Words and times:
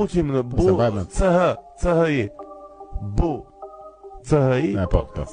buqim 0.00 0.30
në 0.32 0.40
bu 0.48 0.64
CH 1.12 1.50
CHI 1.82 2.20
Bu 3.16 3.26
CHI 4.28 4.68
Ne 4.78 4.86
po 4.94 5.00
këta 5.10 5.24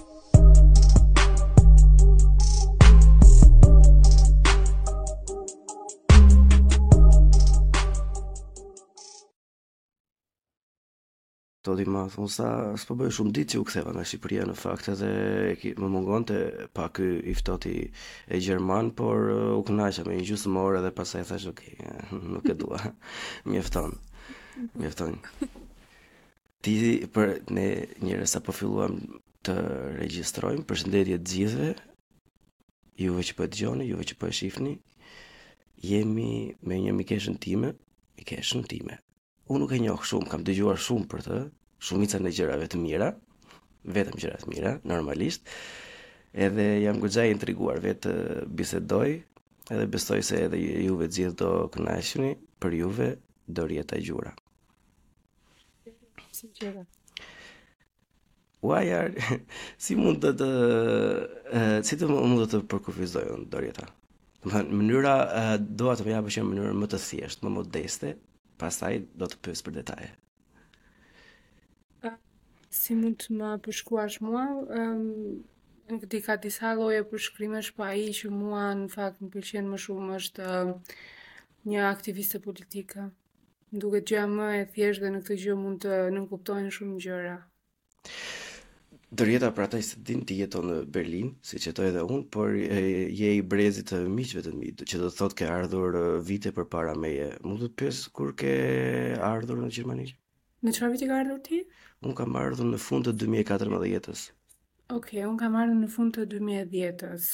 Të 11.68 11.74
di 11.76 11.84
ma 11.92 12.06
thonë 12.08 12.32
sa 12.32 12.50
s'po 12.80 12.96
bëjë 12.96 13.16
shumë 13.16 13.32
ditë 13.36 13.52
që 13.54 13.60
u 13.62 13.66
ktheva 13.70 13.92
nga 13.96 14.04
Shqipëria 14.10 14.46
në 14.48 14.54
fakt 14.66 14.88
edhe 14.96 15.10
më 15.80 15.88
mungon 15.96 16.24
të 16.28 16.38
pak 16.76 17.02
i 17.04 17.36
fëtoti 17.40 17.74
e 18.36 18.40
Gjerman, 18.44 18.92
por 19.00 19.30
uh, 19.34 19.42
u 19.62 19.66
kënaqa 19.68 20.08
me 20.08 20.16
një 20.20 20.28
gjusë 20.32 20.54
morë 20.58 20.80
edhe 20.84 20.94
pasaj 21.00 21.26
thash, 21.32 21.50
okej, 21.54 21.76
okay, 21.76 22.22
nuk 22.36 22.48
e 22.48 22.56
dua 22.64 22.80
një 23.56 23.66
fëtonë. 23.68 24.00
Mjafton. 24.74 25.20
Ti 26.66 26.71
për 27.14 27.32
ne 27.54 27.66
njerëz 28.02 28.32
sa 28.34 28.39
po 28.46 28.54
filluam 28.57 28.96
të 29.46 29.54
regjistrojmë, 30.00 30.64
përshëndetje 30.71 31.18
të 31.21 31.32
gjithëve. 31.33 31.68
Juve 33.03 33.25
që 33.30 33.35
po 33.38 33.45
dëgjoni, 33.53 33.85
juve 33.91 34.07
që 34.11 34.17
po 34.23 34.30
e 34.31 34.33
shihni. 34.38 34.71
Jemi 35.89 36.30
me 36.70 36.80
një 36.81 36.95
mikeshën 37.02 37.38
time, 37.43 37.70
mikeshën 38.21 38.63
time. 38.71 38.97
Unë 39.45 39.61
nuk 39.66 39.75
e 39.77 39.80
njoh 39.83 40.07
shumë, 40.09 40.27
kam 40.31 40.47
dëgjuar 40.47 40.81
shumë 40.88 41.05
për 41.13 41.25
të, 41.27 41.38
shumica 41.89 42.21
në 42.25 42.33
gjërave 42.39 42.71
të 42.73 42.81
mira, 42.81 43.11
vetëm 43.99 44.17
gjëra 44.23 44.41
të 44.41 44.52
mira, 44.55 44.73
normalisht. 44.94 45.45
Edhe 46.47 46.67
jam 46.88 46.97
goxha 47.03 47.27
intriguar 47.33 47.83
vetë 47.85 48.17
bisedoj, 48.58 49.13
edhe 49.77 49.85
besoj 49.95 50.19
se 50.31 50.41
edhe 50.49 50.66
juve 50.88 51.11
të 51.11 51.19
gjithë 51.21 51.39
do 51.45 51.53
kënaqeni 51.77 52.33
për 52.63 52.80
juve 52.81 53.11
dorjeta 53.61 54.02
Gjura 54.09 54.33
sinqera. 56.37 56.85
Why 58.61 58.88
are 58.99 59.11
si 59.83 59.95
mund 60.02 60.21
të 60.23 60.31
të 60.39 60.49
si 61.88 61.97
të 61.99 62.09
mund 62.11 62.45
të 62.52 62.63
përkufizoj 62.71 63.25
unë 63.35 63.49
Do 63.53 63.66
të 63.66 63.85
thënë 64.53 64.79
mënyra 64.79 65.13
do 65.59 65.83
dua 65.83 65.95
më 66.07 66.11
japësh 66.16 66.38
një 66.39 66.45
mënyrë 66.49 66.75
më 66.81 66.88
të 66.91 66.97
thjeshtë, 67.05 67.41
më 67.45 67.49
modeste, 67.55 68.11
pastaj 68.61 68.94
do 69.19 69.27
të 69.31 69.38
pyes 69.45 69.63
për 69.66 69.75
detaje. 69.79 70.09
si 72.77 72.95
mund 72.95 73.16
të 73.23 73.33
më 73.39 73.51
përshkuash 73.66 74.17
mua? 74.22 74.44
Ëm 74.79 74.95
um, 74.95 75.38
në 75.89 75.97
këtë 76.03 76.19
ka 76.25 76.35
disa 76.44 76.73
lloje 76.77 77.01
përshkrimesh, 77.09 77.72
po 77.75 77.83
ai 77.88 78.03
që 78.17 78.29
mua 78.31 78.66
në 78.77 78.89
fakt 78.94 79.22
më 79.23 79.29
pëlqen 79.33 79.69
më 79.72 79.77
shumë 79.85 80.09
është 80.19 80.49
një 81.72 81.85
aktiviste 81.94 82.38
politike 82.47 83.07
duket 83.75 84.07
gjë 84.07 84.21
më 84.31 84.47
e 84.57 84.65
thjeshtë 84.73 85.03
dhe 85.03 85.09
në 85.15 85.19
këtë 85.27 85.37
gjë 85.43 85.55
mund 85.59 85.79
të 85.83 85.95
nënkuptohen 86.15 86.69
shumë 86.71 86.99
gjëra. 87.03 87.33
Dërjeta 89.17 89.49
për 89.55 89.69
taj 89.71 89.81
se 89.87 89.99
din 90.03 90.21
të 90.27 90.35
jeton 90.41 90.65
në 90.67 90.77
Berlin, 90.91 91.29
si 91.39 91.59
që 91.63 91.71
të 91.75 91.83
edhe 91.91 92.01
unë, 92.03 92.25
por 92.31 92.51
je 92.55 93.29
i 93.38 93.41
brezit 93.43 93.88
të 93.91 94.01
miqve 94.11 94.43
të 94.43 94.51
mi, 94.55 94.73
që 94.83 94.99
të 95.03 95.09
thot 95.15 95.35
ke 95.39 95.47
ardhur 95.47 95.95
vite 96.27 96.51
për 96.55 96.67
para 96.71 96.95
meje. 96.99 97.29
Mund 97.43 97.63
të 97.63 97.69
pjesë 97.79 98.11
kur 98.15 98.33
ke 98.39 98.51
ardhur 99.23 99.61
në 99.63 99.69
Gjermani? 99.77 100.09
Në 100.67 100.75
qëra 100.75 100.89
viti 100.95 101.07
ka 101.07 101.19
ardhur 101.21 101.39
ti? 101.45 101.61
Unë 102.03 102.17
kam 102.19 102.35
ardhur 102.39 102.67
në 102.73 102.81
fund 102.83 103.07
të 103.07 103.15
2014 103.23 103.88
jetës. 103.93 104.25
Ok, 104.91 105.11
unë 105.27 105.39
kam 105.39 105.55
ardhur 105.59 105.79
në 105.79 105.89
fund 105.95 106.15
të 106.17 106.27
2010-ës. 106.35 107.29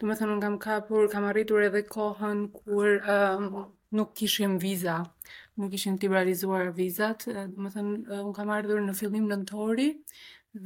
Do 0.00 0.08
të 0.08 0.18
thonë 0.20 0.36
unë 0.36 0.46
kam 0.46 0.60
kapur, 0.68 1.08
kam 1.12 1.26
arritur 1.30 1.64
edhe 1.68 1.84
kohën 1.88 2.46
kur 2.56 2.98
um, 3.04 3.50
nuk 3.96 4.14
kishim 4.16 4.58
viza 4.62 5.00
nuk 5.56 5.74
ishin 5.76 5.98
liberalizuar 6.02 6.68
vizat, 6.76 7.26
dhe 7.26 7.44
më 7.64 7.70
thënë, 7.74 7.94
unë 8.24 8.34
kam 8.36 8.50
ardhur 8.56 8.82
në 8.84 8.94
fillim 8.98 9.24
në 9.28 9.32
nëntori, 9.40 9.88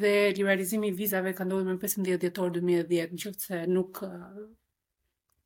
dhe 0.01 0.13
liberalizimi 0.39 0.91
i 0.93 0.97
vizave 0.99 1.33
ka 1.39 1.45
ndodhur 1.47 1.69
më 1.77 1.83
15 1.85 2.19
dhjetor 2.25 2.51
2010, 2.57 3.13
në 3.13 3.21
qoftë 3.25 3.47
se 3.47 3.61
nuk 3.75 4.03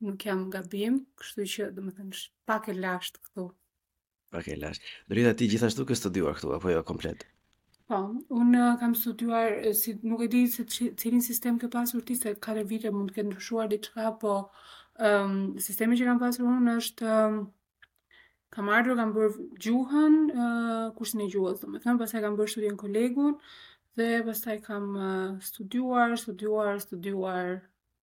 nuk 0.04 0.24
jam 0.28 0.42
gabim, 0.52 0.98
kështu 1.20 1.44
që 1.52 1.66
domethënë 1.76 2.24
pak 2.50 2.66
e 2.72 2.74
lasht 2.76 3.20
këtu. 3.24 3.46
Pak 4.34 4.48
e 4.52 4.56
lasht. 4.60 4.82
Drita 5.08 5.32
ti 5.38 5.46
gjithashtu 5.52 5.86
ke 5.88 5.96
studiuar 5.96 6.36
këtu 6.38 6.50
apo 6.58 6.72
jo 6.74 6.82
komplet? 6.84 7.22
Po, 7.88 8.00
unë 8.32 8.64
kam 8.80 8.92
studiuar 8.96 9.58
si 9.76 9.94
nuk 10.08 10.24
e 10.26 10.30
di 10.32 10.42
se 10.52 10.64
cilin 10.70 11.20
sistem 11.24 11.60
ke 11.60 11.68
pasur 11.72 12.00
ti 12.04 12.16
se 12.16 12.32
katër 12.34 12.64
vite 12.68 12.92
mund 12.92 13.12
të 13.12 13.18
ketë 13.18 13.32
ndryshuar 13.32 13.68
diçka, 13.72 14.10
po 14.20 14.34
ëm 14.94 15.28
um, 15.28 15.36
sistemi 15.60 15.96
që 16.00 16.08
kam 16.10 16.20
pasur 16.22 16.48
unë 16.52 16.76
është 16.80 17.12
um, 17.16 17.38
kam 18.54 18.68
ardhur 18.70 18.96
kam 19.00 19.10
bërë 19.14 19.44
gjuhën, 19.66 20.16
uh, 20.32 20.80
kursin 20.98 21.22
e 21.24 21.30
gjuhës, 21.32 21.60
domethënë 21.64 22.00
pastaj 22.02 22.20
kam 22.24 22.36
bërë 22.38 22.52
studion 22.54 22.76
kolegun 22.82 23.32
dhe 23.98 24.06
pastaj 24.28 24.60
kam 24.68 24.84
uh, 24.94 25.06
studiuar, 25.48 26.12
studiuar, 26.22 26.78
studiuar 26.84 27.48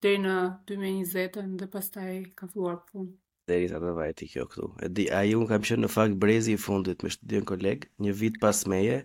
deri 0.04 0.20
në 0.26 0.36
2020-ën 0.74 1.56
dhe 1.62 1.68
pastaj 1.78 2.12
kam 2.38 2.52
filluar 2.52 2.82
punë. 2.92 3.14
Dhe 3.50 3.58
i 3.66 3.70
të 3.72 3.94
vajti 4.02 4.28
kjo 4.34 4.44
këtu. 4.52 4.68
E 4.86 4.88
di, 4.98 5.08
a 5.12 5.24
ju 5.28 5.46
kam 5.50 5.64
qenë 5.68 5.86
në 5.86 5.90
fakt 5.96 6.20
brezi 6.24 6.56
i 6.58 6.62
fundit 6.66 7.04
me 7.08 7.12
studion 7.16 7.48
koleg, 7.52 7.88
një 8.04 8.16
vit 8.20 8.40
pas 8.44 8.66
meje, 8.74 9.00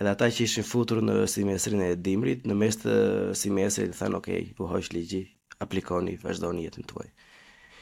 edhe 0.00 0.12
ata 0.14 0.30
që 0.32 0.48
ishin 0.48 0.68
futur 0.70 1.02
në 1.04 1.18
simesrin 1.34 1.84
e 1.84 1.92
dimrit, 2.08 2.48
në 2.48 2.56
mes 2.62 2.80
të 2.82 2.96
simesrit, 3.42 3.92
thanë, 4.00 4.20
okej, 4.22 4.42
okay, 4.52 4.72
hojsh 4.72 4.92
ligji, 4.96 5.24
aplikoni, 5.66 6.16
vazhdo 6.24 6.54
një 6.56 6.68
jetën 6.70 6.92
tuaj. 6.92 7.10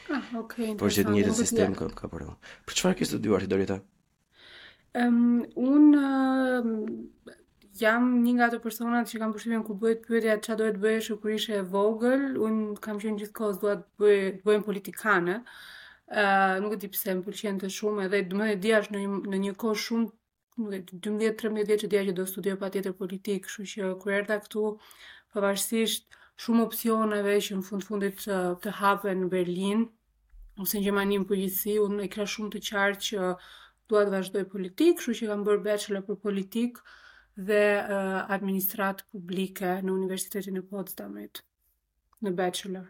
Ah, 0.09 0.25
okay, 0.37 0.75
por 0.79 0.91
është 0.91 1.09
një 1.09 1.23
sistem 1.37 1.73
që 1.79 1.87
ka 1.97 2.09
për. 2.11 2.25
Për 2.69 2.75
çfarë 2.79 2.97
ke 2.99 3.07
studiuar 3.09 3.41
ti 3.41 3.47
Dorita? 3.49 3.79
Ehm, 4.95 5.21
um, 5.57 5.71
un 5.71 5.87
uh, 5.97 7.31
jam 7.79 8.03
një 8.23 8.33
nga 8.37 8.49
ato 8.51 8.59
personat 8.65 9.09
që 9.09 9.21
kanë 9.23 9.35
përshtypjen 9.37 9.63
ku 9.67 9.77
bëhet 9.81 10.03
pyetja 10.07 10.35
çfarë 10.45 10.59
dohet 10.61 10.77
bëhesh 10.83 11.09
kur 11.23 11.33
ishe 11.37 11.55
e 11.57 11.63
vogël. 11.73 12.35
Un 12.47 12.59
kam 12.85 13.01
qenë 13.01 13.23
gjithkohë 13.23 13.57
dua 13.63 13.73
të 13.81 14.09
bëj 14.45 14.45
të 14.45 14.61
politikanë. 14.69 15.39
Ëh, 16.05 16.21
uh, 16.21 16.53
nuk 16.61 16.75
e 16.75 16.79
di 16.83 16.91
pse 16.93 17.17
më 17.17 17.25
pëlqen 17.25 17.63
të 17.63 17.71
shumë 17.79 18.05
edhe 18.05 18.21
do 18.29 18.37
më 18.43 18.51
diash 18.65 18.91
në 18.93 19.01
në 19.33 19.39
një 19.47 19.55
kohë 19.63 19.79
shumë 19.85 20.05
nuk 20.05 20.67
në 20.71 20.83
12-13 20.93 21.65
vjeç 21.71 21.81
që 21.83 21.89
dija 21.93 22.03
që 22.09 22.13
do 22.19 22.27
studioj 22.29 22.59
patjetër 22.61 22.93
politik, 22.99 23.41
kështu 23.49 23.65
që 23.73 23.89
kur 24.03 24.13
erdha 24.19 24.37
këtu 24.45 24.61
pavarësisht 25.35 26.05
ëh 26.05 26.23
shumë 26.43 26.63
opcioneve 26.67 27.33
që 27.47 27.55
në 27.59 27.65
fund 27.65 27.85
fundit 27.89 28.19
uh, 28.27 28.55
të, 28.63 28.71
të 29.03 29.13
në 29.21 29.27
Berlin 29.33 29.83
ose 30.63 30.77
në 30.79 30.87
Gjermani 30.87 31.19
në 31.21 31.27
përgjithësi, 31.29 31.75
unë 31.83 32.03
e 32.07 32.11
kisha 32.15 32.25
shumë 32.33 32.53
të 32.55 32.61
qartë 32.69 33.07
që 33.07 33.29
dua 33.93 34.01
të 34.09 34.13
vazhdoj 34.15 34.43
politik, 34.55 34.99
kështu 35.01 35.15
që 35.21 35.29
kam 35.31 35.43
bërë 35.47 35.63
bachelor 35.69 36.05
për 36.09 36.19
politikë 36.27 36.85
dhe 37.51 37.61
uh, 37.75 38.21
administratë 38.37 39.07
publike 39.15 39.73
në 39.85 39.91
Universitetin 40.01 40.59
e 40.61 40.63
Potsdamit 40.73 41.41
në 42.25 42.31
bachelor 42.41 42.87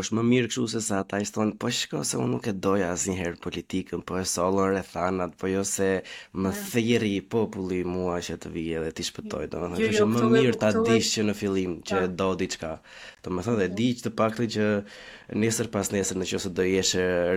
është 0.00 0.14
më 0.18 0.22
mirë 0.30 0.48
kështu 0.50 0.64
se 0.70 0.80
sa 0.86 0.96
ata 1.04 1.18
i 1.22 1.26
thonë, 1.36 1.54
po 1.62 1.68
shiko 1.74 2.00
se 2.08 2.18
unë 2.18 2.30
nuk 2.32 2.46
e 2.50 2.54
doja 2.66 2.88
asnjëherë 2.94 3.38
politikën, 3.44 4.00
po 4.08 4.16
e 4.18 4.24
sollën 4.30 4.72
rrethanat, 4.72 5.36
po 5.38 5.48
jo 5.50 5.62
se 5.70 5.88
më 6.44 6.52
thirri 6.72 7.12
populli 7.34 7.82
mua 7.90 8.16
që 8.26 8.36
të 8.42 8.52
vijë 8.56 8.80
dhe 8.86 8.92
të 8.96 9.06
shpëtoj, 9.10 9.44
domethënë, 9.52 9.84
jo, 9.84 9.90
është 9.92 10.02
jo, 10.02 10.10
më 10.14 10.30
mirë 10.34 10.58
ta 10.64 10.72
dish 10.88 11.12
që 11.16 11.26
në 11.28 11.36
fillim 11.42 11.76
që 11.92 12.02
do 12.22 12.28
diçka. 12.40 12.72
Domethënë, 13.28 13.64
e 13.64 13.68
jo. 13.70 13.74
di 13.80 13.88
të 14.02 14.14
paktën 14.20 14.50
që 14.56 14.66
nesër 15.44 15.70
pas 15.76 15.92
nesër 15.94 16.20
nëse 16.24 16.52
do 16.58 16.66
jesh 16.68 16.94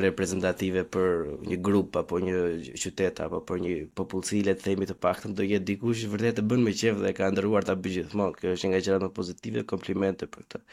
reprezentative 0.08 0.86
për 0.94 1.26
një 1.52 1.62
grup 1.70 2.00
apo 2.02 2.20
një 2.24 2.74
qytet 2.82 3.22
apo 3.28 3.42
për 3.48 3.64
një 3.66 3.74
popullsi 3.98 4.42
le 4.48 4.58
të 4.58 4.66
themi 4.70 4.90
të 4.90 4.98
paktën 5.06 5.38
do 5.38 5.46
jetë 5.48 5.68
dikush 5.72 6.04
vërtet 6.12 6.42
e 6.42 6.48
bën 6.50 6.64
me 6.68 6.74
qejf 6.76 7.00
dhe 7.06 7.14
ka 7.18 7.30
ndëruar 7.32 7.68
ta 7.70 7.78
bëj 7.80 8.02
gjithmonë. 8.02 8.36
Kjo 8.42 8.56
është 8.58 8.72
nga 8.74 8.84
gjërat 8.84 9.06
më 9.08 9.12
pozitive, 9.20 9.64
komplimente 9.74 10.28
për 10.28 10.44
këtë. 10.48 10.64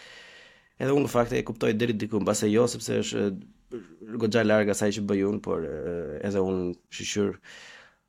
Edhe 0.83 0.95
unë 0.97 1.05
në 1.07 1.11
fakt 1.11 1.35
e 1.39 1.43
kuptoj 1.47 1.73
deri 1.79 1.95
diku 1.95 2.19
mbase 2.23 2.49
jo 2.51 2.65
sepse 2.71 2.97
është 3.05 3.25
goxha 4.23 4.41
e 4.43 4.49
largë 4.49 4.75
asaj 4.75 4.93
që 4.97 5.05
bëj 5.11 5.21
unë, 5.29 5.41
por 5.45 5.63
edhe 5.69 6.43
unë 6.49 6.75
shiqur 6.99 7.37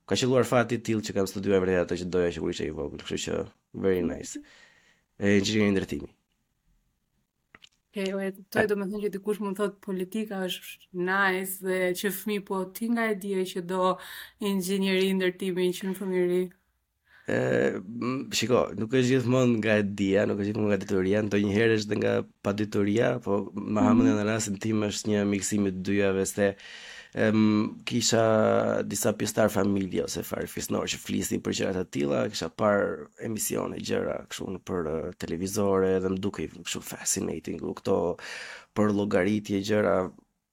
ka 0.10 0.18
qelluar 0.18 0.48
fati 0.50 0.80
tillë 0.88 1.06
që 1.08 1.16
kam 1.18 1.30
studiuar 1.30 1.62
vërtet 1.62 1.84
ato 1.84 1.98
që 2.02 2.08
doja 2.14 2.32
që 2.32 2.38
sigurisht 2.40 2.64
i 2.66 2.72
vogël, 2.74 3.02
kështu 3.02 3.22
që 3.26 3.42
very 3.86 4.02
nice. 4.06 4.42
E 5.22 5.36
gjithë 5.38 5.62
një 5.64 5.74
ndërtimi. 5.76 6.10
Ke 7.96 8.10
u 8.18 8.20
e 8.20 8.32
të 8.36 8.66
të 8.66 8.78
më 8.78 8.90
thënë 8.92 9.06
që 9.08 9.14
dikush 9.16 9.44
më 9.46 9.54
thotë 9.62 9.82
politika 9.86 10.42
është 10.50 11.06
nice 11.10 11.62
dhe 11.64 11.80
që 12.02 12.12
fëmi 12.18 12.42
po 12.50 12.64
ti 12.76 12.90
nga 12.92 13.06
e 13.14 13.16
dje 13.24 13.46
që 13.54 13.64
do 13.70 13.92
inxhinieri 14.54 15.14
ndërtimi 15.22 15.70
që 15.78 15.92
në 15.92 16.00
fëmiri 16.02 16.44
ë 17.26 17.78
shiko, 18.38 18.60
nuk 18.78 18.92
është 18.94 19.16
gjithmonë 19.16 19.54
nga 19.58 19.78
e 19.82 19.86
dia, 20.00 20.26
nuk 20.30 20.42
është 20.42 20.52
gjithmonë 20.52 20.70
nga 20.72 20.78
detyria, 20.84 21.22
ndonjëherë 21.26 21.78
është 21.80 21.88
edhe 21.90 22.00
nga 22.04 22.14
padetyria, 22.46 23.08
po 23.26 23.38
më 23.58 23.86
ha 23.86 23.94
mendën 23.98 24.12
mhm. 24.14 24.20
në 24.20 24.28
rastin 24.28 24.60
tim 24.62 24.84
është 24.86 25.12
një 25.14 25.24
miksim 25.32 25.66
i 25.66 25.72
dyjave, 25.74 26.26
se 26.30 26.52
um, 27.24 27.72
kisha 27.90 28.26
disa 28.86 29.16
pjestar 29.18 29.50
familje 29.56 30.04
ose 30.06 30.22
farë 30.30 30.52
fisnor 30.54 30.86
që 30.94 31.00
flisin 31.08 31.42
për 31.42 31.58
gjëra 31.62 31.80
të 31.82 31.88
tilla, 31.98 32.20
kisha 32.30 32.52
parë 32.62 32.94
emisione 33.30 33.82
gjëra 33.90 34.20
kështu 34.30 34.52
në 34.54 34.62
për 34.70 34.92
televizore, 35.26 35.96
edhe 35.98 36.14
më 36.14 36.22
dukej 36.28 36.52
kështu 36.60 36.84
fascinating 36.94 37.58
u 37.66 37.74
këto 37.82 37.98
për 38.78 38.94
llogaritje 39.02 39.66
gjëra 39.66 39.98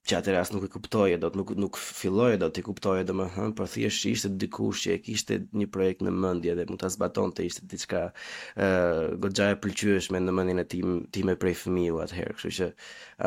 që 0.02 0.16
atë 0.18 0.32
as 0.38 0.48
nuk 0.50 0.64
e 0.66 0.70
kuptoje 0.72 1.18
dot 1.22 1.36
nuk 1.38 1.52
nuk 1.62 1.76
filloje 1.78 2.38
dot 2.42 2.54
të 2.56 2.62
kuptoje 2.66 3.02
domethën 3.06 3.52
por 3.58 3.68
thjesht 3.70 4.06
ishte 4.10 4.30
dikush 4.42 4.80
që 4.86 4.96
e 4.96 5.00
kishte 5.04 5.36
një 5.54 5.66
projekt 5.76 6.02
në 6.02 6.14
mendje 6.24 6.56
dhe 6.58 6.64
mund 6.70 6.80
ta 6.82 6.88
zbatonte 6.90 7.44
ishte 7.46 7.66
diçka 7.70 8.00
ë 8.10 8.70
uh, 8.70 9.12
goxha 9.22 9.46
e 9.54 9.58
pëlqyeshme 9.62 10.18
në 10.24 10.34
mendjen 10.38 10.62
e 10.62 10.66
tim 10.74 10.96
tim 11.14 11.30
e 11.30 11.36
prej 11.42 11.54
fëmiu 11.62 12.00
atëherë 12.06 12.34
kështu 12.40 12.52
që 12.58 12.68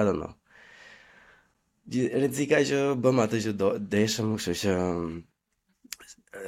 i 0.02 0.04
don't 0.10 0.20
know 0.20 0.36
di 1.96 2.04
rrezika 2.12 2.60
që 2.72 2.82
bëm 3.06 3.24
atë 3.24 3.42
që 3.48 3.56
do 3.62 3.72
dashëm 3.96 4.36
kështu 4.40 4.58
që 4.66 4.76
mm, 4.84 5.16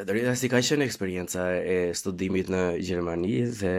Dorita 0.04 0.34
si 0.36 0.50
ka 0.52 0.60
qenë 0.60 0.84
eksperienca 0.84 1.46
e 1.64 1.76
studimit 1.96 2.50
në 2.52 2.60
Gjermani 2.84 3.38
dhe 3.62 3.72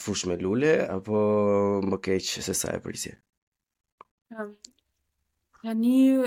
fush 0.00 0.24
me 0.30 0.38
lule, 0.40 0.70
apo 0.94 1.20
më 1.92 1.98
keq 2.08 2.30
se 2.46 2.56
sa 2.56 2.72
e 2.72 2.80
përgjësje? 2.80 3.12
Tani 5.62 6.18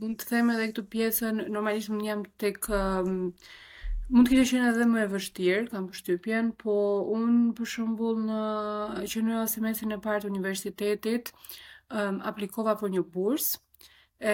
mund 0.00 0.16
të 0.20 0.26
them 0.30 0.50
edhe 0.54 0.66
këtë 0.70 0.82
pjesën, 0.92 1.40
normalisht 1.52 1.90
un 1.92 1.98
jam 2.06 2.22
tek 2.40 2.64
mund 2.68 4.28
të 4.28 4.32
kishte 4.38 4.56
qenë 4.56 4.70
edhe 4.72 4.86
më 4.92 5.02
e 5.02 5.10
vështirë, 5.12 5.66
kam 5.74 5.90
përshtypjen, 5.92 6.48
po 6.62 6.72
un 7.16 7.36
për 7.58 7.68
shembull 7.74 8.22
në 8.30 8.38
që 9.12 9.24
në 9.26 9.42
semestrin 9.56 9.92
e 9.96 10.00
parë 10.06 10.22
të 10.24 10.30
universitetit 10.30 11.30
um, 11.92 12.22
aplikova 12.32 12.78
për 12.80 12.94
një 12.96 13.04
bursë. 13.18 13.60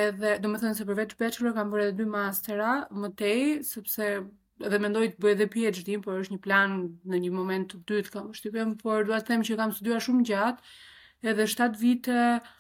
Edhe 0.05 0.37
do 0.45 0.49
më 0.55 0.61
thënë 0.63 0.77
se 0.83 0.87
përveç 0.93 1.19
bachelor 1.25 1.53
kam 1.59 1.73
bërë 1.75 1.89
edhe 1.91 1.99
dy 1.99 2.07
mastera 2.15 2.77
më 2.95 3.11
tej, 3.25 3.43
sepse 3.73 4.13
edhe 4.71 4.79
mendoj 4.87 5.09
të 5.17 5.23
bëj 5.27 5.33
edhe 5.35 5.51
PhD, 5.57 5.99
por 6.07 6.23
është 6.23 6.37
një 6.37 6.45
plan 6.47 6.79
në 7.11 7.25
një 7.27 7.35
moment 7.41 7.75
të 7.75 7.83
dytë 7.91 8.15
kam 8.15 8.31
përshtypjen, 8.31 8.79
por 8.85 9.03
dua 9.11 9.19
të 9.19 9.35
them 9.35 9.45
që 9.51 9.59
kam 9.63 9.75
studiuar 9.75 10.05
shumë 10.07 10.29
gjatë 10.31 10.77
edhe 11.33 11.49
7 11.57 11.81
vite 11.83 12.21
uh, 12.39 12.55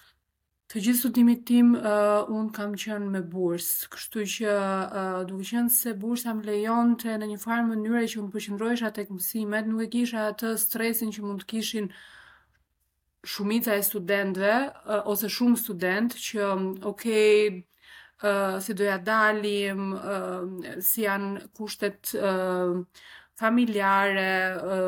Të 0.74 0.80
gjithë 0.82 0.98
studimit 0.98 1.42
tim 1.46 1.68
uh, 1.78 2.24
unë 2.34 2.48
kam 2.56 2.72
qenë 2.82 3.10
me 3.14 3.20
bursë, 3.30 3.86
kështu 3.94 4.24
që 4.32 4.54
uh, 4.54 5.20
duke 5.28 5.46
qenë 5.46 5.70
se 5.70 5.92
bursa 6.02 6.32
më 6.34 6.48
lejon 6.48 6.96
të 6.98 7.14
në 7.22 7.28
një 7.30 7.36
farë 7.44 7.68
mënyre 7.68 8.00
që 8.10 8.18
unë 8.24 8.32
përqëndrojshë 8.34 8.88
atë 8.88 9.04
e 9.04 9.04
këmësimet, 9.06 9.68
nuk 9.70 9.84
e 9.86 9.88
kisha 9.92 10.24
atë 10.32 10.50
stresin 10.58 11.12
që 11.14 11.22
mund 11.28 11.44
të 11.44 11.48
kishin 11.52 11.86
shumica 13.34 13.78
e 13.78 13.84
studentve, 13.86 14.50
uh, 14.90 15.04
ose 15.14 15.30
shumë 15.30 15.62
student, 15.62 16.18
që 16.26 16.42
okej, 16.42 16.84
okay, 16.90 17.48
uh, 18.26 18.58
si 18.66 18.74
doja 18.74 18.98
dalim, 19.06 19.92
uh, 19.94 20.72
si 20.82 21.06
janë 21.06 21.52
kushtet 21.54 22.16
uh, 22.18 22.80
familjare, 23.40 24.24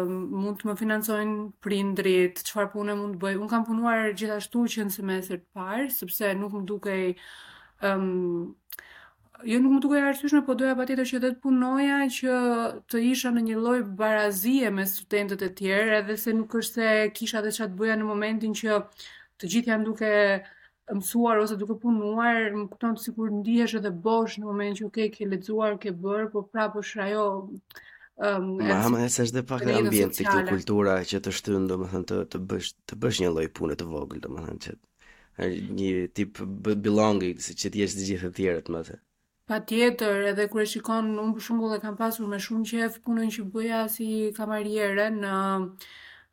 mund 0.07 0.61
të 0.61 0.69
më 0.69 0.75
financojnë 0.79 1.47
prindrit, 1.67 2.43
qëfar 2.47 2.69
punë 2.75 2.95
mund 3.01 3.17
të 3.17 3.21
bëjë. 3.25 3.39
Unë 3.43 3.51
kam 3.51 3.65
punuar 3.67 4.05
gjithashtu 4.19 4.63
që 4.75 4.85
në 4.87 4.95
semestrë 4.97 5.39
të 5.43 5.59
parë, 5.59 5.89
sëpse 5.97 6.35
nuk 6.43 6.55
më 6.55 6.63
dukej... 6.71 7.09
Um, 7.87 8.55
jo 9.45 9.59
nuk 9.61 9.73
më 9.77 9.81
duke 9.85 9.99
arsyeshme, 9.99 10.11
arsyshme, 10.15 10.41
po 10.47 10.55
doja 10.57 10.77
pa 10.79 10.87
tjetër 10.89 11.09
që 11.11 11.19
dhe 11.25 11.31
të 11.35 11.41
punoja 11.45 11.97
që 12.19 12.37
të 12.89 13.01
isha 13.11 13.29
në 13.35 13.43
një 13.51 13.57
lloj 13.61 13.81
barazie 13.99 14.71
me 14.73 14.87
studentët 14.89 15.43
e 15.45 15.51
tjerë, 15.59 15.99
edhe 16.01 16.17
se 16.23 16.33
nuk 16.33 16.55
është 16.61 16.81
se 16.87 16.95
kisha 17.19 17.43
dhe 17.45 17.53
qatë 17.53 17.77
bëja 17.83 17.99
në 18.01 18.07
momentin 18.09 18.55
që 18.57 18.79
të 19.43 19.51
gjithë 19.55 19.73
janë 19.75 19.85
duke 19.91 20.13
mësuar 21.01 21.43
ose 21.43 21.59
duke 21.61 21.77
punuar, 21.83 22.47
më 22.57 22.65
kupton 22.73 22.97
të 22.97 23.03
sikur 23.11 23.35
ndihesh 23.43 23.77
edhe 23.83 23.91
bosh 24.09 24.39
në 24.41 24.47
moment 24.49 24.81
që 24.81 24.87
ke 24.87 24.89
okay, 24.89 25.13
ke 25.19 25.29
lexuar, 25.35 25.77
ke 25.83 25.93
bër, 26.07 26.31
po 26.33 26.47
prapë 26.49 26.81
është 26.87 27.05
ajo 27.11 27.29
Um, 28.19 28.63
Ma 28.63 28.81
hama 28.83 29.01
e 29.05 29.11
se 29.13 29.25
është 29.27 29.37
dhe 29.37 29.41
pak 29.49 29.63
në 29.69 29.73
ambient 29.77 30.15
të 30.17 30.25
këtë 30.25 30.45
kultura 30.49 30.93
që 31.05 31.19
të 31.27 31.33
shtynë, 31.37 31.67
do 31.69 31.77
më 31.83 31.89
thënë, 31.91 32.07
të, 32.09 32.21
të, 32.33 32.39
bësh, 32.53 32.71
të 32.89 32.97
bësh 33.03 33.19
një 33.23 33.33
loj 33.35 33.45
punë 33.59 33.77
të 33.83 33.89
vogël, 33.91 34.23
do 34.25 34.31
më 34.33 34.45
thënë, 34.47 34.61
që 34.65 34.73
një 35.81 35.91
tip 36.17 36.41
belonging, 36.87 37.43
se 37.45 37.53
që 37.61 37.73
t'jesh 37.75 37.97
të 37.99 38.07
gjithë 38.09 38.31
të 38.31 38.39
tjerët, 38.39 38.71
më 38.73 38.83
thënë. 38.89 39.03
Pa 39.53 39.59
tjetër, 39.69 40.25
edhe 40.33 40.47
kërë 40.51 40.67
shikon, 40.73 41.13
unë 41.23 41.37
për 41.37 41.45
shumë 41.49 41.69
dhe 41.75 41.81
kam 41.85 41.99
pasur 42.01 42.31
me 42.33 42.41
shumë 42.43 42.65
qef 42.71 42.97
punën 43.05 43.35
që 43.37 43.45
bëja 43.55 43.83
si 43.93 44.09
kamarjere 44.41 45.11
në, 45.19 45.35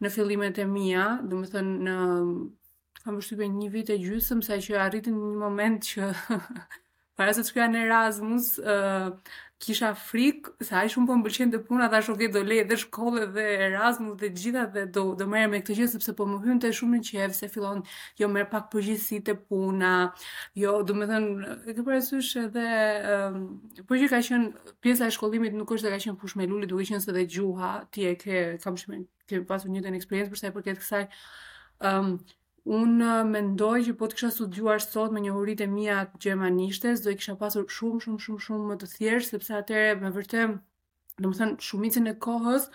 në 0.08 0.14
fillimet 0.16 0.64
e 0.64 0.70
mija, 0.72 1.10
do 1.28 1.42
më 1.44 1.52
thënë, 1.52 1.78
në, 1.90 1.98
kam 3.04 3.20
përshtype 3.20 3.52
një 3.60 3.72
vit 3.76 3.92
e 3.92 4.00
gjysëm, 4.02 4.40
sa 4.48 4.56
që 4.56 4.80
arritin 4.88 5.20
një 5.20 5.36
moment 5.44 5.84
që... 5.92 6.14
para 7.20 7.36
se 7.38 7.44
të 7.46 7.52
shkoja 7.52 7.66
në 7.70 7.82
Erasmus, 7.86 8.48
kisha 9.66 9.92
frik 10.08 10.40
se 10.68 10.74
ai 10.80 10.90
shumë 10.92 11.08
po 11.10 11.16
mbëlqen 11.22 11.52
të 11.54 11.60
puna 11.68 11.88
dhe 11.92 12.00
ashtu 12.00 12.16
do 12.36 12.42
lej 12.50 12.64
dhe 12.70 12.78
shkolle 12.82 13.24
dhe 13.36 13.46
Erasmus 13.68 14.18
dhe 14.20 14.30
gjitha 14.40 14.64
dhe 14.74 14.82
do 14.98 15.04
do 15.20 15.28
merrem 15.34 15.54
me 15.56 15.62
këtë 15.64 15.78
gjë 15.78 15.88
sepse 15.94 16.14
po 16.18 16.28
më 16.32 16.40
hynte 16.46 16.72
shumë 16.80 17.00
në 17.00 17.04
qejf 17.10 17.38
se 17.38 17.50
fillon 17.54 17.80
jo 18.20 18.30
merr 18.34 18.50
pak 18.54 18.68
përgjithësi 18.74 19.22
të 19.30 19.38
puna 19.48 19.94
jo 20.64 20.74
do 20.90 20.98
të 21.00 21.08
thënë 21.14 21.56
e 21.72 21.78
ke 21.80 21.86
parasysh 21.88 22.32
edhe 22.44 22.68
um, 23.16 23.40
po 23.88 24.00
që 24.02 24.12
ka 24.12 24.22
qen 24.30 24.50
pjesa 24.84 25.08
e 25.08 25.16
shkollimit 25.18 25.56
nuk 25.60 25.74
është 25.78 25.88
se 25.88 25.96
ka 25.96 26.02
qen 26.10 26.20
push 26.24 26.36
me 26.40 26.50
lule 26.52 26.68
duke 26.72 26.90
qenë 26.92 27.04
se 27.08 27.16
dhe 27.16 27.26
gjuha 27.38 27.74
ti 27.94 28.08
e 28.12 28.16
ke 28.26 28.38
kam 28.66 28.78
shumë 28.84 29.02
ke 29.32 29.44
pasur 29.48 29.72
një 29.72 29.86
tën 29.88 30.00
eksperiencë 30.02 30.34
për 30.36 30.44
sa 30.44 30.52
i 30.52 30.56
përket 30.60 30.84
kësaj 30.84 31.06
um, 31.90 32.18
Un 32.64 32.96
uh, 33.04 33.24
mendoj 33.28 33.74
që 33.90 33.94
po 34.00 34.08
të 34.08 34.16
kisha 34.16 34.30
studiuar 34.32 34.80
sot 34.80 35.12
me 35.12 35.20
njohuritë 35.20 35.66
e 35.66 35.70
mia 35.72 35.98
gjermanishte, 36.24 36.94
do 37.04 37.10
të 37.12 37.16
kisha 37.20 37.34
pasur 37.42 37.66
shumë 37.68 38.00
shumë 38.06 38.20
shumë 38.26 38.44
shumë 38.46 38.68
më 38.70 38.78
të 38.84 38.88
thjeshtë 38.94 39.32
sepse 39.36 39.56
atëherë 39.58 39.98
me 40.06 40.12
vërtet, 40.16 40.54
domethënë 41.26 41.58
shumicën 41.70 42.08
e 42.08 42.14
kohës 42.24 42.70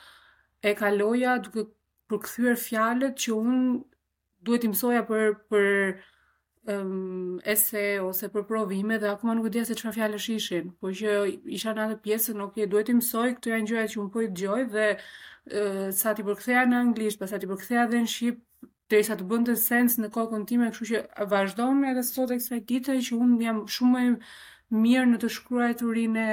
e 0.61 0.75
kaloja 0.83 1.39
duke 1.47 1.65
përkthyer 2.13 2.61
fjalët 2.67 3.17
që 3.25 3.33
un 3.39 3.57
duhet 4.51 4.63
të 4.67 4.73
mësoja 4.75 5.01
për 5.09 5.25
për 5.55 5.69
ëm 6.75 6.83
um, 6.85 7.37
ese 7.49 7.85
ose 8.05 8.29
për 8.35 8.45
provime 8.51 8.99
dhe 9.01 9.09
akoma 9.15 9.33
nuk 9.39 9.47
e 9.49 9.53
di 9.57 9.63
se 9.71 9.77
çfarë 9.81 9.95
fjalë 10.03 10.19
shishin, 10.27 10.67
por 10.85 10.93
që 11.01 11.15
isha 11.57 11.73
në 11.73 11.87
atë 11.87 11.97
pjesë 12.05 12.35
nuk 12.43 12.59
e 12.61 12.67
duhet 12.75 12.91
të 12.91 12.99
mësoj, 12.99 13.29
këto 13.39 13.55
janë 13.55 13.71
gjërat 13.73 13.95
që 13.95 14.01
un 14.03 14.11
po 14.17 14.21
i 14.21 14.29
dëgjoj 14.29 14.61
dhe 14.75 14.89
uh, 15.01 15.89
sa 16.03 16.13
ti 16.13 16.27
përktheja 16.29 16.67
në 16.69 16.83
anglisht, 16.85 17.21
pastaj 17.25 17.41
ti 17.41 17.49
përktheja 17.55 17.87
edhe 17.89 18.03
në 18.05 18.13
shqip, 18.17 18.45
derisa 18.89 19.15
të 19.21 19.25
bënte 19.31 19.55
sens 19.61 19.99
në 20.01 20.09
kokën 20.15 20.45
time, 20.49 20.71
kështu 20.73 20.87
që 20.91 21.27
vazhdojmë 21.29 21.91
edhe 21.91 22.05
sot 22.09 22.31
eksa 22.33 22.59
që 22.65 23.19
un 23.19 23.35
jam 23.43 23.63
shumë 23.75 23.99
më 23.99 24.15
mirë 24.85 25.07
në 25.11 25.19
të 25.23 25.29
shkruajturin 25.35 26.17
e 26.23 26.29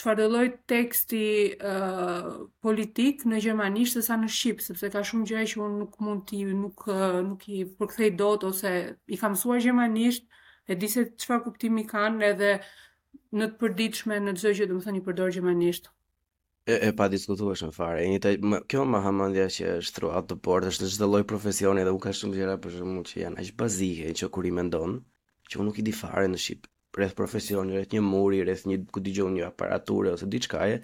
çfarë 0.00 0.22
do 0.22 0.28
lloj 0.32 0.46
teksti 0.72 1.20
uh, 1.60 2.48
politik 2.64 3.26
në 3.28 3.42
gjermanisht 3.44 3.98
sesa 3.98 4.16
në 4.20 4.28
shqip, 4.32 4.62
sepse 4.64 4.88
ka 4.94 5.02
shumë 5.04 5.26
gjëra 5.28 5.46
që 5.52 5.60
un 5.66 5.76
nuk 5.84 5.98
mund 6.04 6.24
ti 6.30 6.40
nuk 6.48 6.86
uh, 6.88 7.18
nuk 7.26 7.44
i 7.52 7.60
përkthej 7.78 8.14
dot 8.20 8.46
ose 8.48 8.72
i 9.04 9.18
kam 9.20 9.36
mësuar 9.36 9.60
gjermanisht 9.64 10.24
e 10.72 10.76
di 10.80 10.88
se 10.88 11.06
çfarë 11.12 11.44
kuptimi 11.50 11.84
kanë 11.92 12.30
edhe 12.32 12.54
në 13.36 13.52
të 13.52 13.58
përditshme 13.60 14.20
në 14.24 14.38
çdo 14.40 14.54
gjë, 14.56 14.70
domethënë 14.72 15.00
i 15.00 15.04
përdor 15.10 15.32
gjermanisht 15.36 15.90
e, 16.70 16.74
e 16.88 16.90
pa 16.98 17.08
diskutuar 17.14 17.56
shumë 17.60 17.74
fare. 17.76 18.02
E 18.04 18.10
njëta 18.12 18.32
më, 18.50 18.58
kjo 18.70 18.82
më 18.92 18.98
ha 19.06 19.12
mendja 19.20 19.46
që 19.56 19.70
është 19.80 19.94
thrua 19.96 20.20
të 20.30 20.36
bord, 20.46 20.68
është 20.70 20.90
çdo 20.96 21.08
lloj 21.12 21.22
profesioni 21.32 21.86
dhe 21.88 21.94
u 21.96 22.00
ka 22.06 22.12
shumë 22.20 22.36
gjëra 22.38 22.54
për 22.64 22.76
shkak 22.76 23.08
që 23.10 23.22
janë 23.24 23.40
aq 23.44 23.50
bazike 23.64 24.12
që 24.20 24.30
kur 24.36 24.50
i 24.50 24.52
mendon, 24.60 24.96
që 25.50 25.58
unë 25.60 25.68
nuk 25.70 25.80
i 25.82 25.86
di 25.90 25.94
fare 26.02 26.28
në 26.32 26.38
shqip. 26.46 26.70
Rreth 26.98 27.16
profesionit, 27.20 27.74
rreth 27.80 27.94
një 27.96 28.02
muri, 28.12 28.42
rreth 28.44 28.66
një 28.68 28.82
ku 28.92 29.00
dëgjoj 29.06 29.30
një 29.38 29.46
aparaturë 29.50 30.14
ose 30.16 30.26
diçkaje, 30.36 30.78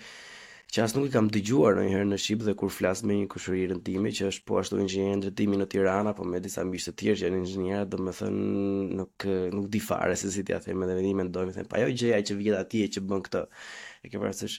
që 0.68 0.82
as 0.84 0.92
nuk 0.92 1.06
i 1.08 1.12
kam 1.14 1.28
dëgjuar 1.32 1.78
ndonjëherë 1.78 2.04
në, 2.06 2.10
në 2.12 2.16
shqip 2.20 2.42
dhe 2.44 2.52
kur 2.60 2.68
flas 2.72 3.00
me 3.08 3.14
një 3.16 3.28
kushërirën 3.32 3.78
time 3.86 4.10
që 4.18 4.26
është 4.28 4.42
po 4.50 4.58
ashtu 4.60 4.80
inxhinier 4.82 5.14
ndërtimi 5.16 5.56
në 5.62 5.66
Tiranë 5.72 6.12
po 6.18 6.26
me 6.28 6.42
disa 6.44 6.64
miq 6.68 6.82
të 6.84 6.92
tjerë 7.00 7.18
që 7.22 7.26
janë 7.28 7.38
inxhinierë 7.40 7.86
do 7.94 8.00
të 8.08 8.14
thënë 8.18 8.66
nuk 8.98 9.26
nuk 9.56 9.70
di 9.76 9.80
fare 9.86 10.16
se 10.20 10.28
si 10.34 10.44
t'i 10.44 10.52
a 10.52 10.60
them 10.66 10.84
edhe 10.84 10.98
vendi 11.00 11.14
më 11.22 11.26
ndoim 11.30 11.54
të 11.56 11.64
pa 11.72 11.80
ajo 11.80 11.88
gjëja 11.96 12.20
që 12.28 12.36
vjet 12.42 12.58
atje 12.60 12.90
që 12.98 13.04
bën 13.08 13.24
këtë 13.30 13.42
e 14.04 14.12
ke 14.12 14.20
parasysh 14.20 14.58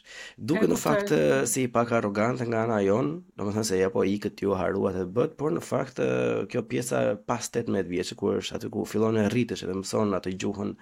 duke 0.50 0.66
në 0.68 0.74
po 0.74 0.82
fakt 0.82 1.14
eh, 1.14 1.46
si 1.52 1.68
pak 1.78 1.94
arrogante 2.00 2.48
nga 2.50 2.64
ana 2.66 2.80
jon 2.84 3.12
do 3.38 3.46
të 3.46 3.54
thënë 3.60 3.70
se 3.70 3.78
ja 3.84 3.94
po 3.94 4.02
këtë 4.26 4.48
ju 4.50 4.58
haruat 4.64 4.98
të 4.98 5.06
bët, 5.16 5.38
por 5.40 5.54
në 5.54 5.62
fakt 5.70 6.02
eh, 6.02 6.42
kjo 6.50 6.66
pjesa 6.74 7.06
pas 7.30 7.46
18 7.54 7.86
vjeç 7.88 8.16
kur 8.18 8.42
është 8.42 8.58
aty 8.58 8.74
ku 8.74 8.88
fillon 8.90 9.22
e 9.22 9.30
rritesh 9.30 9.62
edhe 9.68 9.78
mëson 9.84 10.18
atë 10.18 10.34
gjuhën 10.42 10.74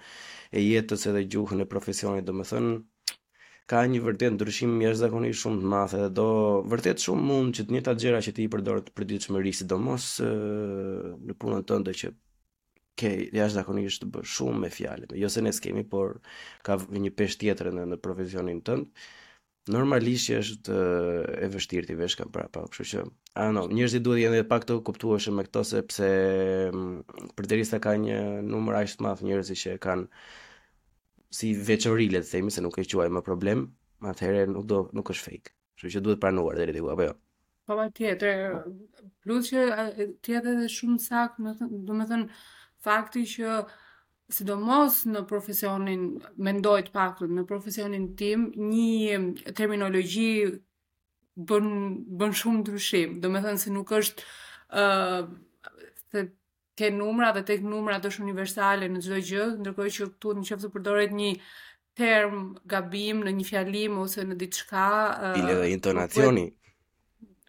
e 0.56 0.64
jetës 0.70 1.04
edhe 1.12 1.26
gjuhën 1.36 1.60
e 1.60 1.68
profesionit 1.68 2.24
do 2.24 2.32
të 2.40 2.54
thënë 2.56 2.78
ka 3.68 3.82
një 3.84 3.98
vërtet 4.00 4.32
ndryshim 4.32 4.70
mjaftëzakonisht 4.80 5.42
shumë 5.44 5.58
të 5.60 5.68
madh 5.72 5.92
dhe 5.94 6.06
do 6.16 6.26
vërtet 6.72 7.02
shumë 7.04 7.24
mund 7.28 7.56
që 7.58 7.66
të 7.66 7.74
njëta 7.76 7.92
gjëra 8.00 8.20
që 8.24 8.32
ti 8.38 8.46
i 8.46 8.50
përdor 8.54 8.78
të 8.86 8.94
përditshmëri 8.96 9.52
sidomos 9.58 10.06
në 11.28 11.36
punën 11.40 11.66
tënde 11.68 11.92
që 12.00 12.10
ke 12.98 13.10
jashtëzakonisht 13.20 14.08
bësh 14.14 14.32
shumë 14.38 14.62
me 14.64 14.70
fjalë. 14.72 15.10
Jo 15.20 15.28
se 15.34 15.44
ne 15.44 15.52
skemi, 15.54 15.84
por 15.92 16.14
ka 16.66 16.78
një 16.80 17.12
pesh 17.20 17.36
tjetër 17.42 17.70
në 17.76 17.84
në 17.92 18.00
profesionin 18.06 18.64
tënd. 18.66 18.88
Normalisht 19.76 20.32
është 20.38 20.80
e 21.44 21.52
vështirë 21.52 21.90
ti 21.90 21.98
vesh 22.00 22.16
kam 22.16 22.32
prapa, 22.32 22.64
kështu 22.72 22.88
që 22.94 23.04
a 23.42 23.50
no, 23.52 23.66
njerëzit 23.68 24.00
duhet 24.02 24.24
jenë 24.24 24.46
pak 24.48 24.64
të 24.64 24.78
kuptueshëm 24.88 25.36
me 25.36 25.44
këto 25.44 25.64
sepse 25.74 26.08
mm, 26.72 27.02
përderisa 27.36 27.76
ka 27.84 27.92
një 28.00 28.16
numër 28.48 28.78
aq 28.80 28.96
të 28.96 29.04
madh 29.10 29.20
njerëzish 29.28 29.66
që 29.68 29.74
kanë 29.84 30.08
si 31.30 31.52
veçori 31.68 32.08
le 32.12 32.22
të 32.22 32.30
themi 32.32 32.50
se 32.52 32.62
nuk 32.64 32.78
e 32.80 32.84
quaj 32.88 33.08
më 33.12 33.22
problem, 33.24 33.64
atëherë 34.10 34.46
nuk 34.52 34.66
do 34.70 34.78
nuk 34.96 35.10
është 35.12 35.24
fake. 35.26 35.52
Kështu 35.78 35.92
që 35.96 36.02
duhet 36.04 36.22
pranuar 36.22 36.56
deri 36.58 36.72
diku 36.76 36.92
apo 36.94 37.04
jo. 37.08 37.14
Po 37.68 37.76
pa 37.76 37.82
po, 37.82 37.86
tjetër, 37.96 38.54
plus 39.22 39.50
që 39.50 39.64
ti 40.24 40.36
edhe 40.38 40.54
dhe 40.62 40.68
shumë 40.72 40.98
sakt, 41.04 41.36
më 41.44 41.52
thënë, 41.58 41.82
do 41.86 41.98
më 41.98 42.06
thënë, 42.10 42.38
fakti 42.84 43.26
që 43.34 43.58
sidomos 44.32 45.02
në 45.12 45.22
profesionin, 45.28 46.08
mendojt 46.48 46.90
pak 46.96 47.20
në 47.28 47.44
profesionin 47.52 48.08
tim, 48.16 48.48
një 48.70 49.52
terminologji 49.58 50.30
bën, 51.36 51.68
bën 52.18 52.34
shumë 52.40 52.62
ndryshim, 52.64 53.18
do 53.24 53.32
thënë 53.36 53.62
se 53.64 53.74
nuk 53.76 53.92
është, 54.00 54.24
uh, 54.72 55.28
se 56.12 56.26
ke 56.78 56.88
numra 56.94 57.30
dhe 57.34 57.42
tek 57.48 57.64
numra 57.66 57.96
të 58.02 58.12
është 58.12 58.22
universale 58.26 58.86
në 58.92 59.00
gjithë 59.06 59.20
gjë, 59.32 59.46
ndërkohë 59.62 59.92
që 59.96 60.06
këtu 60.12 60.34
në 60.38 60.44
qëfë 60.50 60.64
të 60.64 60.68
përdoret 60.74 61.14
një 61.20 61.30
term 61.98 62.36
gabim 62.74 63.24
në 63.26 63.32
një 63.38 63.46
fjalim 63.48 63.96
ose 64.04 64.26
në 64.28 64.36
ditë 64.42 64.60
shka. 64.62 64.84
Ile 65.40 65.56
dhe 65.62 65.66
intonacioni. 65.74 66.44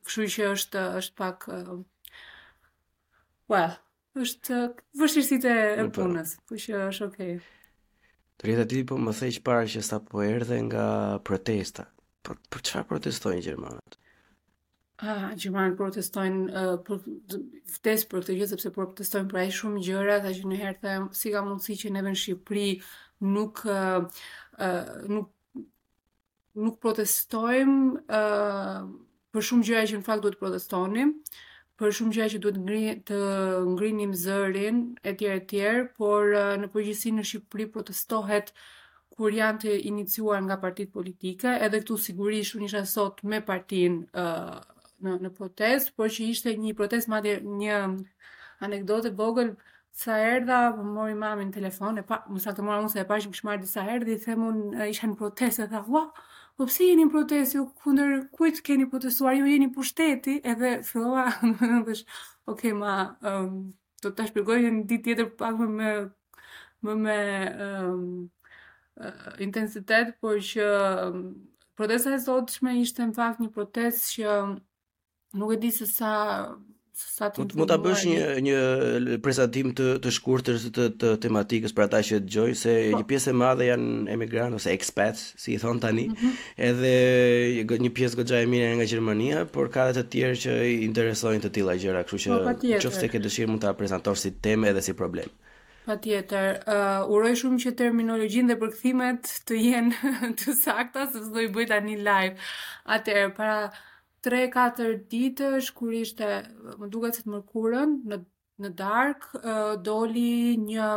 Këshu 0.07 0.25
që 0.35 0.47
është, 0.55 0.87
është 1.03 1.19
pak, 1.21 1.45
uh, 1.53 3.51
well, 3.53 3.77
është 4.23 4.63
vështirësitë 5.03 5.53
e 5.83 5.87
punës, 5.99 6.35
po 6.49 6.57
që 6.65 6.81
është 6.89 7.09
Okay. 7.11 7.37
Të 8.39 8.47
rjetë 8.47 8.63
ati, 8.65 8.81
po 8.89 8.97
më 9.03 9.13
thejqë 9.19 9.45
parë 9.45 9.69
që 9.75 9.85
sa 9.91 10.01
po 10.09 10.25
erdhe 10.25 10.57
nga 10.69 10.85
protesta. 11.29 11.85
Po, 12.23 12.31
për, 12.33 12.39
për 12.53 12.61
qëfar 12.65 12.85
protestojnë 12.93 13.45
Gjermanët? 13.45 13.97
Ah, 14.99 15.29
Gjermanët 15.31 15.77
protestojnë 15.79 16.49
uh, 16.51 16.73
për 16.83 16.97
vdes 17.71 18.01
për 18.11 18.19
këtë 18.19 18.33
gjë 18.35 18.45
sepse 18.51 18.69
por 18.75 18.89
protestojnë 18.89 19.29
për 19.31 19.37
ai 19.41 19.51
shumë 19.55 19.81
gjëra, 19.87 20.15
ata 20.19 20.31
që 20.35 20.47
në 20.51 20.55
herë 20.59 20.79
them 20.83 21.03
si 21.15 21.29
ka 21.31 21.43
mundësi 21.45 21.75
që 21.83 21.91
neve 21.95 22.11
në 22.11 22.19
Shqipëri 22.19 22.65
nuk 23.35 23.61
uh, 23.63 24.09
nuk 25.07 25.29
nuk 26.65 26.81
protestojmë 26.83 27.83
uh, 28.17 28.81
për 29.31 29.45
shumë 29.51 29.67
gjëra 29.69 29.83
që 29.93 29.99
në 30.01 30.05
fakt 30.09 30.25
duhet 30.25 30.35
të 30.35 30.41
protestonim, 30.43 31.13
për 31.79 31.95
shumë 31.99 32.13
gjëra 32.17 32.33
që 32.35 32.41
duhet 32.47 32.59
ngri, 32.65 32.81
të 33.11 33.19
ngrinim 33.77 34.15
zërin 34.25 34.81
e 34.99 35.13
etj, 35.15 35.61
por 36.01 36.33
uh, 36.35 36.49
në 36.59 36.67
përgjithësi 36.75 37.13
në 37.15 37.25
Shqipëri 37.31 37.69
protestohet 37.77 38.51
kur 39.15 39.31
janë 39.39 39.63
të 39.63 39.77
iniciuar 39.93 40.43
nga 40.49 40.59
partit 40.65 40.91
politike, 40.95 41.55
edhe 41.69 41.79
këtu 41.85 41.95
sigurisht 42.09 42.59
unë 42.59 42.67
isha 42.73 42.83
sot 42.97 43.23
me 43.23 43.39
partin 43.51 44.01
uh, 44.11 44.59
në 45.03 45.15
në 45.23 45.29
protest, 45.35 45.93
por 45.95 46.09
që 46.11 46.27
ishte 46.33 46.53
një 46.59 46.73
protest 46.77 47.09
madje 47.11 47.37
një 47.41 47.75
anekdote 48.65 49.11
vogël 49.15 49.53
sa 50.01 50.17
erdha 50.21 50.57
më 50.77 50.85
mori 50.95 51.15
mamin 51.19 51.49
në 51.49 51.55
telefon 51.57 51.97
e 51.99 52.03
pa 52.09 52.19
më 52.29 52.39
sa 52.43 52.53
të 52.55 52.63
mora 52.65 52.81
unë 52.83 52.91
se 52.93 52.99
e 53.03 53.07
pash 53.09 53.29
shmar 53.39 53.59
disa 53.63 53.83
herë 53.87 54.05
dhe 54.07 54.15
i 54.15 54.19
them 54.23 54.43
unë 54.49 54.89
isha 54.93 55.07
në 55.09 55.17
protestë 55.21 55.69
tha 55.71 55.81
wa 55.91 56.03
po 56.59 56.67
pse 56.67 56.89
jeni 56.89 57.05
në 57.07 57.13
protestë 57.15 57.57
ju 57.57 57.65
kundër 57.83 58.13
kujt 58.35 58.59
keni 58.67 58.87
protestuar 58.91 59.37
ju 59.39 59.47
jeni 59.49 59.69
pushteti 59.75 60.37
edhe 60.53 60.75
thoa 60.91 61.25
thësh 61.87 62.05
ok 62.51 62.65
ma 62.83 62.93
um, 63.31 63.53
do 64.03 64.11
ta 64.11 64.27
shpjegoj 64.29 64.59
një 64.67 64.73
ditë 64.87 65.05
tjetër 65.07 65.31
pak 65.39 65.57
më 65.63 65.69
me 65.79 65.91
më 66.87 66.93
me 67.03 67.17
um, 67.65 68.03
uh, 69.01 69.31
intensitet 69.43 70.13
por 70.21 70.37
që 70.39 70.69
protesta 71.75 72.13
e 72.15 72.19
sotshme 72.23 72.77
ishte 72.83 73.07
në 73.09 73.17
fakt 73.19 73.41
një 73.43 73.49
protestë 73.55 74.15
që 74.15 74.39
Nuk 75.33 75.53
e 75.53 75.55
di 75.57 75.69
se 75.71 75.85
sa 75.85 76.09
sa 76.99 77.29
të 77.31 77.45
mund 77.55 77.69
ta 77.71 77.77
bësh 77.79 78.01
një 78.09 78.23
një 78.43 79.17
prezantim 79.23 79.69
të 79.77 79.85
të 80.03 80.11
shkurtër 80.11 80.57
të, 80.59 80.67
të, 80.75 80.81
të 80.99 81.11
tematikës 81.23 81.71
për 81.77 81.83
ata 81.85 81.99
që 82.07 82.17
dëgjojnë 82.27 82.57
se 82.59 82.73
po. 82.91 82.97
një 82.97 83.05
pjesë 83.07 83.31
e 83.31 83.35
madhe 83.39 83.67
janë 83.69 83.93
emigrantë 84.15 84.59
ose 84.59 84.73
expats, 84.75 85.21
si 85.39 85.53
i 85.55 85.59
thon 85.61 85.79
tani, 85.79 86.07
mm 86.09 86.15
-hmm. 86.15 86.39
edhe 86.69 87.77
një 87.85 87.91
pjesë 87.97 88.17
goxha 88.19 88.41
e 88.43 88.49
mirë 88.51 88.73
nga 88.79 88.87
Gjermania, 88.91 89.45
por 89.45 89.69
ka 89.71 89.85
edhe 89.93 90.03
të 90.03 90.11
tjerë 90.17 90.37
që 90.43 90.55
i 90.73 90.75
interesojnë 90.89 91.43
të 91.45 91.49
tilla 91.55 91.75
gjëra, 91.81 92.03
kështu 92.03 92.19
që 92.21 92.29
nëse 92.35 93.05
po, 93.05 93.11
ke 93.13 93.23
dëshirë 93.25 93.47
mund 93.49 93.61
ta 93.61 93.73
prezantosh 93.79 94.19
si 94.25 94.31
temë 94.45 94.67
edhe 94.73 94.81
si 94.81 94.93
problem. 94.93 95.29
Pa 95.85 95.95
tjetër, 95.97 96.47
uh, 96.67 97.01
uroj 97.15 97.33
shumë 97.41 97.59
që 97.63 97.71
terminologjin 97.79 98.47
dhe 98.47 98.59
përkëthimet 98.61 99.21
të 99.47 99.53
jenë 99.65 99.93
të 100.39 100.49
sakta, 100.65 101.07
se 101.13 101.19
së 101.31 101.45
i 101.47 101.53
bëjta 101.57 101.79
një 101.81 101.97
live. 102.09 102.35
Atërë, 102.85 103.25
para, 103.37 103.59
uh, 103.71 103.77
3-4 104.23 104.95
ditësh 105.11 105.69
kur 105.77 105.93
ishte, 105.95 106.27
më 106.81 106.89
duket 106.91 107.17
se 107.19 107.25
të 107.25 107.33
mërkurën, 107.35 107.99
në 108.11 108.23
në 108.59 108.69
dark 108.75 109.21
doli 109.87 110.57
një 110.59 110.87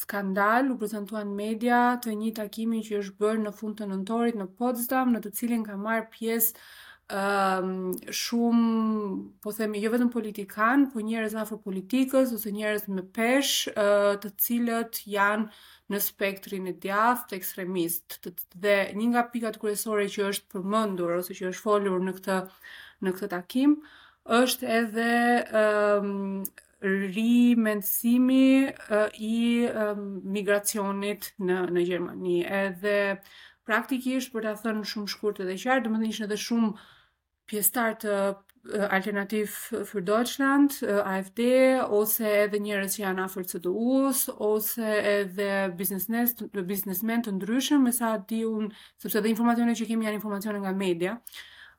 skandal, 0.00 0.66
u 0.74 0.74
prezentuan 0.76 1.30
media 1.32 1.78
të 2.04 2.12
një 2.20 2.34
takimi 2.36 2.82
që 2.84 2.98
është 2.98 3.16
bërë 3.22 3.40
në 3.46 3.52
fund 3.56 3.78
të 3.78 3.86
nëntorit 3.88 4.36
në 4.36 4.44
Potsdam, 4.58 5.14
në 5.16 5.22
të 5.24 5.32
cilin 5.38 5.62
ka 5.64 5.78
marrë 5.80 6.04
pjesë 6.12 6.60
um, 7.16 7.70
shumë, 8.20 9.06
po 9.40 9.54
themi, 9.56 9.80
jo 9.86 9.94
vetëm 9.94 10.10
politikan, 10.12 10.84
po 10.92 11.00
njerëz 11.00 11.38
afër 11.46 11.62
politikës 11.64 12.36
ose 12.36 12.52
njerëz 12.52 12.90
me 12.92 13.06
peshë, 13.16 13.72
uh, 13.72 14.12
të 14.20 14.34
cilët 14.44 15.00
janë 15.16 15.48
uh, 15.48 15.64
në 15.92 15.98
spektrin 16.02 16.66
e 16.70 16.74
djathtë 16.82 17.36
ekstremist 17.38 18.28
dhe 18.58 18.72
një 18.96 19.08
nga 19.12 19.22
pikat 19.32 19.58
kryesore 19.62 20.08
që 20.10 20.28
është 20.32 20.48
përmendur 20.54 21.12
ose 21.20 21.34
që 21.38 21.50
është 21.52 21.64
folur 21.66 22.00
në 22.02 22.14
këtë 22.18 22.38
në 23.06 23.12
këtë 23.18 23.28
takim 23.32 23.76
është 24.38 24.70
edhe 24.80 25.10
um, 25.62 26.08
rimendësimi 26.82 28.66
uh, 28.66 29.06
i 29.30 29.34
um, 29.70 30.00
migracionit 30.34 31.30
në 31.42 31.60
në 31.74 31.84
Gjermani. 31.88 32.40
Edhe 32.46 32.96
praktikisht 33.66 34.32
për 34.34 34.48
ta 34.50 34.54
thënë 34.64 34.82
shumë 34.90 35.12
shkurt 35.14 35.40
edhe 35.46 35.54
qartë, 35.60 35.86
do 35.86 35.92
të 35.94 36.00
thënë 36.00 36.10
ishte 36.10 36.26
edhe 36.26 36.38
shumë 36.42 36.72
pjesëtar 37.50 37.96
të 38.02 38.16
alternativ 38.90 39.52
për 39.90 40.02
Deutschland, 40.06 40.78
AFD 40.86 41.40
ose 41.98 42.30
edhe 42.44 42.60
njerëz 42.64 42.96
që 42.96 43.02
janë 43.04 43.24
afër 43.26 43.46
CDU-s 43.52 44.24
ose 44.46 44.90
edhe 45.12 45.48
biznesmen, 45.78 47.24
të 47.28 47.36
ndryshëm, 47.38 47.84
me 47.86 47.92
sa 47.98 48.16
di 48.18 48.40
unë, 48.46 48.70
sepse 49.02 49.22
dhe 49.22 49.30
informacionet 49.32 49.78
që 49.80 49.88
kemi 49.90 50.08
janë 50.08 50.18
informacione 50.20 50.62
nga 50.64 50.72
media. 50.82 51.18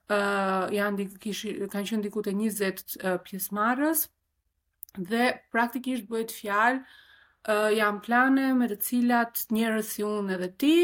ë 0.07 0.15
uh, 0.15 0.69
janë 0.71 1.05
kish 1.19 1.43
kanë 1.69 1.87
qenë 1.89 2.03
diku 2.05 2.21
të 2.23 2.31
20 2.31 2.93
uh, 3.03 3.17
pjesëmarrës 3.25 4.05
dhe 5.09 5.23
praktikisht 5.51 6.05
bëhet 6.07 6.31
fjalë 6.31 6.79
uh, 6.79 7.67
janë 7.75 7.99
plane 8.05 8.45
me 8.55 8.69
të 8.71 8.77
cilat 8.87 9.43
njerëz 9.51 9.89
si 9.97 10.05
unë 10.07 10.33
edhe 10.37 10.47
ti, 10.61 10.75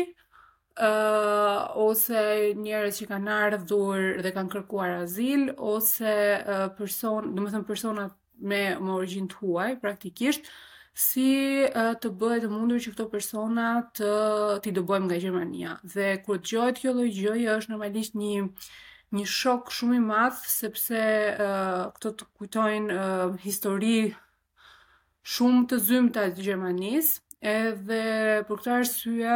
uh, 0.78 1.78
ose 1.86 2.54
njerëz 2.58 2.96
që 3.02 3.06
kanë 3.12 3.34
ardhur 3.48 4.22
dhe 4.26 4.32
kanë 4.34 4.54
kërkuar 4.58 4.96
azil 5.04 5.50
ose 5.58 6.10
uh, 6.10 6.70
person, 6.78 7.28
domethënë 7.38 7.68
persona 7.68 8.08
me 8.44 8.62
me 8.82 8.96
origjinë 8.98 9.30
të 9.30 9.42
huaj 9.44 9.72
praktikisht 9.84 10.50
si 10.98 11.28
uh, 11.70 11.92
të 12.02 12.10
bëhet 12.22 12.46
të 12.46 12.50
mundur 12.52 12.82
që 12.86 12.96
këto 12.96 13.06
persona 13.12 13.68
të 13.98 14.10
ti 14.66 14.74
dobojmë 14.74 15.08
nga 15.12 15.22
Gjermania. 15.22 15.76
Dhe 15.94 16.08
kur 16.26 16.42
dëgohet 16.42 16.82
kjo 16.82 16.96
lloj 16.98 17.12
gjëje 17.20 17.54
është 17.60 17.74
normalisht 17.76 18.18
një 18.18 18.42
një 19.14 19.24
shok 19.30 19.70
shumë 19.72 20.00
i 20.00 20.00
madh 20.08 20.42
sepse 20.50 21.02
uh, 21.06 21.82
këto 21.94 22.12
të 22.18 22.32
kujtojnë 22.40 22.94
uh, 22.94 23.36
histori 23.46 24.00
shumë 25.34 25.68
të 25.70 25.78
zymta 25.86 26.26
të 26.34 26.46
Gjermanisë, 26.50 27.20
Edhe 27.44 27.96
për 28.48 28.60
këtë 28.62 28.72
arsye, 28.74 29.34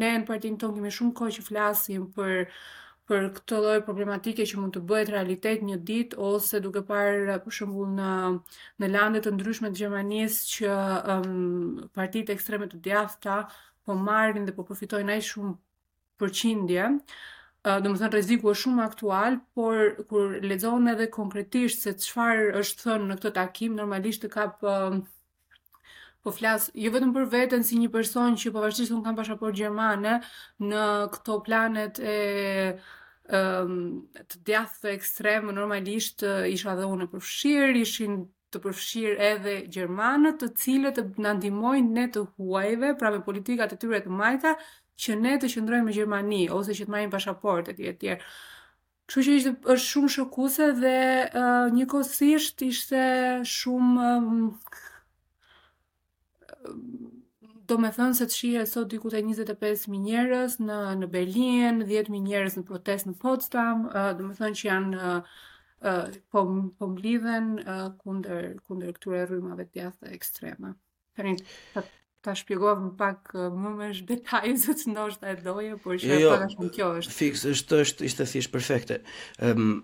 ne 0.00 0.08
në 0.18 0.24
partinë 0.30 0.58
tonë 0.60 0.74
kemi 0.78 0.90
shumë 0.96 1.12
kohë 1.20 1.34
që 1.38 1.44
flasim 1.46 2.02
për 2.16 2.40
për 3.12 3.28
këtë 3.38 3.60
lloj 3.64 3.76
problematike 3.86 4.44
që 4.46 4.58
mund 4.60 4.74
të 4.76 4.82
bëhet 4.90 5.08
realitet 5.14 5.62
një 5.68 5.78
ditë 5.90 6.18
ose 6.28 6.60
duke 6.66 6.82
parë 6.90 7.38
për 7.46 7.56
shembull 7.58 7.88
në 7.96 8.10
në 8.84 8.90
lande 8.92 9.22
të 9.24 9.32
ndryshme 9.38 9.70
të 9.72 9.80
Gjermanisë 9.80 10.50
që 10.50 10.74
um, 11.14 11.78
partitë 11.96 12.36
ekstreme 12.36 12.68
të 12.72 12.82
djathta 12.88 13.38
po 13.86 13.96
marrin 14.10 14.44
dhe 14.48 14.52
po 14.58 14.66
përfitojnë 14.68 15.16
ai 15.16 15.24
shumë 15.30 15.54
përqindje. 16.20 16.90
Uh, 17.64 17.80
do 17.80 17.94
më 17.94 18.02
thënë 18.02 18.16
reziku 18.18 18.52
është 18.52 18.66
shumë 18.66 18.84
aktual, 18.84 19.40
por 19.56 19.82
kur 20.12 20.36
ledzohën 20.50 20.92
edhe 20.92 21.08
konkretisht 21.16 21.88
se 21.88 21.96
qëfar 21.96 22.44
është 22.62 22.90
thënë 22.90 23.08
në 23.12 23.18
këtë 23.24 23.34
takim, 23.40 23.80
normalisht 23.80 24.26
të 24.28 24.32
kapë 24.36 24.76
uh, 24.76 25.02
po 26.22 26.30
flas 26.30 26.70
jo 26.78 26.90
vetëm 26.94 27.12
për 27.16 27.24
veten 27.32 27.64
si 27.66 27.78
një 27.82 27.88
person 27.92 28.36
që 28.38 28.52
pavarësisht 28.54 28.92
se 28.92 28.96
un 28.96 29.02
kam 29.04 29.16
pasaportë 29.18 29.58
gjermane 29.64 30.12
në 30.62 30.82
këto 31.16 31.38
planet 31.46 31.98
e 31.98 32.14
um, 33.38 33.72
të 34.14 34.42
djathë 34.46 34.78
të 34.84 34.92
ekstremë, 34.92 35.54
normalisht 35.56 36.22
isha 36.52 36.76
dhe 36.78 36.86
unë 36.94 37.08
përfshirë, 37.14 37.74
ishin 37.80 38.20
të 38.52 38.60
përfshirë 38.66 39.18
edhe 39.32 39.54
Gjermanët, 39.72 40.38
të 40.42 40.50
cilët 40.62 41.02
na 41.16 41.30
nëndimojnë 41.32 41.92
ne 41.96 42.04
të 42.14 42.22
huajve, 42.36 42.92
pra 43.00 43.10
me 43.14 43.22
politikat 43.24 43.72
e 43.72 43.78
tyre 43.80 44.02
të 44.04 44.12
majta, 44.12 44.52
që 45.02 45.16
ne 45.18 45.38
të 45.40 45.48
qëndrojmë 45.54 45.88
në 45.88 45.96
Gjermani, 45.96 46.42
ose 46.52 46.76
që 46.76 46.86
të 46.86 46.92
majnë 46.94 47.14
pasaportë 47.14 47.72
e 47.72 47.76
tjetë 47.80 48.00
tjerë. 48.04 48.28
Kështu 49.08 49.24
që 49.30 49.36
ishte 49.38 49.52
është 49.72 49.88
shumë 49.88 50.10
shokuese 50.18 50.68
dhe 50.82 50.94
uh, 51.26 51.72
njëkosisht 51.78 52.62
ishte 52.68 53.02
shumë 53.56 54.10
um, 54.20 54.36
do 57.68 57.78
me 57.80 57.90
thënë 57.94 58.18
se 58.18 58.26
të 58.30 58.36
shihe 58.36 58.62
sot 58.68 58.90
diku 58.92 59.10
të 59.12 59.22
25 59.28 59.86
minjerës 59.92 60.58
në, 60.62 60.78
në 61.00 61.08
Berlin, 61.10 61.80
10 61.88 62.10
minjerës 62.14 62.58
në 62.58 62.64
protest 62.68 63.08
në 63.08 63.16
Potsdam, 63.22 63.86
uh, 63.90 64.10
do 64.18 64.28
me 64.28 64.36
thënë 64.38 64.60
që 64.60 64.68
janë 64.68 65.00
uh, 65.08 66.20
po 66.34 66.44
mblidhen 66.92 67.52
uh, 67.62 67.88
kunder, 68.02 68.52
kunder 68.68 68.92
këture 68.96 69.24
rrymave 69.28 69.66
të 69.72 69.88
ekstrema. 70.14 70.74
ekstreme. 71.18 71.36
të 71.74 71.84
ta 72.22 72.34
më 72.36 72.92
pak 72.98 73.32
më 73.34 73.70
më 73.78 73.88
shë 73.96 74.04
detajnë 74.10 74.58
se 74.64 74.74
të 74.82 75.26
e 75.30 75.34
doje, 75.42 75.76
por 75.82 75.96
shë 75.98 76.10
e 76.14 76.20
jo, 76.22 76.28
jo 76.34 76.50
shumë 76.54 76.70
kjo 76.76 76.90
është. 77.00 77.14
Fiks, 77.22 77.44
është, 77.52 77.80
është, 77.82 78.04
ishte 78.10 78.28
është, 78.38 78.48
perfekte. 78.52 79.00
është 79.38 79.82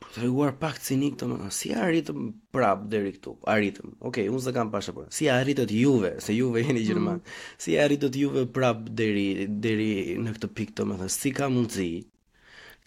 Për 0.00 0.08
po 0.08 0.14
të 0.16 0.20
reguar 0.24 0.52
pak 0.60 0.76
cinik 0.80 1.16
të 1.20 1.26
më, 1.28 1.48
si 1.52 1.70
arritëm 1.76 2.20
prap 2.56 2.86
deri 2.92 3.10
këtu, 3.16 3.34
arritëm, 3.52 3.90
okej, 3.92 4.06
okay, 4.08 4.32
unë 4.32 4.42
së 4.46 4.52
kam 4.56 4.70
pasha 4.72 4.94
për, 4.96 5.08
si 5.12 5.28
arritët 5.32 5.72
juve, 5.76 6.14
se 6.24 6.36
juve 6.38 6.62
jeni 6.64 6.80
mm. 6.80 6.86
Gjerman, 6.88 7.20
mm. 7.20 7.42
si 7.64 7.76
arritët 7.84 8.16
juve 8.22 8.46
prap 8.58 8.80
deri, 9.02 9.26
deri 9.66 9.90
në 10.24 10.34
këtë 10.38 10.50
pikë 10.60 10.76
të 10.80 10.88
më, 10.94 10.98
si 11.18 11.34
ka 11.36 11.50
mundësi 11.52 11.90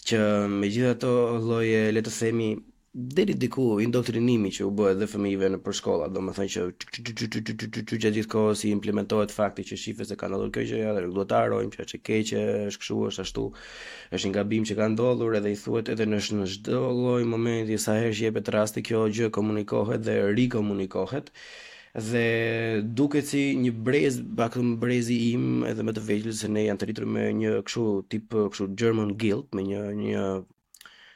që 0.10 0.22
me 0.58 0.74
gjitha 0.74 0.96
të 1.06 1.14
loje, 1.50 1.84
letësemi, 1.98 2.50
themi, 2.56 2.73
deri 2.94 3.34
diku 3.34 3.80
indoktrinimi 3.82 4.52
që 4.54 4.66
u 4.68 4.72
bë 4.78 4.90
edhe 4.92 5.08
fëmijëve 5.10 5.48
në 5.56 5.60
përshkolla, 5.66 6.12
domethënë 6.14 6.52
që 6.54 6.66
gjatë 6.92 7.96
gjithë 8.14 8.26
kohës 8.30 8.62
i 8.68 8.74
implementohet 8.76 9.32
fakti 9.34 9.64
që 9.72 9.78
shifet 9.82 10.12
se 10.12 10.18
kanë 10.22 10.36
ndodhur 10.38 10.52
kjo 10.54 10.66
gjë, 10.70 10.82
edhe 10.92 11.08
duhet 11.16 11.30
ta 11.32 11.40
harojmë 11.42 11.74
që 11.74 11.82
është 11.88 11.98
e 11.98 12.02
keqe, 12.10 12.44
është 12.72 12.82
kështu, 12.84 12.98
është 13.10 13.24
ashtu. 13.26 13.46
Është 14.14 14.30
një 14.30 14.36
gabim 14.36 14.68
që 14.70 14.78
ka 14.78 14.90
ndodhur 14.94 15.38
edhe 15.40 15.54
i 15.56 15.58
thuhet 15.64 15.90
edhe 15.90 16.06
në 16.12 16.20
çdo 16.58 16.84
lloj 17.00 17.24
momenti 17.32 17.80
sa 17.88 17.96
herë 17.98 18.14
jepet 18.20 18.54
rasti 18.58 18.86
kjo 18.86 19.08
gjë 19.18 19.32
komunikohet 19.40 20.06
dhe 20.06 20.20
rikomunikohet 20.38 21.34
dhe 22.12 22.28
duket 23.00 23.26
si 23.34 23.44
një 23.58 23.74
brez, 23.88 24.22
pak 24.38 24.60
më 24.68 24.78
brezi 24.86 25.18
im 25.32 25.64
edhe 25.70 25.82
më 25.90 25.98
të 25.98 26.06
vegjël 26.12 26.38
se 26.44 26.50
ne 26.54 26.68
janë 26.68 26.82
të 26.84 26.92
rritur 26.92 27.10
me 27.18 27.26
një 27.42 27.58
kështu 27.66 27.88
tip 28.14 28.38
kështu 28.38 28.70
German 28.84 29.18
guilt 29.18 29.50
me 29.58 29.66
një 29.66 29.82
një 29.98 30.28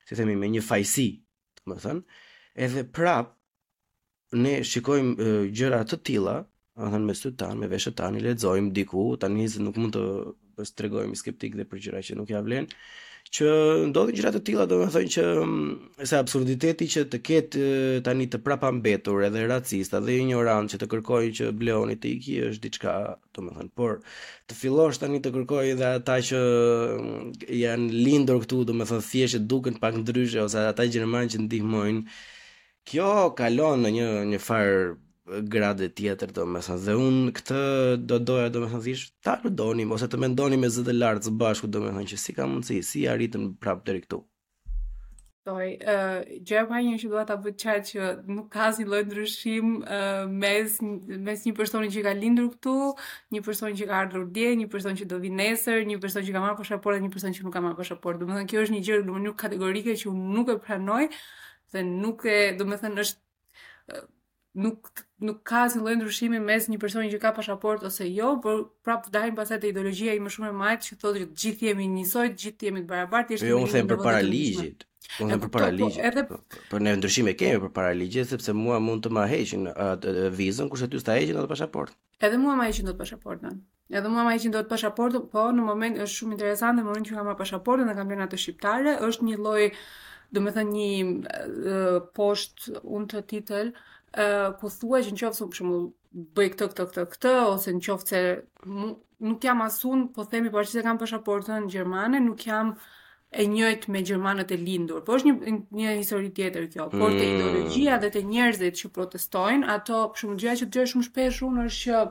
si 0.10 0.18
themi 0.18 0.34
me 0.42 0.50
një 0.58 0.62
fajsi 0.66 1.10
më 1.72 1.76
thënë, 1.84 2.02
edhe 2.66 2.84
prap, 2.98 3.34
ne 4.46 4.54
shikojmë 4.72 5.28
gjëra 5.60 5.82
të 5.92 6.00
tila, 6.10 6.36
më 6.80 6.92
thënë, 6.94 7.08
me 7.10 7.18
së 7.22 7.28
të 7.32 7.36
tanë, 7.44 7.60
me 7.64 7.72
veshë 7.76 7.94
të 7.94 8.00
tanë, 8.02 8.20
i 8.22 8.26
ledzojmë 8.28 8.74
diku, 8.80 9.04
tani 9.24 9.42
njëzë 9.42 9.66
nuk 9.68 9.82
mund 9.84 9.98
të 10.00 10.06
së 10.72 10.80
tregojmë 10.82 11.20
skeptik 11.24 11.60
dhe 11.60 11.68
për 11.72 11.84
gjëra 11.88 12.06
që 12.10 12.20
nuk 12.22 12.32
ja 12.36 12.44
vlenë 12.46 12.74
që 13.34 13.48
ndodhin 13.92 14.16
gjëra 14.16 14.30
të 14.36 14.40
tilla, 14.48 14.66
domethënë 14.70 15.10
që 15.16 15.24
mm, 15.42 15.72
se 16.10 16.16
absurditeti 16.20 16.88
që 16.94 17.04
të 17.12 17.20
ketë 17.30 17.64
tani 18.06 18.28
të 18.32 18.40
prapambetur 18.46 19.24
edhe 19.28 19.44
racista 19.50 20.00
dhe 20.02 20.16
ignorant 20.22 20.72
që 20.72 20.80
të 20.80 20.90
kërkojë 20.94 21.34
që 21.40 21.50
Bleoni 21.60 21.98
të 22.00 22.12
iki 22.14 22.38
është 22.52 22.64
diçka, 22.64 22.94
domethënë, 23.36 23.74
por 23.78 23.98
të 24.48 24.60
fillosh 24.62 25.02
tani 25.02 25.20
të 25.24 25.34
kërkojë 25.36 25.74
edhe 25.76 25.90
ata 26.00 26.20
që 26.30 26.44
mm, 27.00 27.34
janë 27.62 27.90
lindur 28.08 28.40
këtu, 28.46 28.62
domethënë 28.72 29.08
thjesht 29.10 29.48
duken 29.52 29.80
pak 29.84 30.00
ndryshe 30.06 30.46
ose 30.48 30.64
ata 30.72 30.88
gjermanë 30.90 31.36
që 31.36 31.44
ndihmojnë 31.46 32.20
Kjo 32.88 33.12
kalon 33.36 33.82
në 33.84 33.90
një 33.98 34.08
një 34.32 34.38
farë 34.40 34.84
grade 35.50 35.90
tjetër 35.96 36.30
do 36.36 36.44
më 36.48 36.62
sa 36.66 36.76
dhe 36.86 36.94
un 37.08 37.18
këtë 37.36 37.60
do 38.08 38.18
doja 38.28 38.48
do 38.54 38.60
më 38.64 38.70
sa 38.72 38.80
thësh 38.86 39.04
ta 39.26 39.34
ludoni 39.44 39.84
ose 39.98 40.08
të 40.12 40.18
mendoni 40.24 40.58
me 40.62 40.70
zë 40.72 40.84
të 40.88 40.94
lartë 41.02 41.28
së 41.28 41.34
bashku 41.42 41.68
do 41.72 41.80
më 41.84 41.90
thonë 41.96 42.10
që 42.14 42.18
si 42.24 42.32
ka 42.38 42.48
mundësi 42.48 42.82
si 42.90 43.06
arritëm 43.12 43.44
prapë 43.52 43.60
prap 43.64 43.80
deri 43.88 44.02
këtu 44.06 44.20
toj 45.48 45.68
ë 45.68 45.94
uh, 45.94 46.22
jo 46.48 46.58
apo 46.62 46.80
një 46.88 46.96
që 47.04 47.10
dua 47.12 47.26
ta 47.30 47.36
bëj 47.44 47.54
çaj 47.64 47.78
që 47.90 48.08
nuk 48.36 48.48
ka 48.54 48.66
asnjë 48.70 48.88
lloj 48.88 49.04
ndryshim 49.08 49.68
uh, 49.84 50.24
mes 50.42 50.78
mes 51.28 51.46
një 51.50 51.54
personi 51.60 51.92
që 51.94 52.04
ka 52.08 52.14
lindur 52.22 52.48
këtu, 52.56 52.76
një 53.34 53.44
person 53.48 53.78
që 53.80 53.88
ka 53.90 54.00
ardhur 54.04 54.26
dje, 54.36 54.50
një 54.60 54.68
person 54.72 54.96
që 55.00 55.06
do 55.12 55.20
vi 55.24 55.32
nesër, 55.32 55.84
një 55.88 56.00
person 56.04 56.24
që 56.28 56.36
ka 56.36 56.44
marrë 56.44 56.60
pasaportë 56.62 57.00
dhe 57.00 57.06
një 57.08 57.14
person 57.16 57.36
që 57.40 57.46
nuk 57.48 57.56
ka 57.56 57.64
marrë 57.64 57.80
pasaportë. 57.80 58.26
Domethënë 58.26 58.52
kjo 58.52 58.66
është 58.66 58.76
një 58.76 58.84
gjë 58.90 59.00
në 59.08 59.16
mënyrë 59.16 59.38
kategorike 59.46 59.96
që 60.04 60.12
unë 60.12 60.36
nuk 60.36 60.52
e 60.52 60.58
pranoj 60.68 61.04
dhe 61.72 61.86
nuk 61.96 62.28
e, 62.28 62.38
domethënë 62.60 63.06
është 63.08 64.08
nuk 64.58 64.88
nuk 65.26 65.40
ka 65.50 65.60
asnjë 65.68 65.82
lloj 65.84 65.96
ndryshimi 66.00 66.40
mes 66.42 66.66
një 66.70 66.78
personi 66.82 67.10
që 67.12 67.20
ka 67.22 67.32
pasaportë 67.38 67.90
ose 67.92 68.06
jo, 68.10 68.32
por 68.42 68.60
prap 68.86 69.06
vdahen 69.10 69.36
pasaj 69.38 69.60
te 69.64 69.72
ideologjia 69.72 70.14
i 70.18 70.22
më 70.22 70.32
shumë 70.34 70.50
e 70.52 70.56
majtë 70.64 70.88
që 70.90 70.98
thotë 71.04 71.22
që 71.22 71.28
të 71.32 71.38
gjithë 71.44 71.68
jemi 71.70 71.88
njësoj, 71.94 72.28
të 72.34 72.44
gjithë 72.44 72.68
jemi 72.70 72.84
të 72.86 72.90
barabartë, 72.92 73.38
është 73.38 73.50
jo, 73.52 73.58
një 73.58 73.72
lloj 73.76 73.84
për 73.94 74.02
paraligjit. 74.06 74.86
Unë 75.24 75.38
po, 75.39 75.48
po, 75.48 75.54
për 75.56 75.72
ligjit. 75.72 76.00
Edhe 76.10 76.24
për 76.67 76.84
ne 76.84 76.93
ndryshime 77.00 77.34
kemi 77.39 77.62
për 77.63 77.72
paraligjit 77.78 78.28
sepse 78.34 78.54
mua 78.58 78.82
mund 78.84 79.06
të 79.06 79.12
më 79.15 79.24
heqin 79.32 79.70
vizën 80.36 80.67
kurse 80.74 80.89
ty 80.91 81.00
s'ta 81.00 81.15
heqin 81.15 81.39
atë 81.39 81.48
pasaportë. 81.54 81.96
Edhe 82.28 82.38
mua 82.41 82.58
më 82.60 82.67
heqin 82.70 82.89
dot 82.91 82.98
pasaportën. 83.00 83.56
Edhe 83.96 84.12
mua 84.12 84.26
më 84.28 84.36
heqin 84.36 84.56
dot 84.58 84.67
pasaportën, 84.67 85.24
po 85.32 85.46
në 85.56 85.63
moment 85.63 86.02
është 86.04 86.13
shumë 86.17 86.36
interesante 86.36 86.84
mëun 86.84 87.08
që 87.08 87.15
kam 87.15 87.32
pasaportën 87.39 87.88
dhe 87.88 87.96
kam 88.02 88.12
lënë 88.13 88.28
atë 88.28 88.41
shqiptare, 88.46 88.98
është 89.10 89.30
një 89.32 89.39
lloj 89.46 89.67
Do 90.36 90.41
një 90.43 90.88
uh, 91.08 92.00
post 92.12 92.65
unë 92.84 93.22
të 93.32 93.38
uh, 93.56 93.67
uh, 94.15 94.54
ku 94.60 94.70
thua 94.72 95.02
që 95.04 95.15
në 95.15 95.22
qofë 95.24 95.48
për 95.52 95.58
shumë 95.60 95.80
bëj 96.38 96.48
këtë 96.54 96.67
këtë 96.72 96.86
këtë 96.91 97.06
këtë 97.15 97.34
ose 97.46 97.74
në 97.76 97.84
qofë 97.88 98.08
që 98.12 98.22
nuk 99.28 99.43
jam 99.46 99.63
asun 99.65 100.06
po 100.15 100.26
themi 100.32 100.50
për 100.50 100.62
po 100.62 100.65
që 100.67 100.76
se 100.76 100.84
kam 100.86 101.00
pëshaportën 101.02 101.65
në 101.65 101.74
Gjermane 101.74 102.22
nuk 102.24 102.46
jam 102.48 102.72
e 103.38 103.43
njëjt 103.52 103.89
me 103.91 104.00
Gjermanët 104.08 104.54
e 104.56 104.60
lindur 104.62 105.02
po 105.06 105.17
është 105.17 105.34
një, 105.34 105.56
një 105.76 105.96
histori 106.00 106.30
tjetër 106.38 106.67
kjo 106.74 106.86
por 106.93 107.12
të 107.12 107.20
mm. 107.20 107.34
ideologjia 107.34 107.98
dhe 108.04 108.12
të 108.13 108.22
njerëzit 108.30 108.78
që 108.84 108.91
protestojnë 108.96 109.67
ato 109.74 110.00
për 110.13 110.22
shumë 110.24 110.39
gjëja 110.46 110.60
që 110.63 110.70
të 110.78 110.86
shumë 110.93 111.08
shpesh 111.10 111.41
unë 111.50 111.65
është 111.67 111.84
që 111.84 112.06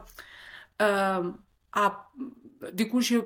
uh, 0.89 1.33
a 1.81 1.85
dikur 2.83 3.07
që 3.09 3.23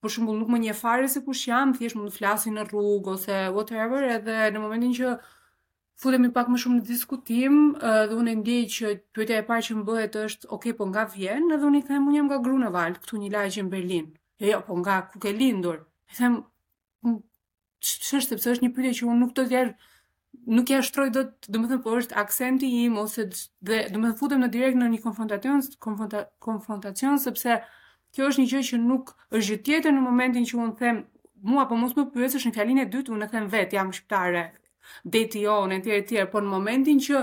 për 0.00 0.12
shembull 0.14 0.38
nuk 0.40 0.52
më 0.54 0.62
njeh 0.64 0.76
fare 0.80 1.06
se 1.12 1.22
kush 1.26 1.48
jam, 1.50 1.72
thjesht 1.76 1.96
mund 1.98 2.12
të 2.12 2.16
flasin 2.18 2.54
në 2.56 2.64
rrugë 2.70 3.14
ose 3.18 3.38
whatever, 3.56 4.04
edhe 4.16 4.40
në 4.54 4.60
momentin 4.64 4.92
që 4.98 5.14
futemi 6.00 6.28
pak 6.34 6.50
më 6.52 6.58
shumë 6.60 6.78
në 6.80 6.84
diskutim, 6.90 7.54
dhe 7.80 8.16
unë 8.20 8.32
e 8.32 8.36
ndjej 8.42 8.64
që 8.76 8.90
pyetja 9.16 9.38
e 9.40 9.44
parë 9.48 9.64
që 9.68 9.76
më 9.78 9.84
bëhet 9.88 10.18
është, 10.24 10.50
ok, 10.52 10.64
po 10.78 10.84
nga 10.92 11.06
vjen? 11.14 11.46
Dhe 11.52 11.66
unë 11.70 11.80
i 11.80 11.82
them, 11.88 12.08
unë 12.10 12.18
jam 12.18 12.28
nga 12.28 12.40
Grunewald, 12.44 12.98
këtu 13.02 13.20
një 13.22 13.30
lagje 13.32 13.64
në 13.64 13.72
Berlin. 13.72 14.10
E 14.42 14.46
jo, 14.46 14.52
jo, 14.52 14.60
po 14.68 14.76
nga 14.82 14.98
ku 15.10 15.20
ke 15.22 15.32
lindur? 15.32 15.78
I 16.12 16.18
them, 16.18 16.36
ç'është 17.86 18.26
sepse 18.34 18.52
është 18.52 18.66
një 18.66 18.72
pyetje 18.76 18.92
që 19.00 19.08
unë 19.08 19.20
nuk 19.22 19.32
do 19.38 19.46
të 19.46 19.54
jer 19.56 19.72
nuk 20.58 20.68
ja 20.74 20.82
shtroj 20.84 21.08
dot, 21.16 21.32
domethënë 21.48 21.82
po 21.86 21.94
është 21.96 22.14
aksenti 22.22 22.68
im 22.84 23.00
ose 23.00 23.24
dhe 23.64 23.78
domethënë 23.94 24.18
futem 24.20 24.44
në 24.44 24.50
direkt 24.52 24.76
në 24.76 24.90
një 24.92 25.00
konfrontacion, 25.06 25.64
konfrontacion 26.46 27.16
sepse 27.24 27.56
kjo 28.14 28.28
është 28.28 28.42
një 28.44 28.50
gjë 28.52 28.62
që 28.68 28.82
nuk 28.84 29.14
është 29.30 29.46
gjë 29.54 29.64
tjetër 29.70 29.96
në 29.96 30.04
momentin 30.04 30.44
që 30.48 30.58
unë 30.60 30.76
them 30.82 31.00
mua 31.50 31.64
po 31.70 31.78
mos 31.80 31.96
më 31.96 32.06
pyesësh 32.12 32.46
në 32.50 32.54
fjalinë 32.58 32.84
e 32.84 32.90
dytë, 32.92 33.14
unë 33.16 33.26
e 33.26 33.32
them 33.32 33.48
vetë, 33.54 33.78
jam 33.78 33.90
shqiptare, 33.96 34.44
deti 35.04 35.40
jo, 35.44 35.58
e 35.72 35.78
tjerë 35.82 36.06
tjerë, 36.08 36.30
por 36.32 36.44
në 36.46 36.52
momentin 36.52 37.00
që 37.02 37.22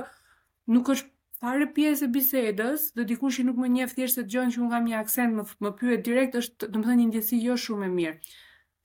nuk 0.74 0.90
është 0.94 1.12
fare 1.44 1.68
pjesë 1.76 2.06
e 2.08 2.12
bisedës, 2.16 2.86
dhe 2.98 3.06
dikush 3.10 3.40
i 3.42 3.46
nuk 3.48 3.58
më 3.60 3.70
njefë 3.76 3.98
thjeshtë 3.98 4.20
se 4.22 4.24
të 4.24 4.32
gjojnë 4.36 4.56
që 4.56 4.62
më 4.64 4.70
kam 4.74 4.86
një 4.90 5.00
aksent, 5.02 5.36
më, 5.38 5.44
më 5.66 5.72
pyet 5.82 6.06
direkt, 6.08 6.38
është 6.40 6.70
të 6.74 6.84
më 6.84 6.96
një 7.02 7.10
ndjesi 7.12 7.42
jo 7.46 7.58
shumë 7.66 7.86
e 7.86 7.92
mirë. 7.98 8.16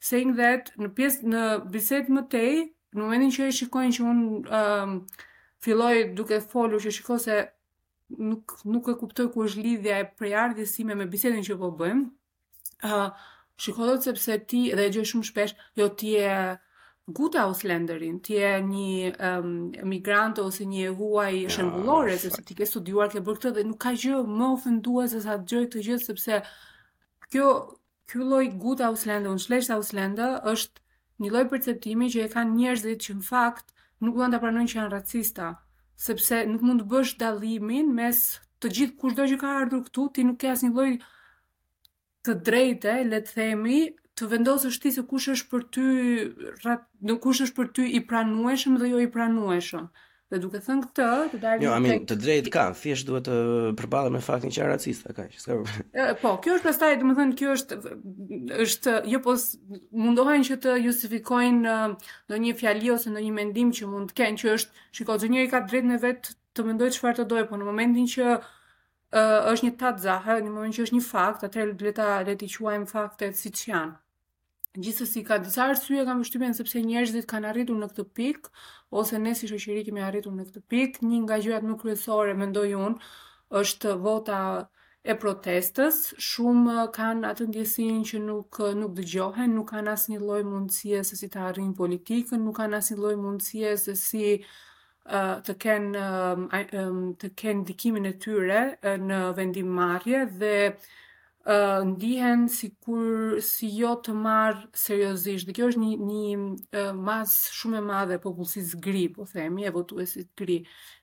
Saying 0.08 0.34
that, 0.40 0.72
në 0.78 0.90
pjesë, 0.96 1.30
në 1.32 1.42
bisedë 1.74 2.16
më 2.16 2.24
tej, 2.34 2.52
në 2.96 3.02
momentin 3.04 3.34
që 3.36 3.46
e 3.48 3.54
shikojnë 3.60 3.94
që 3.98 4.06
unë 4.12 4.60
um, 4.62 4.96
filloj 5.64 5.94
duke 6.18 6.40
folu 6.50 6.80
që 6.82 6.92
shiko 6.98 7.16
se 7.22 7.38
nuk, 8.16 8.56
nuk 8.66 8.90
e 8.90 8.96
kuptoj 9.00 9.26
ku 9.34 9.46
është 9.46 9.64
lidhja 9.64 9.98
e 10.02 10.06
prejardhje 10.18 10.86
me 10.88 11.06
bisedën 11.12 11.44
që 11.48 11.58
po 11.62 11.70
bëjmë, 11.80 12.06
uh, 12.90 13.10
shikohet 13.58 14.06
sepse 14.06 14.38
ti, 14.50 14.70
dhe 14.74 14.88
e 14.88 15.04
shumë 15.12 15.30
shpesh, 15.30 15.54
jo 15.78 15.92
ti 15.94 16.16
e... 16.26 16.34
Uh, 16.46 16.64
guta 17.08 17.42
Auslanderin, 17.46 18.18
ti 18.20 18.36
je 18.36 18.48
një 18.62 19.12
um, 19.40 20.42
ose 20.44 20.64
një 20.68 20.90
huaj 20.98 21.34
ja, 21.42 21.48
shëmbullore, 21.54 22.16
sepse 22.20 22.42
ti 22.44 22.54
ke 22.58 22.66
studuar, 22.68 23.08
ke 23.08 23.22
bërë 23.24 23.38
këtë 23.40 23.52
dhe 23.56 23.64
nuk 23.70 23.78
ka 23.80 23.92
gjë 23.96 24.18
më 24.28 24.48
ofendua 24.56 25.06
se 25.08 25.22
sa 25.24 25.38
të 25.38 25.46
gjë 25.48 25.62
këtë 25.68 25.84
gjë, 25.86 25.96
sepse 26.04 26.40
kjo, 27.32 27.46
kjo 28.12 28.26
loj 28.28 28.50
guta 28.60 28.90
Auslander, 28.90 29.32
unë 29.32 29.40
shlesht 29.46 29.72
Auslander, 29.72 30.36
është 30.52 30.84
një 31.24 31.30
loj 31.32 31.46
perceptimi 31.54 32.10
që 32.12 32.26
e 32.26 32.32
kanë 32.36 32.56
njerëzit 32.58 33.06
që 33.06 33.16
në 33.16 33.24
fakt 33.30 33.72
nuk 34.04 34.18
duan 34.18 34.34
të 34.36 34.42
pranojnë 34.44 34.68
që 34.74 34.78
janë 34.82 34.92
racista, 34.92 35.48
sepse 35.98 36.42
nuk 36.50 36.62
mund 36.62 36.84
të 36.84 36.90
bësh 36.92 37.14
dalimin 37.22 37.88
mes 37.96 38.20
të 38.62 38.72
gjithë 38.76 39.00
kushdo 39.00 39.24
që 39.32 39.40
ka 39.40 39.54
ardhur 39.64 39.86
këtu, 39.88 40.04
ti 40.18 40.26
nuk 40.28 40.36
ke 40.44 40.52
asnjë 40.52 40.74
lloj 40.76 40.90
të 42.28 42.36
drejtë, 42.46 42.98
le 43.08 43.22
të 43.24 43.34
themi, 43.38 43.80
të 44.18 44.28
vendosësh 44.32 44.78
ti 44.82 44.90
se 44.94 45.04
kush 45.08 45.30
është 45.34 45.52
për 45.52 45.64
ty 45.74 46.50
rat, 46.66 46.84
në 47.06 47.18
kush 47.22 47.44
është 47.46 47.54
për 47.60 47.70
ty 47.78 47.88
i 47.98 48.02
pranueshëm 48.10 48.78
dhe 48.80 48.90
jo 48.92 49.00
i 49.06 49.10
pranueshëm. 49.16 49.88
Dhe 50.28 50.38
duke 50.42 50.58
thënë 50.60 50.82
këtë, 50.84 51.04
të 51.32 51.38
dalim 51.40 51.62
Jo, 51.64 51.70
amin, 51.72 52.02
të, 52.02 52.10
të 52.10 52.16
drejt 52.20 52.48
ka, 52.52 52.64
thjesht 52.76 53.06
duhet 53.08 53.24
të 53.30 53.36
përballem 53.78 54.12
me 54.18 54.20
faktin 54.24 54.50
që 54.52 54.60
e 54.60 54.66
racista, 54.68 55.14
s'ka 55.14 55.24
Ka... 55.32 56.02
Po, 56.20 56.34
kjo 56.44 56.58
është 56.58 56.66
pastaj, 56.66 56.90
domethënë 57.00 57.36
kjo 57.38 57.54
është 57.56 57.78
është 58.66 58.96
jo 59.14 59.22
po 59.24 59.38
mundohen 60.02 60.44
që 60.44 60.58
të 60.66 60.74
justifikojnë 60.84 61.76
ndonjë 61.86 62.56
fjali 62.60 62.92
ose 62.92 63.12
ndonjë 63.14 63.32
mendim 63.38 63.70
që 63.78 63.88
mund 63.88 64.12
të 64.12 64.18
kenë 64.20 64.42
që 64.42 64.52
është, 64.58 64.84
shikoj, 64.98 65.16
njëri 65.32 65.48
ka 65.54 65.62
drejt 65.70 65.88
në 65.94 66.00
vet 66.04 66.30
të 66.52 66.66
mendojë 66.68 66.96
çfarë 66.98 67.20
të 67.22 67.26
dojë, 67.32 67.46
po 67.48 67.56
në 67.62 67.70
momentin 67.70 68.10
që 68.16 68.28
është 69.54 69.64
një 69.70 69.74
tatzahë, 69.80 70.36
në 70.44 70.52
momentin 70.52 70.76
që 70.82 70.90
është 70.90 70.98
një 71.00 71.06
fakt, 71.08 71.48
atëherë 71.48 71.72
le 71.86 71.94
të, 71.96 72.10
le 72.28 72.36
të 72.44 72.50
quajmë 72.58 72.90
faktet 72.92 73.40
siç 73.40 73.64
janë. 73.72 73.96
Gjithsesi 74.76 75.22
ka 75.24 75.38
disa 75.40 75.64
arsye 75.64 76.04
kam 76.04 76.18
mbshtetin 76.20 76.52
sepse 76.56 76.80
njerëzit 76.84 77.26
kanë 77.30 77.48
arritur 77.50 77.78
në 77.80 77.86
këtë 77.90 78.04
pikë 78.18 78.50
ose 79.00 79.16
ne 79.20 79.30
si 79.38 79.48
shoqëri 79.48 79.84
kemi 79.86 80.02
arritur 80.04 80.34
në 80.36 80.44
këtë 80.50 80.60
pikë, 80.74 81.04
një 81.08 81.20
nga 81.24 81.38
gjërat 81.44 81.64
më 81.68 81.76
kryesore 81.80 82.34
mendoj 82.36 82.66
unë, 82.76 83.06
është 83.60 83.94
vota 84.04 84.40
e 85.02 85.16
protestës. 85.24 86.02
Shumë 86.28 86.84
kanë 86.98 87.26
atë 87.30 87.48
ndjesinë 87.48 88.04
që 88.12 88.20
nuk 88.26 88.60
nuk 88.82 88.92
dëgjohen, 89.00 89.56
nuk 89.56 89.72
kanë 89.72 89.94
asnjë 89.96 90.20
lloj 90.26 90.42
mundësie 90.52 91.00
se 91.10 91.16
si 91.22 91.30
të 91.32 91.42
arrijnë 91.48 91.74
politikën, 91.80 92.44
nuk 92.44 92.60
kanë 92.60 92.82
asnjë 92.82 93.00
lloj 93.00 93.16
mundësie 93.24 93.72
se 93.86 93.96
si 93.96 94.36
të 95.48 95.54
kenë 95.64 96.06
të 97.24 97.32
ken 97.40 97.64
dikimin 97.72 98.10
e 98.12 98.16
tyre 98.26 98.62
në 99.08 99.22
vendimmarrje 99.40 100.24
dhe 100.42 100.54
uh, 101.48 101.82
ndihen 101.84 102.48
si 102.48 102.68
kur 102.84 103.38
si 103.44 103.70
jo 103.78 103.94
të 104.04 104.12
marë 104.20 104.68
seriosisht. 104.76 105.48
Dhe 105.48 105.54
kjo 105.56 105.68
është 105.72 105.82
një, 105.84 105.94
një 106.08 106.36
uh, 106.36 106.98
mas 107.06 107.34
shumë 107.58 107.80
e 107.80 107.84
madhe 107.86 108.18
popullësis 108.22 108.72
zgri, 108.74 109.06
po 109.16 109.24
themi, 109.30 109.64
e 109.68 109.72
votuesit 109.74 110.28
gri. 110.38 110.58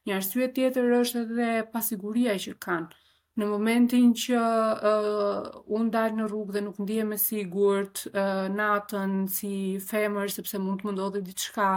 Një 0.05 0.19
arsye 0.19 0.49
tjetër 0.55 0.91
është 1.01 1.23
edhe 1.23 1.49
pasiguria 1.73 2.37
që 2.45 2.53
kanë. 2.65 3.01
Në 3.41 3.47
momentin 3.51 4.11
që 4.15 4.41
uh, 4.89 5.47
unë 5.77 5.89
dalë 5.95 6.19
në 6.21 6.27
rrugë 6.31 6.55
dhe 6.55 6.65
nuk 6.69 6.77
ndihe 6.85 7.07
me 7.09 7.17
sigurt, 7.19 8.05
uh, 8.13 8.45
natën 8.55 9.25
si 9.31 9.51
femër, 9.83 10.29
sepse 10.37 10.61
mund 10.61 10.83
të 10.85 10.87
më 10.87 10.93
ndodhe 10.95 11.23
diçka, 11.25 11.71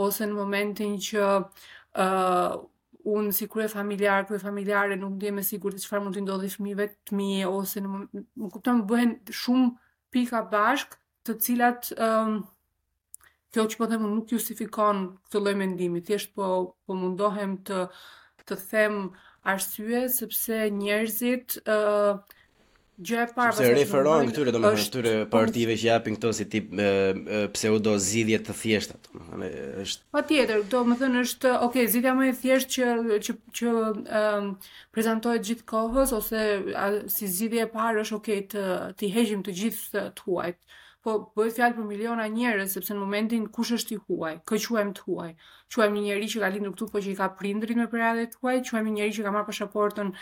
ose 0.00 0.24
në 0.30 0.38
momentin 0.38 0.96
që 1.06 1.26
unë 3.04 3.32
si 3.36 3.46
krye 3.52 3.68
familjar, 3.68 4.24
krye 4.28 4.40
familjare 4.40 4.96
nuk 4.96 5.12
ndje 5.18 5.30
me 5.36 5.42
sigur 5.44 5.74
të 5.76 5.84
farë 5.88 6.06
mund 6.06 6.16
të 6.16 6.22
ndodhi 6.24 6.50
fëmive 6.54 6.86
të 7.08 7.18
mi, 7.18 7.28
ose 7.44 7.82
në 7.84 7.90
më, 7.92 8.22
kuptam, 8.54 8.80
bëhen 8.88 9.14
shumë 9.42 9.68
pika 10.14 10.40
bashk 10.52 10.96
të 11.26 11.36
cilat 11.44 11.90
um, 11.96 12.38
kjo 13.52 13.66
që 13.70 13.80
po 13.80 13.88
themë 13.90 14.08
nuk 14.14 14.32
justifikon 14.32 15.04
këtë 15.26 15.42
loj 15.44 15.54
mendimi, 15.60 16.00
thjesht 16.08 16.32
po, 16.36 16.48
po 16.86 16.96
mundohem 16.98 17.58
të, 17.68 17.84
të 18.48 18.60
them 18.68 18.96
arsye, 19.52 20.06
sepse 20.16 20.62
njerëzit 20.80 21.58
uh, 21.68 22.24
Gjë 23.02 23.16
e 23.24 23.30
parë 23.34 23.54
pasi 23.56 23.70
referon 23.74 24.28
këtyre 24.28 24.52
domethënë 24.54 24.82
këtyre 24.86 25.12
partive 25.32 25.74
që 25.74 25.86
japin 25.88 26.14
këto 26.14 26.30
si 26.38 26.44
tip 26.52 26.68
pseudo 27.56 27.96
zgjidhje 27.98 28.38
të 28.46 28.54
thjeshta 28.60 29.00
domethënë 29.08 29.82
është 29.82 30.06
Patjetër, 30.14 30.62
domethënë 30.74 31.22
është 31.26 31.54
ok, 31.66 31.78
zgjidhja 31.90 32.12
më 32.20 32.28
e 32.28 32.34
thjeshtë 32.38 32.74
që 32.76 33.18
që 33.26 33.34
që 33.58 33.72
um, 34.20 34.46
prezantohet 34.94 35.42
gjithë 35.48 35.66
kohës 35.74 36.14
ose 36.20 36.44
a, 36.78 36.84
si 37.10 37.30
zidhje 37.40 37.66
e 37.66 37.72
parë 37.74 38.04
është 38.06 38.20
ok 38.20 38.30
të 38.54 38.68
të 39.02 39.12
heqim 39.16 39.42
të 39.48 39.56
gjithë 39.58 40.04
të 40.20 40.28
huaj. 40.28 40.54
Po 41.04 41.16
bëhet 41.36 41.58
fjalë 41.58 41.76
për 41.82 41.88
miliona 41.88 42.28
njerëz 42.32 42.78
sepse 42.78 42.94
në 42.96 43.02
momentin 43.02 43.50
kush 43.52 43.74
është 43.76 43.98
i 43.98 44.00
huaj, 44.06 44.32
kë 44.48 44.62
quajmë 44.70 44.94
të 44.94 45.02
huaj. 45.10 45.32
Quajmë 45.74 45.98
një 45.98 46.04
njerëz 46.06 46.30
që 46.36 46.40
ka 46.46 46.52
lindur 46.54 46.72
këtu 46.78 46.86
po 46.94 47.02
që 47.02 47.10
i 47.12 47.18
ka 47.18 47.26
prindrit 47.40 47.76
me 47.76 47.88
përradhë 47.92 48.28
të 48.36 48.40
huaj, 48.40 48.62
quajmë 48.70 48.90
një 48.90 48.96
njerëz 49.00 49.18
që 49.18 49.24
ka 49.26 49.32
marrë 49.34 49.48
pasaportën 49.50 50.14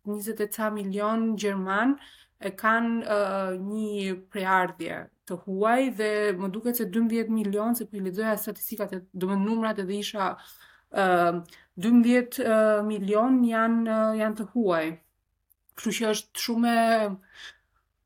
20 0.07 0.45
ca 0.55 0.69
milion 0.73 1.25
gjerman 1.43 1.97
e 2.43 2.51
kanë 2.59 2.93
uh, 3.01 3.55
një 3.67 4.13
preardhje 4.33 4.99
të 5.29 5.38
huaj 5.45 5.89
dhe 5.99 6.12
më 6.39 6.51
duket 6.55 6.79
se 6.79 6.88
12 6.95 7.31
milion 7.33 7.75
se 7.75 7.88
po 7.89 7.97
i 7.99 8.05
lexoja 8.05 8.38
statistikat, 8.43 8.95
domethënë 9.13 9.47
numrat 9.49 9.81
edhe 9.83 9.97
isha 9.99 10.29
uh, 10.38 11.41
12 11.89 12.39
uh, 12.43 12.86
milion 12.88 13.41
janë 13.49 13.99
janë 14.21 14.39
të 14.39 14.47
huaj. 14.53 14.88
Kështu 15.73 15.91
që 15.97 16.09
është 16.15 16.43
shumë 16.45 16.73
e, 16.79 17.05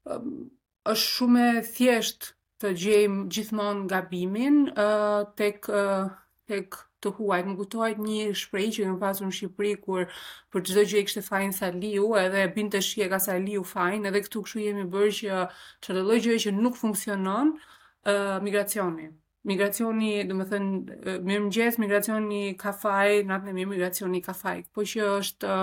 është 0.07 1.09
shumë 1.11 1.45
e 1.55 1.63
thjesht 1.71 2.29
të 2.61 2.71
gjejmë 2.81 3.23
gjithmonë 3.35 3.87
gabimin 3.91 4.61
uh, 4.73 5.23
tek 5.39 5.67
uh, 5.69 6.07
tek 6.49 6.77
të 7.03 7.11
huaj. 7.19 7.43
Më 7.45 7.55
kujtohet 7.59 7.99
një 8.01 8.29
shprehje 8.39 8.71
që 8.77 8.85
kemi 8.85 8.99
pasur 9.01 9.27
në 9.29 9.35
Shqipëri 9.37 9.73
kur 9.83 10.05
për 10.51 10.63
çdo 10.65 10.85
gjë 10.89 11.03
fajnë 11.03 11.27
fajin 11.27 11.53
Saliu, 11.57 12.07
edhe 12.17 12.47
të 12.73 12.81
shije 12.81 13.09
ka 13.11 13.19
Saliu 13.21 13.63
fajin, 13.71 14.07
edhe 14.09 14.23
këtu 14.25 14.41
kshu 14.47 14.63
jemi 14.63 14.87
bërë 14.93 15.11
që 15.19 15.41
çdo 15.85 16.01
lloj 16.07 16.19
gjëje 16.25 16.41
që 16.47 16.53
nuk 16.57 16.79
funksionon, 16.81 17.53
uh, 17.53 18.39
migracioni. 18.41 19.09
Migracioni, 19.47 20.09
dhe 20.27 20.33
më 20.35 20.45
thënë, 20.51 21.13
mirë 21.27 21.43
më 21.45 21.53
gjithë, 21.55 21.81
migracioni 21.83 22.41
ka 22.59 22.73
faj, 22.75 23.21
natën 23.29 23.51
në 23.51 23.53
mirë 23.59 23.71
migracioni 23.75 24.23
ka 24.25 24.33
faj, 24.35 24.63
po 24.75 24.83
që 24.83 25.05
është, 25.19 25.53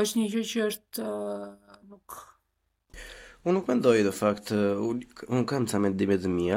është 0.00 0.20
një 0.22 0.30
gjë 0.32 0.44
që 0.52 0.62
është, 0.70 1.08
uh, 1.10 1.65
nuk 1.96 2.22
Unë 3.46 3.60
nuk 3.60 3.68
mendoj 3.70 4.00
dhe 4.02 4.10
fakt, 4.10 4.48
unë 4.50 5.44
kam 5.46 5.68
sa 5.70 5.78
me 5.78 5.92
dimet 5.94 6.18
dhe 6.24 6.26
mija, 6.32 6.56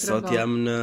sot 0.00 0.30
jam 0.32 0.54
në, 0.64 0.76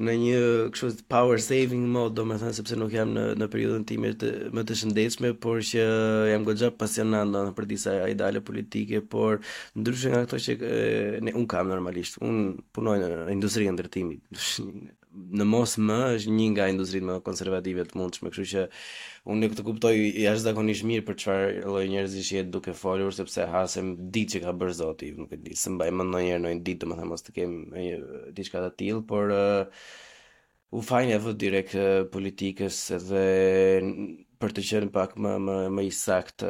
në 0.00 0.14
një 0.22 0.38
kështë 0.72 1.04
power 1.12 1.36
saving 1.44 1.82
mode, 1.92 2.14
do 2.16 2.24
me 2.24 2.38
thënë, 2.40 2.54
sepse 2.56 2.78
nuk 2.80 2.94
jam 2.96 3.12
në, 3.12 3.26
në 3.36 3.50
periudhën 3.52 3.84
ti 3.90 3.98
me 4.00 4.14
të, 4.16 4.30
të 4.56 4.78
shëndecme, 4.80 5.34
por 5.44 5.60
që 5.60 5.84
jam 6.30 6.48
goxha 6.48 6.72
pasionant 6.80 7.36
do, 7.36 7.44
për 7.58 7.68
disa 7.74 7.98
ideale 8.14 8.40
politike, 8.48 9.04
por 9.12 9.44
ndryshë 9.76 10.14
nga 10.14 10.24
këto 10.24 10.40
që 10.46 10.56
e, 10.72 10.76
ne, 11.28 11.36
unë 11.36 11.52
kam 11.52 11.68
normalisht, 11.74 12.16
unë 12.24 12.46
punoj 12.78 12.96
në 13.04 13.12
industri 13.36 13.68
e 13.68 13.76
ndërtimit, 13.76 14.24
në 15.36 15.44
mos 15.48 15.72
më 15.80 15.96
është 16.16 16.32
një 16.36 16.46
nga 16.54 16.64
industrit 16.72 17.04
më 17.08 17.14
konservative 17.26 17.84
të 17.88 17.96
mundshme, 17.98 18.30
kështu 18.32 18.44
këshu 18.44 18.56
që 18.56 18.64
unë 19.32 19.40
në 19.42 19.48
këtë 19.52 19.64
kuptoj 19.68 19.92
i 20.00 20.26
ashtë 20.32 20.66
mirë 20.90 21.04
për 21.06 21.18
çfarë 21.22 21.52
lloj 21.72 21.84
njerëzish 21.92 22.32
i 22.34 22.42
duke 22.56 22.72
foljur, 22.82 23.14
sepse 23.16 23.46
hasem 23.54 23.94
ditë 24.16 24.34
që 24.36 24.42
ka 24.44 24.54
bërë 24.60 24.76
Zoti, 24.80 25.10
nuk 25.18 25.32
e 25.32 25.36
di, 25.46 25.56
se 25.62 25.70
mbaj 25.72 25.88
më 26.00 26.08
në 26.10 26.22
njerë 26.26 26.42
në 26.44 26.52
një 26.56 26.62
ditë 26.68 26.82
të 26.84 26.90
më 26.92 26.98
thëmë 27.00 27.20
të 27.28 27.36
kemë 27.38 27.60
një 27.76 28.50
të 28.52 28.70
tillë, 28.78 29.00
të 29.00 29.06
por 29.08 29.32
uh, 29.32 29.64
u 30.80 30.84
fajnë 30.90 31.16
e 31.16 31.22
vëtë 31.26 31.42
direkt 31.46 31.74
uh, 31.80 32.06
politikës 32.16 32.82
dhe 33.08 33.24
për 34.40 34.52
të 34.56 34.62
qenë 34.70 34.88
pak 34.92 35.14
më 35.22 35.34
më 35.42 35.56
më 35.72 35.82
i 35.88 35.92
saktë 35.96 36.48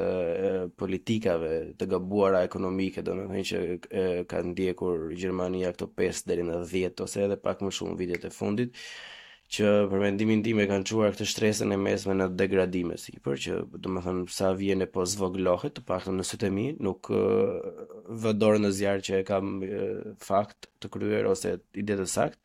politikave 0.80 1.50
të 1.78 1.88
gabuara 1.92 2.40
ekonomike, 2.46 3.02
domethënë 3.06 3.44
që 3.50 3.60
e, 3.66 4.06
ka 4.30 4.40
ndjekur 4.46 5.10
Gjermania 5.18 5.72
këto 5.74 5.88
5 6.00 6.24
deri 6.30 6.46
në 6.48 6.62
10 6.70 7.04
ose 7.06 7.22
edhe 7.26 7.36
pak 7.46 7.62
më 7.62 7.70
shumë 7.78 7.98
vitet 8.00 8.26
e 8.26 8.32
fundit 8.34 8.80
që 9.54 9.68
për 9.92 10.00
mendimin 10.02 10.40
tim 10.42 10.58
e 10.58 10.64
kanë 10.66 10.86
çuar 10.90 11.14
këtë 11.14 11.26
shtresën 11.30 11.70
e 11.70 11.76
mesme 11.78 12.16
në 12.18 12.26
degradim 12.40 12.90
si 12.98 13.14
për 13.22 13.36
që 13.44 13.58
domethënë 13.86 14.24
sa 14.34 14.48
vjen 14.58 14.82
e 14.82 14.88
po 14.90 15.04
zvoglohet, 15.06 15.76
të 15.76 15.84
paktën 15.86 16.18
në 16.18 16.24
sytë 16.26 16.50
mi 16.50 16.64
nuk 16.82 17.12
vë 17.12 18.32
dorën 18.40 18.66
në 18.66 18.72
zjarr 18.80 19.04
që 19.06 19.20
e 19.20 19.26
kam 19.30 19.60
e, 19.62 20.16
fakt 20.26 20.66
të 20.82 20.90
kryer 20.96 21.30
ose 21.30 21.58
ide 21.78 22.00
të 22.02 22.08
saktë 22.16 22.42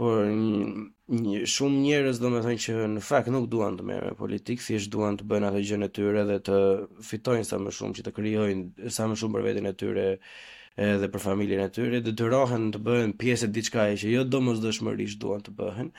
por 0.00 0.24
një, 0.32 0.84
një 1.20 1.40
shumë 1.54 1.80
njerëz 1.84 2.20
domethënë 2.22 2.60
që 2.64 2.76
në 2.94 3.02
fakt 3.04 3.28
nuk 3.34 3.50
duan 3.52 3.74
të 3.76 3.84
merren 3.90 4.14
me 4.14 4.20
politikë, 4.22 4.64
thjesht 4.70 4.92
duan 4.94 5.18
të 5.20 5.26
bëjnë 5.32 5.50
atë 5.50 5.60
gjën 5.70 5.84
e 5.86 5.90
tyre 5.98 6.22
dhe 6.30 6.38
të 6.46 6.60
fitojnë 7.10 7.48
sa 7.50 7.58
më 7.64 7.74
shumë 7.78 7.98
që 7.98 8.04
të 8.06 8.14
krijojnë 8.20 8.88
sa 8.96 9.04
më 9.10 9.18
shumë 9.20 9.36
për 9.38 9.44
veten 9.50 9.68
e 9.68 9.74
tyre 9.82 10.06
edhe 10.86 11.10
për 11.12 11.20
familjen 11.26 11.60
e 11.60 11.68
tyre, 11.76 12.00
detyrohen 12.06 12.66
të 12.72 12.80
bëhen 12.86 13.12
pjesë 13.20 13.48
e 13.50 13.54
diçka 13.58 13.84
që 14.00 14.12
jo 14.14 14.24
domosdoshmërisht 14.32 15.20
duan 15.20 15.42
të 15.44 15.52
bëhen, 15.60 15.90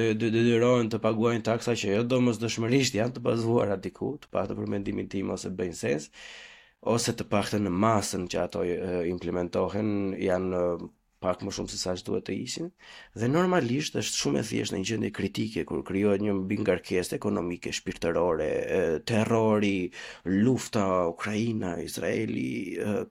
detyrohen 0.00 0.88
të 0.94 1.00
paguajnë 1.06 1.44
taksa 1.50 1.74
që 1.80 1.92
jo 1.98 2.04
domosdoshmërisht 2.14 2.96
janë 3.00 3.18
të 3.18 3.24
pazuara 3.28 3.76
diku, 3.86 4.14
të 4.22 4.30
pa 4.32 4.46
të 4.48 4.56
përmendimin 4.62 5.10
tim 5.12 5.34
ose 5.36 5.52
bëjnë 5.60 5.80
sens 5.82 6.08
ose 6.94 7.12
të 7.18 7.24
paktën 7.34 7.64
në 7.68 7.72
masën 7.82 8.24
që 8.32 8.40
ato 8.46 8.62
implementohen 9.10 9.92
janë 10.24 10.64
pak 11.24 11.40
më 11.44 11.52
shumë 11.56 11.72
se 11.72 11.78
sa 11.80 11.94
që 11.96 12.04
duhet 12.06 12.24
të 12.28 12.34
ishin, 12.44 12.66
dhe 13.20 13.30
normalisht 13.32 13.94
është 14.02 14.20
shumë 14.20 14.40
e 14.40 14.44
thjesht 14.50 14.74
në 14.74 14.80
një 14.82 14.88
gjendje 14.90 15.10
kritike 15.18 15.62
kur 15.70 15.82
krijohet 15.88 16.24
një 16.26 16.34
mbi 16.40 16.58
ekonomike, 17.18 17.72
shpirtërore, 17.78 18.48
terrori, 19.10 19.76
lufta 20.46 20.84
Ukraina, 21.14 21.72
Izraeli, 21.88 22.48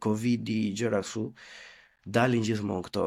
Covidi, 0.06 0.60
gjëra 0.78 1.02
këso 1.06 1.24
dalin 2.18 2.44
gjithmonë 2.46 2.86
këto 2.90 3.04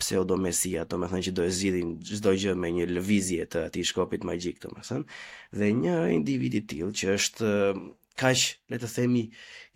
pseudomesia, 0.00 0.86
do 0.88 1.02
të 1.02 1.10
thënë 1.12 1.26
që 1.28 1.34
do 1.36 1.44
e 1.44 1.50
zgjidhin 1.58 1.90
çdo 2.12 2.34
gjë 2.42 2.54
me 2.62 2.70
një 2.78 2.86
lëvizje 2.94 3.48
të 3.52 3.66
atij 3.68 3.90
shkopit 3.90 4.26
magjik, 4.28 4.60
do 4.62 4.70
të 4.72 4.86
thonë. 4.88 5.20
Dhe 5.58 5.70
një 5.82 5.98
individ 6.16 6.58
i 6.58 6.64
tillë 6.70 6.94
që 7.00 7.12
është 7.18 7.52
kaq 8.14 8.58
le 8.70 8.78
të 8.78 8.88
themi 8.92 9.22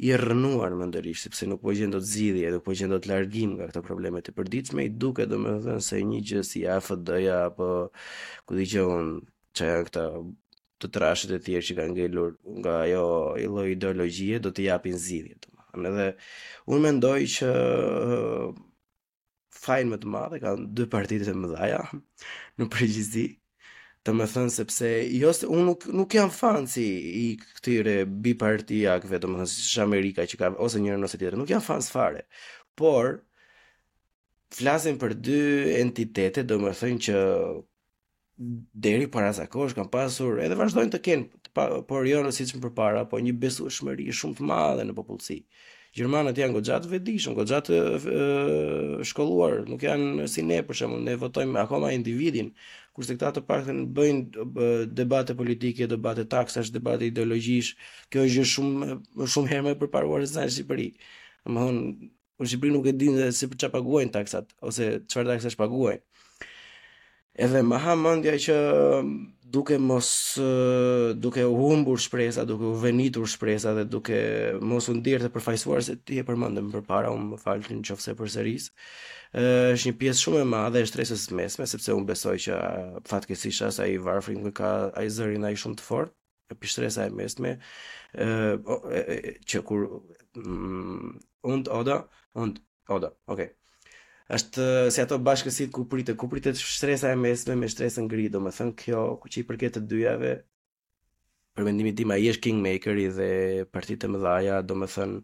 i 0.06 0.10
rrënuar 0.14 0.74
mendërisht 0.78 1.26
sepse 1.26 1.46
nuk 1.50 1.62
po 1.64 1.72
gjen 1.74 1.90
dot 1.94 2.04
zgjidhje, 2.10 2.52
nuk 2.54 2.64
po 2.66 2.74
gjen 2.80 2.92
dot 2.94 3.08
largim 3.10 3.56
nga 3.56 3.66
këto 3.70 3.82
probleme 3.86 4.20
të 4.22 4.34
përditshme, 4.36 4.84
i 4.86 4.92
duket 5.04 5.30
domethënë 5.32 5.82
se 5.88 6.00
një 6.10 6.20
gjë 6.30 6.42
si 6.52 6.62
AFD-ja 6.76 7.40
apo 7.50 7.68
ku 8.46 8.58
di 8.58 8.66
që 8.74 8.84
un 8.86 9.10
që 9.58 9.70
janë 9.72 9.88
këta 9.90 10.04
të 10.78 10.90
trashët 10.94 11.34
e 11.34 11.40
tjerë 11.48 11.66
që 11.68 11.76
kanë 11.80 11.96
ngelur 11.96 12.36
nga 12.62 12.76
ajo 12.84 13.04
i 13.42 13.48
lloj 13.50 13.66
ideologjie 13.74 14.38
do 14.44 14.54
të 14.54 14.68
japin 14.68 14.94
zgjidhje 15.02 15.40
domethënë. 15.48 15.90
Edhe 15.90 16.08
unë 16.70 16.84
mendoj 16.86 17.16
që 17.34 17.50
fajin 19.58 19.90
më 19.92 19.98
të 20.02 20.14
madhe 20.14 20.38
kanë 20.44 20.70
dy 20.78 20.86
partitë 20.94 21.32
të 21.34 21.50
dhaja 21.56 21.82
në 22.58 22.68
përgjithësi, 22.72 23.26
të 24.08 24.14
më 24.16 24.26
thënë 24.32 24.52
sepse 24.54 24.88
jo 25.20 25.30
se 25.36 25.48
unë 25.52 25.64
nuk, 25.68 25.84
nuk 26.00 26.16
jam 26.16 26.30
fan 26.32 26.66
si 26.70 26.84
i 27.20 27.24
këtyre 27.58 27.94
bipartijakve, 28.26 29.18
të 29.20 29.28
më 29.30 29.40
thënë 29.42 29.48
si 29.52 29.80
Amerika 29.84 30.24
që 30.28 30.38
ka, 30.40 30.50
ose 30.64 30.80
njërën 30.82 31.04
ose 31.08 31.20
tjetër, 31.20 31.36
nuk 31.40 31.52
jam 31.52 31.62
fan 31.64 31.84
së 31.84 31.92
fare. 31.92 32.24
Por, 32.78 33.18
flasin 34.54 34.96
për 35.02 35.16
dy 35.20 35.40
entitete, 35.82 36.46
do 36.48 36.56
më 36.62 36.72
thënë 36.80 37.04
që 37.08 37.18
deri 38.78 39.10
para 39.10 39.32
zakosh 39.34 39.74
kanë 39.74 39.90
pasur 39.90 40.38
edhe 40.38 40.54
vazhdojnë 40.56 40.92
të 40.94 41.00
kenë 41.06 41.64
por 41.88 42.04
jo 42.06 42.20
në 42.22 42.30
që 42.36 42.44
më 42.54 42.62
përpara, 42.68 43.00
po 43.10 43.18
një 43.18 43.32
besueshmëri 43.42 44.04
shumë 44.14 44.38
të 44.38 44.44
madhe 44.48 44.84
në 44.86 44.94
popullsi. 44.96 45.40
Gjermanët 45.96 46.36
janë 46.38 46.54
goxhat 46.60 46.84
vetëdijshëm, 46.86 47.34
goxhat 47.34 47.70
shkolluar, 49.08 49.64
nuk 49.66 49.82
janë 49.82 50.28
si 50.30 50.44
ne 50.46 50.60
për 50.68 50.76
shembull, 50.82 51.02
ne 51.08 51.16
votojmë 51.18 51.62
akoma 51.64 51.90
individin, 51.96 52.52
kurse 52.98 53.14
këta 53.14 53.30
të 53.38 53.42
paktën 53.46 53.82
bëjnë 53.94 54.46
debate 54.98 55.34
politike, 55.38 55.86
debate 55.92 56.24
taksash, 56.32 56.72
debate 56.74 57.06
ideologjish. 57.06 57.76
Kjo 58.10 58.24
është 58.26 58.46
shumë 58.52 59.26
shumë 59.34 59.50
herë 59.52 59.66
më 59.68 59.74
e 59.74 59.78
përparuar 59.84 60.24
se 60.26 60.42
në 60.42 60.54
Shqipëri. 60.56 60.88
Domthon, 61.46 61.78
në 62.42 62.50
Shqipëri 62.50 62.74
nuk 62.74 62.90
e 62.90 62.94
din 63.02 63.20
se 63.20 63.28
si 63.38 63.50
çfarë 63.54 63.76
paguajnë 63.76 64.14
taksat 64.18 64.50
ose 64.70 64.90
çfarë 65.06 65.34
taksash 65.36 65.58
paguajnë. 65.60 66.02
Edhe 67.44 67.62
më 67.62 67.78
ha 67.86 67.94
mendja 67.94 68.34
që 68.48 68.56
duke 69.50 69.78
mos 69.78 70.34
duke 71.16 71.44
u 71.44 71.54
humbur 71.56 71.98
shpresa, 72.00 72.44
duke 72.44 72.64
u 72.64 72.72
venitur 72.74 73.26
shpresa 73.26 73.72
dhe 73.74 73.84
duke 73.88 74.18
mos 74.68 74.88
u 74.92 74.94
ndirë 74.98 75.24
të 75.26 75.30
përfajsuar 75.34 75.84
se 75.86 75.94
ti 76.04 76.18
e 76.20 76.24
përmëndëm 76.28 76.68
për 76.74 76.84
para 76.90 77.12
unë 77.16 77.30
më 77.32 77.38
falë 77.44 77.64
të 77.68 77.78
në 77.78 77.84
qofse 77.88 78.14
për 78.18 78.30
është 79.74 79.88
një 79.88 79.94
pjesë 80.00 80.22
shumë 80.24 80.42
e 80.44 80.48
madhe 80.52 80.82
e 80.82 80.88
shtresës 80.88 81.26
mesme 81.40 81.66
sepse 81.68 81.96
unë 81.96 82.08
besoj 82.12 82.36
që 82.44 82.54
fatke 83.08 83.36
si 83.36 83.50
shas 83.52 83.80
i 83.84 83.96
varfrin 84.04 84.50
ka 84.56 84.72
a 84.92 85.04
i 85.04 85.10
zërin 85.12 85.44
a 85.48 85.52
i 85.52 85.58
shumë 85.64 85.80
të 85.80 85.86
fortë, 85.88 86.14
e 86.50 86.54
për 86.56 86.72
shtresa 86.72 87.06
e 87.08 87.12
mesme 87.16 87.56
që 88.14 89.64
kur 89.68 89.88
mm, 90.36 91.14
unë 91.48 91.64
të 91.68 91.76
oda 91.80 92.00
unë 92.38 92.60
oda, 92.88 93.10
okay 93.28 93.52
është 94.34 94.64
eh, 94.86 94.90
si 94.92 95.00
ato 95.02 95.16
bashkësit 95.24 95.76
pritet, 95.90 96.16
ku 96.20 96.28
të 96.36 96.52
shtresa 96.56 97.10
e 97.12 97.16
mesme 97.16 97.54
me 97.56 97.68
shtresën 97.68 98.08
gri, 98.10 98.28
do 98.28 98.40
me 98.44 98.50
thënë 98.52 98.74
kjo, 98.82 99.04
kuçi 99.22 99.34
që 99.34 99.40
i 99.40 99.46
përket 99.48 99.76
të 99.78 99.82
dyjave, 99.92 100.32
për 101.56 101.64
mendimi 101.66 101.94
tim 101.96 102.12
ai 102.14 102.22
është 102.30 102.42
kingmaker 102.48 102.96
dhe 103.16 103.30
partitë 103.74 104.08
më 104.12 104.18
dhaja, 104.26 104.58
do 104.62 104.76
më 104.78 104.88
thënë 104.94 105.22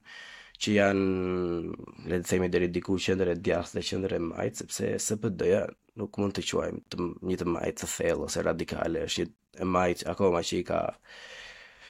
që 0.65 0.73
janë 0.77 2.09
le 2.09 2.19
të 2.23 2.29
themi 2.31 2.49
deri 2.51 2.71
diku 2.73 2.97
qendër 3.07 3.33
e 3.35 3.37
djathtë 3.47 3.77
dhe 3.79 3.85
qendër 3.91 4.15
e 4.15 4.23
majtë, 4.31 4.63
sepse 4.63 4.91
SPD-ja 5.07 5.63
nuk 6.01 6.17
mund 6.19 6.35
të 6.35 6.45
quajmë 6.49 6.81
të, 6.91 6.99
një 7.31 7.39
të 7.43 7.49
majtë 7.57 7.77
të 7.83 7.91
thellë 7.97 8.27
ose 8.29 8.45
radikale, 8.47 9.05
është 9.11 9.27
një 9.27 9.35
e 9.65 9.69
majtë 9.77 10.09
akoma 10.15 10.41
që 10.49 10.61
i 10.63 10.65
ka 10.67 10.81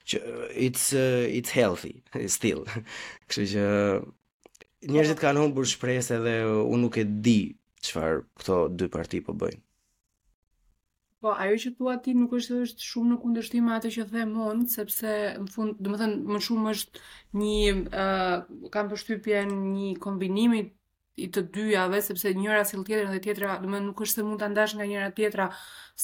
që 0.05 0.19
it's 0.67 0.91
uh, 0.93 1.23
it's 1.33 1.55
healthy 1.57 1.95
still. 2.37 2.65
Kështu 3.31 3.49
që 3.55 3.63
njerëzit 4.93 5.21
kanë 5.23 5.41
humbur 5.41 5.65
shpresë 5.69 6.17
edhe 6.19 6.33
unë 6.63 6.83
nuk 6.85 6.97
e 7.01 7.05
di 7.25 7.37
çfarë 7.85 8.19
këto 8.41 8.55
dy 8.79 8.87
parti 8.93 9.19
po 9.25 9.33
bëjnë. 9.41 9.61
Po, 11.25 11.33
ajo 11.41 11.57
që 11.63 11.71
thua 11.79 11.95
ti 12.05 12.13
nuk 12.13 12.35
është 12.37 12.59
është 12.67 12.85
shumë 12.85 13.15
në 13.15 13.19
kundërshtim 13.23 13.65
me 13.65 13.73
atë 13.79 13.91
që 13.95 14.05
them 14.13 14.35
unë, 14.45 14.67
sepse 14.69 15.13
në 15.41 15.49
fund, 15.53 15.79
domethënë 15.81 16.19
thënë, 16.19 16.35
më 16.35 16.41
shumë 16.49 16.73
është 16.75 17.03
një 17.41 17.55
ë 17.61 18.03
uh, 18.03 18.35
kam 18.75 18.91
përshtypjen 18.91 19.55
një 19.73 19.87
kombinimi 20.05 20.61
i 21.25 21.31
të 21.33 21.47
dyjave, 21.55 22.03
sepse 22.05 22.35
njëra 22.37 22.67
si 22.69 22.77
tjetrën 22.77 23.15
dhe 23.15 23.23
tjetra, 23.25 23.55
do 23.63 23.73
të 23.73 23.81
nuk 23.87 24.05
është 24.05 24.19
se 24.21 24.27
mund 24.29 24.43
ta 24.43 24.51
ndash 24.53 24.77
nga 24.77 24.89
njëra 24.91 25.15
tjetra 25.17 25.47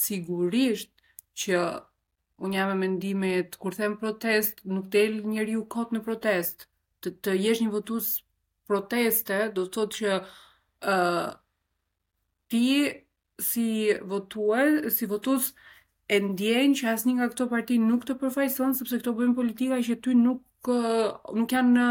sigurisht 0.04 0.90
që 1.36 1.60
unë 2.40 2.56
jam 2.56 2.72
me 2.72 2.76
mendimet 2.86 3.58
kur 3.60 3.76
them 3.76 3.98
protest, 4.00 4.64
nuk 4.64 4.88
del 4.92 5.20
njeriu 5.28 5.66
kot 5.68 5.92
në 5.92 6.00
protest 6.06 6.64
të, 7.04 7.12
të 7.20 7.36
jesh 7.44 7.60
një 7.66 7.72
votues 7.76 8.14
proteste 8.70 9.35
do 9.56 9.64
të 9.66 9.72
thotë 9.76 9.98
që 10.00 10.16
uh, 10.20 11.26
ti 12.52 12.61
si 13.50 13.64
votuar, 14.12 14.70
si 14.98 15.09
votues 15.11 15.48
e 16.14 16.18
ndjen 16.28 16.74
që 16.78 16.90
asnjë 16.94 17.14
nga 17.18 17.28
këto 17.33 17.48
parti 17.50 17.78
nuk 17.83 18.06
të 18.06 18.16
përfaqëson 18.20 18.74
sepse 18.78 19.00
këto 19.00 19.14
bëjnë 19.18 19.37
politika 19.40 19.80
që 19.88 19.96
ty 20.04 20.14
nuk 20.20 20.46
nuk 20.70 21.52
janë 21.56 21.70
në, 21.74 21.85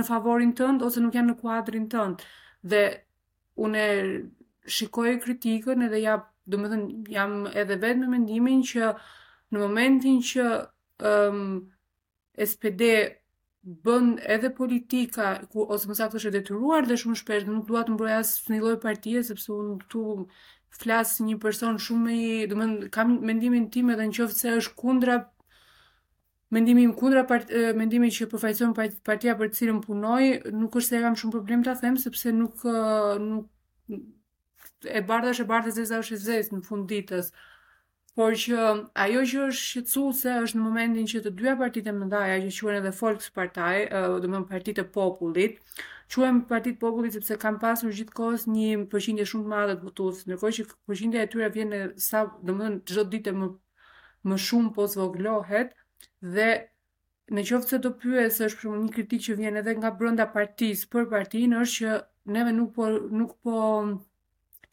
në 0.00 0.04
favorin 0.08 0.54
tënd 0.56 0.80
ose 0.86 1.02
nuk 1.04 1.12
janë 1.18 1.34
në 1.34 1.38
kuadrin 1.42 1.84
tënd. 1.92 2.22
Dhe 2.70 2.78
unë 3.62 3.82
shikoj 4.72 5.10
kritikën 5.20 5.84
edhe 5.84 6.00
ja, 6.00 6.14
do 6.48 6.56
të 6.62 6.70
them, 6.72 6.86
jam 7.12 7.34
edhe 7.52 7.76
vetëm 7.82 8.06
me 8.06 8.10
mendimin 8.14 8.62
që 8.70 8.88
në 9.52 9.62
momentin 9.62 10.22
që 10.30 10.48
ëm 11.02 11.28
um, 11.28 11.60
SPD 12.48 12.86
bën 13.66 14.10
edhe 14.34 14.50
politika 14.60 15.26
ku 15.50 15.58
ose 15.74 15.84
më 15.90 15.96
saktë 15.98 16.20
është 16.20 16.30
detyruar 16.36 16.86
dhe 16.86 16.98
shumë 17.02 17.16
shpesh 17.18 17.46
nuk 17.50 17.64
dua 17.66 17.80
të 17.88 17.96
mbroj 17.96 18.12
as 18.16 18.28
një 18.50 18.60
lloj 18.62 18.76
partie 18.84 19.22
sepse 19.26 19.50
unë 19.54 19.72
këtu 19.80 20.02
flas 20.80 21.16
një 21.26 21.38
person 21.42 21.78
shumë 21.78 22.04
me, 22.06 22.20
do 22.46 22.54
të 22.62 22.90
kam 22.94 23.16
mendimin 23.26 23.66
tim 23.74 23.90
edhe 23.90 24.06
nëse 24.06 24.52
është 24.62 24.74
kundra 24.78 25.16
mendimi 26.54 26.84
im 26.86 26.92
kundra 27.00 27.24
part, 27.26 27.50
mendimi 27.74 28.12
që 28.14 28.28
përfaqëson 28.30 28.76
partia 29.10 29.34
për 29.40 29.50
të 29.50 29.58
cilën 29.58 29.80
punoj, 29.82 30.22
nuk 30.60 30.78
është 30.78 30.92
se 30.94 31.02
kam 31.02 31.18
shumë 31.18 31.34
problem 31.36 31.66
ta 31.66 31.74
them 31.82 31.98
sepse 32.04 32.30
nuk 32.38 32.62
nuk 32.62 33.50
e 33.90 33.98
është 34.68 34.94
e 34.94 35.02
bardhësh 35.10 35.42
e 35.42 35.84
është 36.02 36.14
e 36.14 36.22
zezë 36.28 36.54
në 36.54 36.62
fund 36.70 36.86
ditës 36.94 37.34
por 38.16 38.32
që 38.40 38.56
ajo 38.96 39.20
që 39.30 39.40
është 39.50 39.60
shqetësuese 39.62 40.32
është 40.42 40.56
në 40.58 40.62
momentin 40.64 41.08
që 41.12 41.18
të 41.26 41.30
dyja 41.36 41.52
partitë 41.60 41.92
më 41.96 42.06
ndaja 42.08 42.36
që 42.44 42.52
quhen 42.64 42.78
edhe 42.80 42.92
Volkspartei, 43.00 43.82
do 43.90 44.14
të 44.24 44.30
thonë 44.32 44.46
Partia 44.52 44.80
e 44.80 44.84
Popullit, 44.94 45.58
quhen 46.14 46.38
Partitë 46.52 46.78
e 46.80 46.82
Popullit 46.84 47.16
sepse 47.18 47.36
kanë 47.42 47.60
pasur 47.60 47.92
gjithkohës 47.98 48.46
një 48.54 48.70
përqindje 48.94 49.26
shumë 49.32 49.44
të 49.44 49.52
madhe 49.52 49.74
të 49.82 49.88
votuesve, 49.90 50.30
ndërkohë 50.30 50.56
që 50.60 50.64
përqindja 50.92 51.26
e 51.26 51.30
tyre 51.34 51.50
vjen 51.58 51.74
sa, 52.06 52.22
do 52.40 52.54
të 52.54 52.56
thonë 52.62 52.80
çdo 52.92 53.04
ditë 53.16 53.36
më 53.42 53.50
më 54.30 54.40
shumë 54.46 54.72
po 54.78 54.88
zvoglohet 54.94 55.76
dhe 56.38 56.48
në 57.36 57.46
qoftë 57.50 57.74
se 57.74 57.80
do 57.84 57.92
pyes 58.00 58.40
është 58.48 58.64
për 58.64 58.80
një 58.80 58.96
kritik 58.96 59.26
që 59.28 59.36
vjen 59.42 59.60
edhe 59.60 59.76
nga 59.76 59.92
brenda 60.00 60.24
partisë 60.38 60.88
për 60.94 61.04
partinë 61.12 61.60
është 61.60 61.84
që 61.84 62.00
neve 62.38 62.56
nuk 62.58 62.72
po 62.78 62.88
nuk 63.20 63.36
po 63.44 63.60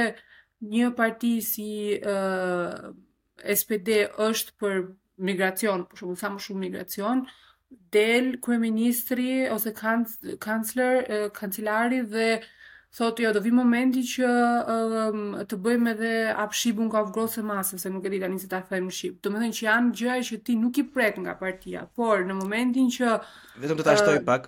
një 0.74 0.88
parti 0.98 1.32
si 1.46 1.68
uh, 1.98 2.90
SPD 3.44 4.04
është 4.28 4.56
për 4.62 4.80
migracion, 5.28 5.84
për 5.90 6.02
shumë, 6.04 6.20
sa 6.22 6.32
më 6.34 6.44
shumë 6.46 6.66
migracion, 6.68 7.26
del 7.92 8.32
ministri 8.64 9.48
ose 9.54 9.74
kancler, 9.80 11.02
uh, 11.04 11.28
kancelari 11.36 12.04
dhe 12.10 12.28
thotë 12.98 13.26
jo, 13.26 13.32
do 13.36 13.42
vi 13.44 13.52
momenti 13.54 14.02
që 14.08 14.28
të 15.52 15.58
bëjmë 15.62 15.92
edhe 15.92 16.12
apë 16.40 16.58
shqipun 16.58 16.88
ka 16.90 17.02
vgrose 17.10 17.44
masë, 17.46 17.78
se 17.84 17.92
nuk 17.94 18.08
e 18.08 18.10
di 18.16 18.22
tani 18.24 18.40
se 18.42 18.48
ta 18.50 18.62
thëjmë 18.66 18.94
shqip. 18.98 19.20
Do 19.22 19.30
me 19.34 19.42
thënë 19.44 19.54
që 19.58 19.66
janë 19.68 19.94
gjëja 20.02 20.26
që 20.32 20.38
ti 20.48 20.56
nuk 20.58 20.80
i 20.82 20.86
pret 20.96 21.20
nga 21.22 21.36
partia, 21.38 21.84
por 22.00 22.24
në 22.26 22.40
momentin 22.40 22.90
që... 22.98 23.20
Vetëm 23.62 23.82
të 23.82 23.86
ta 23.86 23.98
shtoj 24.02 24.18
uh, 24.18 24.24
pak, 24.32 24.48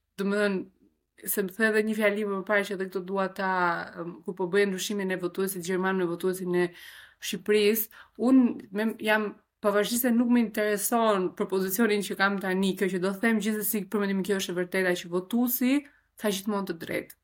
dhe 0.21 0.29
më 0.29 0.39
dhenë, 0.41 0.63
se 1.33 1.43
më 1.45 1.55
thë 1.55 1.67
edhe 1.69 1.81
një 1.89 1.95
fjali 1.97 2.25
më 2.29 2.39
parë 2.47 2.65
që 2.67 2.75
edhe 2.77 2.87
këto 2.89 3.01
dua 3.09 3.25
ta, 3.37 3.49
um, 4.01 4.15
ku 4.25 4.33
po 4.37 4.47
bëjë 4.53 4.71
ndryshimin 4.71 5.13
e 5.13 5.19
votuesit 5.21 5.65
Gjerman 5.67 5.99
në 6.01 6.07
votuesin 6.09 6.55
e 6.57 6.65
Shqipëris, 7.21 7.85
unë 8.27 8.45
me, 8.77 8.87
jam 9.05 9.27
pavarësisht 9.61 10.07
se 10.07 10.11
nuk 10.15 10.31
më 10.33 10.41
intereson 10.47 11.27
propozicionin 11.37 12.01
që 12.05 12.15
kam 12.17 12.39
tani, 12.41 12.71
kjo 12.79 12.87
që 12.93 13.01
do 13.03 13.11
të 13.13 13.21
them 13.25 13.41
gjithsesi 13.43 13.83
për 13.91 14.01
mendimin 14.01 14.25
kjo 14.25 14.39
është 14.41 14.53
e 14.55 14.59
vërteta 14.59 14.93
që 15.03 15.11
votuesi 15.13 15.75
tha 16.21 16.31
gjithmonë 16.33 16.69
të 16.71 16.77
drejtë. 16.85 17.15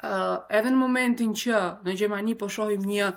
ë 0.00 0.08
uh, 0.16 0.36
edhe 0.56 0.70
në 0.72 0.78
momentin 0.80 1.32
që 1.36 1.56
në 1.84 1.92
Gjermani 2.00 2.32
po 2.40 2.46
shohim 2.48 2.86
një 2.92 3.08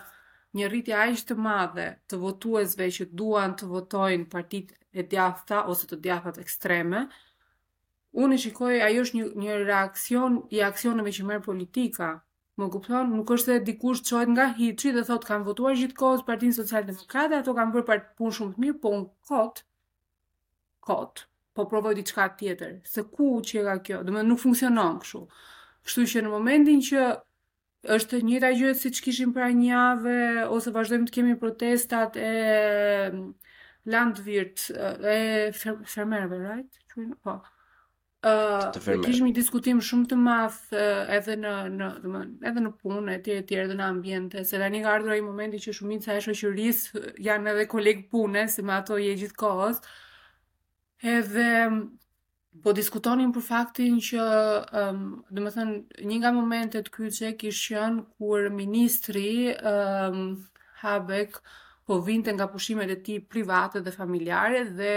një 0.57 0.65
rritje 0.69 0.93
aq 0.99 1.21
të 1.29 1.35
madhe 1.45 1.85
të 2.09 2.17
votuesve 2.21 2.89
që 2.97 3.05
duan 3.19 3.53
të 3.57 3.69
votojnë 3.71 4.27
partitë 4.33 4.75
e 4.99 5.05
djathta 5.11 5.61
ose 5.71 5.87
të 5.87 5.97
djathtat 6.03 6.37
ekstreme, 6.43 7.05
uh, 7.05 7.32
unë 8.21 8.35
e 8.37 8.41
shikoj 8.43 8.75
ajo 8.85 9.03
është 9.05 9.19
një 9.19 9.25
një 9.43 9.53
reaksion 9.67 10.33
i 10.55 10.59
aksioneve 10.65 11.13
që 11.17 11.25
merr 11.27 11.43
politika. 11.45 12.11
Më 12.61 12.67
kupton? 12.75 13.07
Nuk 13.17 13.31
është 13.33 13.49
se 13.55 13.61
dikush 13.65 14.03
çohet 14.05 14.29
nga 14.29 14.45
Hiçi 14.59 14.91
dhe 14.93 15.01
thotë 15.07 15.25
kanë 15.31 15.45
votuar 15.47 15.73
gjithkohës 15.79 16.21
Partinë 16.27 16.53
Socialdemokrate, 16.59 17.39
ato 17.41 17.55
kanë 17.57 17.73
bërë 17.73 18.03
punë 18.19 18.35
shumë 18.37 18.53
të 18.53 18.61
mirë, 18.63 18.75
po 18.83 18.91
un 18.93 19.07
kot 19.29 19.63
kot 20.85 21.23
po 21.57 21.65
provoj 21.71 21.95
diçka 21.97 22.27
tjetër. 22.37 22.75
Se 22.85 23.01
ku 23.09 23.31
që 23.47 23.63
ka 23.69 23.75
kjo? 23.87 24.01
Do 24.03 24.11
të 24.13 24.19
thotë 24.21 24.27
nuk 24.29 24.41
funksionon 24.45 24.99
kështu. 25.01 25.21
Kështu 25.87 26.05
që 26.13 26.23
në 26.27 26.33
momentin 26.35 26.83
që 26.91 27.01
është 27.97 28.19
e 28.21 28.27
njëjta 28.29 28.53
gjë 28.59 28.75
siç 28.83 29.01
kishim 29.07 29.33
para 29.33 29.49
një 29.57 29.71
jave 29.71 30.17
ose 30.57 30.75
vazhdojmë 30.77 31.09
të 31.09 31.15
kemi 31.17 31.35
protestat 31.41 32.21
e 32.21 32.29
Landwirt 33.93 34.67
e 35.15 35.19
fermerëve, 35.57 36.37
right? 36.37 36.79
Po. 37.25 37.33
Uh, 37.41 37.52
të 38.23 38.79
Uh, 38.79 39.25
diskutim 39.35 39.81
shumë 39.83 40.05
të 40.13 40.17
math 40.17 40.69
uh, 40.71 41.01
edhe, 41.11 41.33
në, 41.39 41.49
në, 41.75 41.87
dhe, 42.03 42.21
edhe 42.47 42.61
në 42.63 42.69
punë, 42.79 43.15
etj 43.17 43.25
tjere 43.33 43.43
tjere 43.49 43.65
dhe 43.71 43.75
në 43.79 43.87
ambjente, 43.91 44.43
se 44.47 44.61
da 44.61 44.69
një 44.71 44.79
ka 44.85 44.93
ardhur 44.95 45.17
i 45.17 45.23
momenti 45.25 45.59
që 45.65 45.73
shumit 45.75 46.05
sa 46.07 46.15
e 46.15 46.21
shoqërisë 46.23 47.01
janë 47.25 47.51
edhe 47.51 47.65
kolegë 47.73 48.05
pune, 48.13 48.45
se 48.53 48.63
më 48.63 48.77
ato 48.77 48.95
i 49.03 49.09
gjithkohës. 49.19 49.81
gjithë 49.81 51.03
kohës, 51.03 51.17
edhe 51.17 51.49
po 52.63 52.73
diskutonim 52.77 53.33
për 53.35 53.43
faktin 53.49 53.99
që 53.99 54.23
um, 54.83 55.03
dhe 55.27 55.43
më 55.43 55.51
thënë, 55.57 55.75
një 56.07 56.21
nga 56.21 56.31
momentet 56.37 56.91
kyçe 56.95 57.33
kishë 57.41 57.75
janë 57.75 58.07
kur 58.15 58.47
ministri 58.61 59.27
um, 59.51 60.37
Habek, 60.83 61.41
po 61.85 62.01
vinte 62.01 62.33
nga 62.33 62.47
pushimet 62.47 62.89
e 62.89 62.97
tij 63.05 63.19
private 63.33 63.79
dhe 63.85 63.91
familjare 64.01 64.61
dhe 64.77 64.91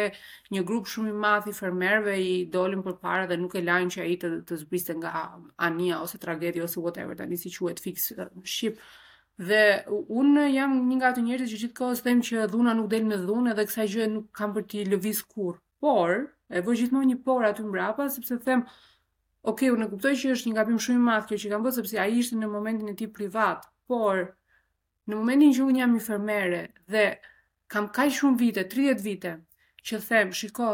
një 0.55 0.63
grup 0.69 0.87
shumë 0.91 1.11
i 1.13 1.17
madh 1.25 1.49
i 1.51 1.55
fermerëve 1.59 2.15
i 2.23 2.35
dolën 2.55 2.83
përpara 2.87 3.25
dhe 3.27 3.39
nuk 3.41 3.57
e 3.59 3.63
lajnë 3.69 3.93
që 3.95 4.03
ai 4.05 4.15
të, 4.23 4.29
të 4.47 4.55
zbriste 4.63 4.95
nga 5.01 5.13
ania 5.69 5.99
ose 6.05 6.19
tragedia 6.25 6.65
ose 6.69 6.81
whatever 6.85 7.19
tani 7.19 7.39
si 7.41 7.51
quhet 7.57 7.83
fix 7.87 8.11
uh, 8.15 8.31
ship 8.43 8.79
Dhe 9.49 9.65
unë 10.17 10.45
jam 10.49 10.71
një 10.89 10.95
nga 10.97 11.09
të 11.13 11.23
njerëzit 11.27 11.53
që 11.53 11.63
gjithkohë 11.63 11.89
kohës 11.93 12.01
them 12.05 12.21
që 12.25 12.45
dhuna 12.53 12.73
nuk 12.79 12.87
del 12.89 13.03
me 13.05 13.19
dhunë 13.27 13.53
dhe 13.59 13.67
kësaj 13.69 13.85
gjë 13.95 14.07
nuk 14.13 14.31
kam 14.39 14.55
për 14.55 14.63
t'i 14.71 14.85
lëviz 14.89 15.19
kur. 15.29 15.59
Por, 15.85 16.13
e 16.49 16.63
vë 16.65 16.77
gjithmonë 16.81 17.11
një 17.11 17.19
por 17.27 17.45
aty 17.45 17.67
mbrapa 17.67 18.07
sepse 18.15 18.39
them, 18.47 18.63
ok, 19.45 19.67
unë 19.75 19.91
kuptoj 19.93 20.15
që 20.23 20.33
është 20.39 20.49
një 20.49 20.57
gabim 20.57 20.81
shumë 20.87 21.03
i 21.03 21.05
madh 21.11 21.29
kjo 21.29 21.41
që 21.43 21.53
kam 21.53 21.69
bërë 21.69 21.77
sepse 21.83 22.01
ai 22.01 22.17
ishte 22.23 22.41
në 22.41 22.49
momentin 22.55 22.89
e 22.89 22.97
tij 22.97 23.13
privat. 23.19 23.69
Por, 23.85 24.25
në 25.11 25.15
momentin 25.17 25.53
që 25.55 25.65
unë 25.71 25.81
jam 25.83 25.93
një 25.97 26.03
fermere 26.05 26.61
dhe 26.91 27.03
kam 27.71 27.87
kaj 27.95 28.09
shumë 28.19 28.41
vite, 28.41 28.65
30 28.73 29.03
vite, 29.05 29.33
që 29.87 29.99
them, 30.03 30.33
shiko, 30.35 30.71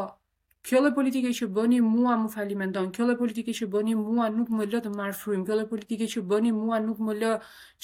kjo 0.65 0.81
le 0.81 0.93
politike 0.97 1.33
që 1.37 1.49
bëni 1.53 1.81
mua 1.85 2.15
më 2.23 2.31
falimendon, 2.33 2.91
kjo 2.97 3.09
le 3.11 3.17
politike 3.19 3.53
që 3.59 3.69
bëni 3.75 3.97
mua 3.99 4.29
nuk 4.33 4.49
më 4.57 4.69
lë 4.73 4.81
të 4.87 4.93
marë 4.95 5.17
frim, 5.19 5.45
kjo 5.49 5.57
le 5.59 5.67
politike 5.69 6.09
që 6.15 6.23
bëni 6.31 6.53
mua 6.57 6.79
nuk 6.85 7.01
më 7.09 7.17
lë 7.21 7.33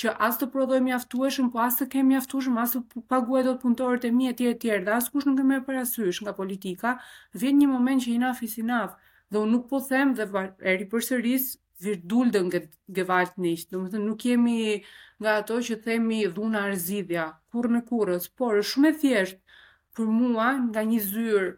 që 0.02 0.14
as 0.28 0.40
të 0.40 0.48
prodhoj 0.54 0.80
mjaftueshëm, 0.86 1.50
aftueshëm, 1.50 1.52
po 1.56 1.64
as 1.66 1.78
të 1.82 1.90
kem 1.96 2.14
aftueshëm, 2.22 2.58
as 2.64 2.76
të 2.76 3.04
paguaj 3.12 3.44
do 3.48 3.54
të 3.56 3.62
punëtorët 3.66 4.08
e 4.08 4.12
mi 4.18 4.30
e 4.30 4.34
tjerë 4.38 4.58
tjerë, 4.64 4.84
dhe 4.88 4.92
as 4.96 5.10
kush 5.12 5.28
nuk 5.28 5.40
e 5.40 5.44
me 5.50 5.60
parasysh 5.68 6.22
nga 6.24 6.32
politika, 6.40 6.96
vjen 7.34 7.60
një 7.60 7.68
moment 7.74 8.00
që 8.06 8.14
i 8.14 8.18
nafis 8.24 8.56
i 8.56 8.64
naf, 8.72 8.96
dhe 9.28 9.42
unë 9.44 9.52
nuk 9.58 9.68
po 9.74 9.82
them 9.90 10.16
dhe 10.16 10.30
e 10.32 10.78
ripërsëris 10.80 11.52
virdulden 11.80 12.50
gewalt 12.92 13.36
nicht 13.42 13.70
do 13.72 13.82
të 13.84 13.92
thënë, 13.94 14.06
nuk 14.06 14.24
jemi 14.26 14.82
nga 15.22 15.34
ato 15.42 15.58
që 15.68 15.76
themi 15.84 16.22
dhuna 16.36 16.62
arzidhja 16.68 17.26
kur 17.52 17.68
në 17.70 17.82
kurrës 17.88 18.26
por 18.38 18.58
është 18.58 18.70
shumë 18.72 18.90
e 18.92 18.96
thjeshtë 19.02 19.56
për 19.96 20.08
mua 20.18 20.48
nga 20.68 20.82
një 20.88 20.98
zyrë 21.06 21.48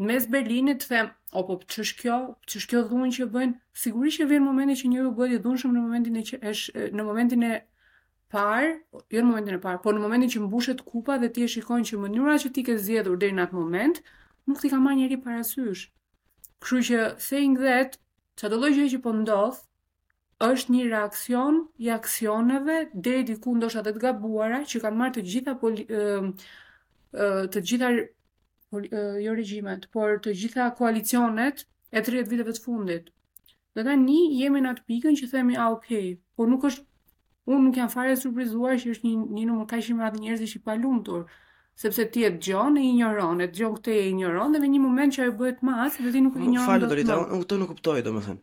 në 0.00 0.04
mes 0.10 0.26
Berlinit 0.34 0.82
të 0.84 0.88
them 0.92 1.12
o 1.40 1.44
po 1.48 1.56
ç'sh 1.72 1.94
kjo 2.00 2.18
ç'sh 2.48 2.66
kjo 2.70 2.82
dhunë 2.90 3.12
që 3.16 3.28
bëjnë? 3.34 3.54
sigurisht 3.82 4.20
që 4.20 4.28
vjen 4.32 4.44
momenti 4.44 4.76
që 4.82 4.90
njeriu 4.92 5.14
bëhet 5.18 5.38
i 5.38 5.40
dhunshëm 5.44 5.74
në 5.76 5.84
momentin 5.86 6.20
e 6.20 6.24
që 6.28 6.42
është 6.52 6.86
në 6.98 7.08
momentin 7.08 7.46
e 7.48 7.54
parë 8.34 8.70
jo 9.14 9.22
në 9.22 9.28
momentin 9.30 9.56
e 9.58 9.62
parë 9.64 9.82
por 9.86 9.96
në 9.96 10.04
momentin 10.04 10.34
që 10.36 10.44
mbushet 10.44 10.84
kupa 10.92 11.16
dhe 11.22 11.32
ti 11.34 11.46
e 11.48 11.48
shikon 11.54 11.86
që 11.88 12.02
mënyra 12.04 12.36
që 12.44 12.52
ti 12.54 12.66
ke 12.68 12.76
zgjedhur 12.84 13.16
deri 13.22 13.36
në 13.38 13.46
atë 13.48 13.56
moment 13.60 14.02
nuk 14.48 14.60
ti 14.60 14.68
ka 14.68 14.76
marrë 14.84 15.00
njerë 15.00 15.18
i 15.18 15.22
parasysh 15.24 15.88
Kështu 16.64 16.80
që 16.88 16.98
saying 17.20 17.54
that 17.60 17.98
që 18.40 18.48
të 18.52 18.56
lojgje 18.60 18.84
që 18.94 18.98
pëndodh, 19.04 19.58
po 20.42 20.48
është 20.54 20.72
një 20.74 20.86
reakcion 20.92 21.58
i 21.84 21.90
aksioneve 21.96 22.78
dhe 23.04 23.12
diku 23.28 23.42
kundo 23.44 23.68
shatë 23.74 23.92
të 23.96 24.00
gabuara 24.04 24.58
që 24.72 24.80
kanë 24.84 25.00
marrë 25.02 25.14
të 25.16 25.22
gjitha 25.32 25.54
të 27.54 27.62
gjitha 27.70 27.90
jo 29.26 29.36
regjimet, 29.38 29.86
por 29.94 30.16
të 30.24 30.34
gjitha 30.40 30.64
koalicionet 30.80 31.62
e 31.92 32.02
30 32.08 32.32
viteve 32.32 32.54
të 32.56 32.62
fundit. 32.64 33.12
Dhe 33.74 33.84
ta 33.86 33.94
një 34.04 34.18
jemi 34.40 34.64
në 34.64 34.72
atë 34.74 34.84
pikën 34.90 35.16
që 35.20 35.28
themi, 35.30 35.54
a, 35.56 35.68
ah, 35.68 35.78
ok, 35.78 36.18
por 36.36 36.50
nuk 36.50 36.66
është, 36.68 36.84
unë 37.54 37.62
nuk 37.68 37.78
janë 37.80 37.94
fare 37.94 38.16
surprizuar 38.18 38.74
që 38.82 38.90
është 38.96 39.14
një 39.14 39.46
numër 39.50 39.70
ka 39.70 39.78
ishim 39.82 40.02
ratë 40.02 40.22
njerëzi 40.24 40.50
që 40.54 40.60
i 40.60 40.64
palumë 40.66 41.04
tërë, 41.08 41.24
sepse 41.82 42.06
ti 42.14 42.22
e 42.24 42.30
dëgjon 42.34 42.76
e 42.80 42.86
injoron 42.88 43.40
e 43.44 43.50
dëgjon 43.50 43.72
këtë 43.78 43.94
e 44.00 44.08
injoron 44.12 44.52
dhe 44.54 44.60
me 44.62 44.68
një 44.72 44.80
moment 44.82 45.14
që 45.14 45.22
ajo 45.26 45.32
bëhet 45.42 45.62
më 45.66 45.78
as 45.84 45.96
dhe 46.02 46.10
ti 46.14 46.20
nuk 46.24 46.36
e 46.38 46.42
injoron 46.46 46.66
më 46.66 46.72
falë 46.72 46.90
dorita 46.92 47.16
unë 47.22 47.42
këtë 47.44 47.56
nuk 47.62 47.70
kuptoj 47.74 48.02
domethënë 48.08 48.42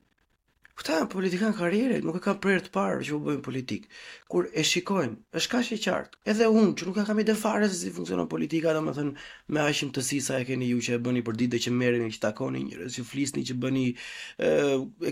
këta 0.82 0.98
politikan 1.14 1.56
karriere 1.56 2.00
nuk 2.04 2.18
e 2.18 2.22
ka 2.26 2.34
prerë 2.44 2.66
të 2.66 2.72
parë 2.76 3.06
që 3.08 3.14
u 3.16 3.20
bën 3.24 3.40
politik 3.48 3.88
kur 4.34 4.50
e 4.52 4.66
shikojnë 4.72 5.38
është 5.40 5.52
kaq 5.54 5.72
e 5.78 5.80
qartë 5.86 6.20
edhe 6.34 6.50
unë 6.60 6.76
që 6.82 6.90
nuk 6.90 7.00
kam 7.12 7.24
ide 7.24 7.36
fare 7.44 7.70
se 7.72 7.80
si 7.80 7.94
funksionon 7.98 8.28
politika 8.36 8.76
domethënë 8.80 9.14
me 9.56 9.64
aq 9.64 9.80
shumë 9.80 9.96
të 10.00 10.06
sisa 10.10 10.40
e 10.44 10.48
keni 10.50 10.70
ju 10.74 10.82
që 10.88 10.98
e 10.98 11.02
bëni 11.08 11.24
për 11.30 11.40
ditë 11.44 11.64
që 11.68 11.76
merreni 11.82 12.12
që 12.18 12.24
takoni 12.28 12.66
njerëz 12.68 13.00
që 13.00 13.08
flisni 13.14 13.48
që 13.52 13.60
bëni 13.64 13.86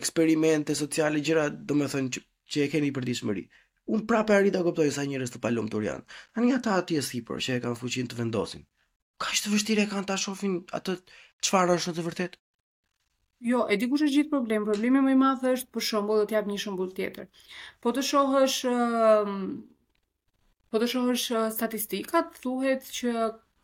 eksperimente 0.01 0.75
sociale 0.83 1.23
gjëra 1.29 1.47
domethënë 1.71 2.13
që, 2.17 2.25
që 2.51 2.67
e 2.67 2.71
keni 2.75 2.93
për 2.97 3.07
ditëshmëri 3.11 3.47
Unë 3.89 4.03
prapë 4.09 4.33
arrita 4.37 4.59
kuptoj 4.65 4.83
sa 4.93 5.03
njerëz 5.09 5.31
të 5.33 5.39
palumtur 5.43 5.81
janë. 5.85 6.03
Tanë 6.37 6.51
ata 6.59 6.73
atje 6.81 6.99
sipër 7.05 7.39
që 7.45 7.55
e 7.55 7.61
kanë 7.63 7.77
fuqin 7.79 8.09
të 8.09 8.17
vendosin. 8.19 8.59
Ka 9.23 9.31
është 9.37 9.53
vështirë 9.53 9.85
kanë 9.93 10.09
ta 10.11 10.17
shohin 10.23 10.57
atë 10.79 10.93
çfarë 11.47 11.77
është 11.79 11.93
në 11.93 11.97
të 11.99 12.03
vërtetë? 12.07 12.39
Jo, 13.49 13.63
e 13.73 13.77
di 13.81 13.87
kush 13.89 14.03
është 14.05 14.15
gjithë 14.17 14.31
problem. 14.35 14.67
Problemi 14.69 15.01
më 15.07 15.15
i 15.15 15.17
madh 15.23 15.45
është 15.53 15.71
për 15.73 15.85
shembull, 15.87 16.21
do 16.27 16.35
jap 16.35 16.49
një 16.51 16.57
shembull 16.65 16.91
tjetër. 16.99 17.31
Po 17.81 17.95
të 17.97 18.03
shohësh 18.11 18.59
po 20.69 20.83
të 20.83 20.91
shohësh 20.93 21.25
statistikat, 21.57 22.37
thuhet 22.45 22.85
që 22.99 23.15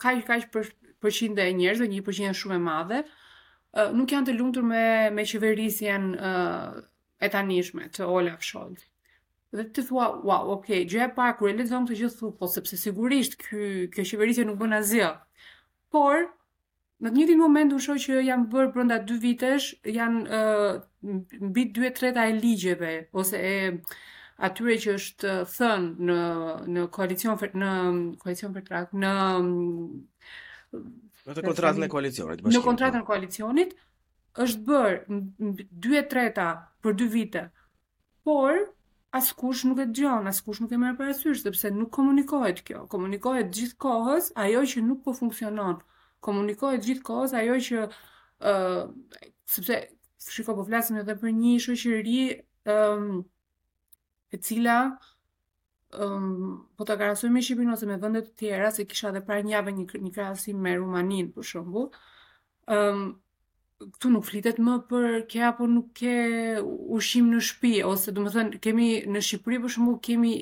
kaq 0.06 0.26
kaq 0.32 0.50
për 0.58 0.72
përqindje 1.06 1.48
e 1.52 1.54
njerëzve, 1.62 1.92
një 1.94 2.02
përqindje 2.10 2.34
shumë 2.42 2.58
e 2.58 2.64
madhe, 2.66 3.04
nuk 4.00 4.18
janë 4.18 4.32
të 4.32 4.38
lumtur 4.42 4.66
me 4.74 4.84
me 5.20 5.28
qeverisjen 5.34 6.12
e 6.16 7.34
tanishme 7.38 7.92
të 8.00 8.10
Olaf 8.18 8.42
Scholz 8.52 8.88
dhe 9.52 9.64
ti 9.74 9.82
thua 9.88 10.08
wow, 10.26 10.48
okay, 10.58 10.82
gjë 10.90 11.02
e 11.06 11.12
parë 11.18 11.38
kur 11.40 11.50
e 11.50 11.54
lexon 11.58 11.86
këtë 11.88 12.00
gjë 12.02 12.32
po 12.40 12.48
sepse 12.52 12.80
sigurisht 12.82 13.36
ky 13.42 13.60
kjo 13.94 14.06
qeverisje 14.12 14.46
nuk 14.48 14.58
bën 14.62 14.78
asgjë. 14.80 15.10
Por 15.94 16.24
në 17.04 17.10
të 17.12 17.14
njëjtin 17.18 17.42
moment 17.44 17.76
u 17.76 17.80
shoh 17.86 18.00
që 18.06 18.22
janë 18.30 18.50
bërë 18.54 18.74
brenda 18.76 18.98
2 19.10 19.18
vitesh, 19.28 19.70
janë 20.00 20.42
mbi 21.52 21.68
2/3 21.78 22.26
e 22.26 22.34
ligjeve 22.42 22.94
ose 23.14 23.42
e 23.54 23.56
atyre 24.48 24.78
që 24.86 24.96
është 25.00 25.34
thënë 25.54 26.10
në 26.10 26.20
në 26.76 26.86
koalicion 26.98 27.38
në 27.64 27.82
koalicion 28.24 28.54
për 28.58 28.66
trak 28.68 28.94
në 29.04 29.14
në 31.26 31.42
kontratën 31.48 31.84
e 31.86 31.90
koalicionit. 31.90 32.42
Në 32.58 32.62
kontratën 32.66 33.02
e 33.04 33.08
koalicionit 33.10 33.78
është 34.44 34.64
bërë 34.68 35.20
2/3 35.88 36.50
për 36.84 36.98
2 37.00 37.14
vite. 37.14 37.44
Por 38.26 38.66
as 39.16 39.30
kush 39.40 39.64
nuk 39.64 39.80
e 39.80 39.86
dëgjon, 39.88 40.28
as 40.28 40.42
kush 40.44 40.60
nuk 40.60 40.74
e 40.76 40.78
merr 40.80 40.96
parasysh 41.00 41.40
sepse 41.46 41.70
nuk 41.72 41.92
komunikohet 41.96 42.60
kjo. 42.68 42.82
Komunikohet 42.92 43.52
gjithë 43.56 43.78
kohës 43.80 44.28
ajo 44.44 44.64
që 44.74 44.84
nuk 44.84 45.06
po 45.06 45.14
funksionon. 45.16 45.78
Komunikohet 46.26 46.84
gjithë 46.84 47.06
kohës 47.10 47.36
ajo 47.40 47.56
që 47.68 47.86
ë 47.86 48.52
uh, 48.52 48.82
sepse 49.56 49.78
shiko 50.26 50.56
po 50.58 50.66
flasim 50.68 51.00
edhe 51.00 51.16
për 51.22 51.32
një 51.38 51.54
shoqëri 51.64 52.20
ë 52.68 52.78
um, 52.92 53.24
e 54.36 54.42
cila 54.44 54.76
ë 55.96 56.12
um, 56.12 56.52
po 56.76 56.84
ta 56.90 56.98
krahasoj 57.00 57.32
me 57.32 57.44
Shqipërinë 57.46 57.76
ose 57.78 57.88
me 57.88 58.00
vende 58.02 58.26
të 58.26 58.36
tjera, 58.42 58.74
se 58.76 58.84
kisha 58.90 59.14
edhe 59.14 59.24
parë 59.30 59.48
një 59.48 59.56
javë 59.56 59.78
një 59.80 59.88
një 60.10 60.16
krahasim 60.18 60.60
me 60.66 60.76
Rumaninë 60.76 61.32
për 61.38 61.48
shembull. 61.54 61.88
ë 62.68 62.82
um, 62.92 63.08
këtu 63.82 64.10
nuk 64.14 64.26
flitet 64.30 64.60
më 64.62 64.76
për 64.90 65.08
ke 65.32 65.42
apo 65.50 65.66
nuk 65.68 65.90
ke 66.00 66.12
ushim 66.96 67.28
në 67.34 67.42
shtëpi 67.48 67.72
ose 67.88 68.14
do 68.16 68.24
të 68.26 68.34
thënë 68.36 68.60
kemi 68.64 68.88
në 69.12 69.24
Shqipëri 69.28 69.58
për 69.66 69.74
shembull 69.76 69.98
kemi 70.08 70.34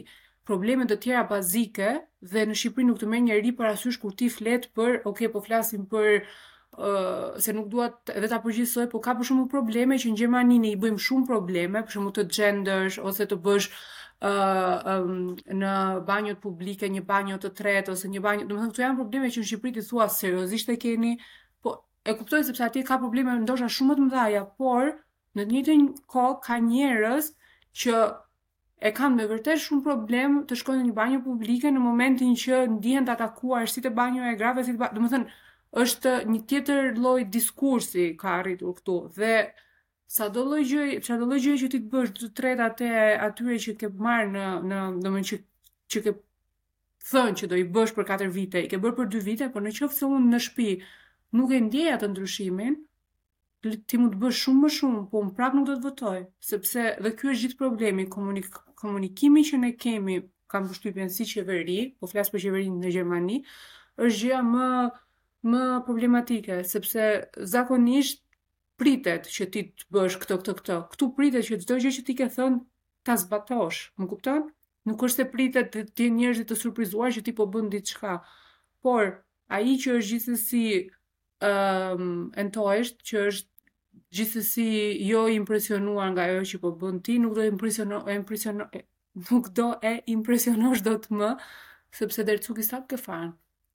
probleme 0.46 0.86
të 0.86 0.98
tjera 1.04 1.24
bazike 1.32 1.88
dhe 2.34 2.46
në 2.50 2.58
Shqipëri 2.62 2.86
nuk 2.92 3.02
të 3.02 3.10
merr 3.10 3.26
njëri 3.26 3.56
para 3.58 3.74
syh 3.80 3.98
kur 4.02 4.14
ti 4.18 4.30
flet 4.30 4.70
për 4.78 5.00
ok 5.10 5.24
po 5.34 5.42
flasim 5.48 5.88
për 5.90 6.12
uh, 6.14 7.34
se 7.44 7.56
nuk 7.58 7.72
dua 7.74 7.90
vetë 8.14 8.30
ta 8.36 8.42
përgjigjsoj 8.46 8.86
po 8.94 9.02
ka 9.02 9.16
për 9.18 9.32
shembull 9.32 9.50
probleme 9.56 9.98
që 10.04 10.14
në 10.14 10.20
Gjermani 10.22 10.60
ne 10.62 10.74
i 10.76 10.80
bëjmë 10.86 11.06
shumë 11.10 11.28
probleme 11.34 11.82
për 11.88 11.98
shembull 11.98 12.14
të 12.20 12.28
gendersh 12.40 13.02
ose 13.02 13.30
të 13.34 13.42
bësh 13.48 13.72
Uh, 14.24 14.78
um, 15.04 15.16
në 15.60 15.70
banjot 16.08 16.38
publike, 16.40 16.88
një 16.88 17.02
banjot 17.10 17.42
të 17.44 17.50
tretë, 17.58 17.92
ose 17.92 18.08
një 18.08 18.22
banjot... 18.24 18.46
Dëmë 18.48 18.60
thëmë, 18.62 18.70
këtu 18.72 18.84
janë 18.86 18.96
probleme 19.02 19.32
që 19.34 19.42
në 19.42 19.48
Shqipëri 19.50 19.82
thua 19.90 20.06
seriozisht 20.14 20.70
e 20.72 20.78
keni, 20.80 21.10
e 22.06 22.14
kuptoj 22.16 22.44
sepse 22.44 22.64
aty 22.66 22.84
ka 22.88 22.98
probleme 23.00 23.36
ndoshta 23.40 23.70
shumë 23.72 23.92
më 23.94 23.98
të 24.00 24.06
mëdha, 24.08 24.42
por 24.62 24.90
në 25.38 25.46
të 25.46 25.52
njëjtën 25.54 25.84
kohë 26.14 26.32
ka 26.48 26.58
njerëz 26.68 27.30
që 27.82 27.94
e 28.84 28.92
kanë 28.98 29.16
me 29.20 29.28
vërtet 29.32 29.62
shumë 29.64 29.84
problem 29.86 30.36
të 30.50 30.58
shkojnë 30.62 30.82
në 30.82 30.88
një 30.90 30.96
banjë 30.98 31.22
publike 31.28 31.72
në 31.72 31.82
momentin 31.86 32.34
që 32.44 32.60
ndihen 32.78 33.08
të 33.08 33.16
atakuar 33.16 33.72
si 33.72 33.82
të 33.86 33.94
banjo 34.00 34.26
e 34.28 34.36
grave, 34.42 34.66
si 34.68 34.76
të 34.76 34.90
do 34.98 35.04
më 35.06 35.12
thënë, 35.14 35.32
është 35.84 36.16
një 36.34 36.40
tjetër 36.52 36.92
loj 37.06 37.24
diskursi 37.38 38.10
ka 38.20 38.36
arritur 38.42 38.76
këtu, 38.82 38.98
dhe 39.18 39.32
sa 40.14 40.28
do 40.36 40.44
loj 40.52 40.68
gjëj, 40.70 40.98
sa 41.08 41.16
do 41.22 41.30
loj 41.32 41.40
që 41.48 41.70
ti 41.72 41.80
të 41.80 41.88
bësh 41.94 42.12
të 42.20 42.30
treta 42.40 42.68
të 42.82 42.92
atyre 43.30 43.56
që 43.66 43.78
ke 43.80 43.90
marë 44.08 44.28
në, 44.36 44.44
në 44.68 44.82
do 45.06 45.14
më 45.16 45.24
që, 45.30 45.40
që 45.94 46.04
ke 46.10 46.14
thënë 47.14 47.40
që 47.40 47.50
do 47.54 47.62
i 47.62 47.64
bësh 47.74 47.96
për 47.96 48.10
4 48.12 48.30
vite, 48.36 48.66
i 48.66 48.70
ke 48.72 48.82
bërë 48.84 49.00
për 49.00 49.10
2 49.16 49.24
vite, 49.32 49.48
por 49.56 49.64
në 49.66 49.72
që 49.80 49.88
unë 50.12 50.30
në 50.36 50.42
shpi, 50.50 50.70
nuk 51.34 51.52
e 51.56 51.60
ndjej 51.66 51.90
atë 51.98 52.08
ndryshimin, 52.14 52.76
ti 53.88 53.98
mund 54.00 54.14
të 54.18 54.22
bësh 54.22 54.40
shumë 54.48 54.62
më 54.66 54.70
shumë, 54.78 55.02
po 55.12 55.22
unë 55.24 55.34
prapë 55.38 55.58
nuk 55.58 55.68
do 55.70 55.76
të 55.80 55.86
votoj, 55.88 56.18
sepse 56.46 56.84
dhe 57.06 57.12
ky 57.20 57.30
është 57.32 57.42
gjithë 57.46 57.60
problemi, 57.62 58.06
komunik 58.12 58.50
komunikimi 58.84 59.44
që 59.48 59.60
ne 59.62 59.72
kemi, 59.82 60.18
kam 60.52 60.68
përshtypjen 60.68 61.10
si 61.16 61.26
qeveri, 61.30 61.80
po 61.98 62.10
flas 62.12 62.30
për 62.34 62.44
qeverinë 62.46 62.82
në 62.84 62.92
Gjermani, 62.98 63.40
është 64.04 64.20
gjëja 64.26 64.42
më 64.50 64.68
më 65.54 65.62
problematike, 65.88 66.60
sepse 66.72 67.08
zakonisht 67.54 68.22
pritet 68.80 69.28
që 69.32 69.48
ti 69.54 69.64
të 69.72 69.88
bësh 69.96 70.20
këtë 70.22 70.38
këtë 70.42 70.54
këtë. 70.60 70.78
Ktu 70.94 71.10
pritet 71.18 71.48
që 71.48 71.58
çdo 71.64 71.78
gjë 71.84 71.92
që 72.00 72.04
ti 72.08 72.14
ke 72.20 72.28
thënë 72.36 72.60
ta 73.08 73.16
zbatosh, 73.20 73.90
më 74.00 74.08
kupton? 74.12 74.46
Nuk 74.88 75.04
është 75.08 75.24
se 75.24 75.32
pritet 75.34 75.70
të 75.76 75.82
ti 75.98 76.08
njerëzit 76.12 76.48
të 76.52 76.58
surprizuar 76.62 77.12
që 77.16 77.24
ti 77.26 77.34
po 77.36 77.48
bën 77.54 77.68
diçka, 77.72 78.18
por 78.84 79.12
ai 79.50 79.76
që 79.84 79.98
është 80.00 80.10
gjithsesi 80.14 80.64
um, 81.42 82.08
ehm, 82.36 82.48
e 82.50 82.86
që 83.10 83.28
është 83.34 83.50
gjithësi 84.14 84.68
jo 85.10 85.24
impresionuar 85.36 86.12
nga 86.14 86.28
jo 86.32 86.42
që 86.54 86.60
po 86.64 86.72
bënd 86.84 87.04
ti, 87.08 87.16
nuk 87.22 87.34
do 87.38 87.46
impresiono, 87.50 88.04
impresiono, 88.14 88.68
nuk 89.32 89.48
do 89.58 89.72
e 89.82 89.96
impresionosh 90.14 90.84
do 90.86 90.94
të 91.02 91.18
më, 91.22 91.32
sepse 92.00 92.26
dhe 92.26 92.36
rëcu 92.38 92.56
kisë 92.60 92.76
takë 92.78 92.92
këfarë. 92.96 93.32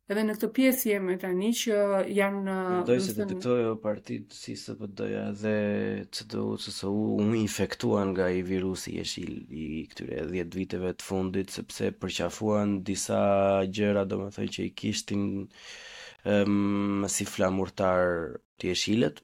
Edhe 0.09 0.23
në 0.25 0.35
këtë 0.39 0.49
pjesë 0.57 0.87
jemi 0.89 1.15
tani 1.21 1.49
që 1.61 1.81
janë 2.17 2.39
në 2.87 2.95
se 3.05 3.27
të 3.29 3.57
partitë 3.83 4.33
si 4.39 4.55
SPD-ja 4.57 5.25
dhe 5.37 5.51
CDU 6.17 6.55
do 6.55 6.73
së 6.79 6.89
u 6.89 7.27
infektuan 7.37 8.15
nga 8.15 8.31
i 8.33 8.41
virusi 8.47 8.95
e 9.03 9.05
i 9.21 9.67
këtyre 9.91 10.25
dhjetë 10.31 10.61
viteve 10.63 10.95
të 10.97 11.09
fundit 11.11 11.53
sepse 11.59 11.93
përqafuan 12.01 12.79
disa 12.89 13.21
gjera 13.69 14.07
do 14.09 14.23
më 14.23 14.49
që 14.57 14.67
i 14.71 14.73
kishtin 14.81 15.29
uh, 15.43 15.47
um, 16.29 17.05
si 17.11 17.25
flamurtar 17.29 18.37
të 18.59 18.73
jeshilet, 18.73 19.23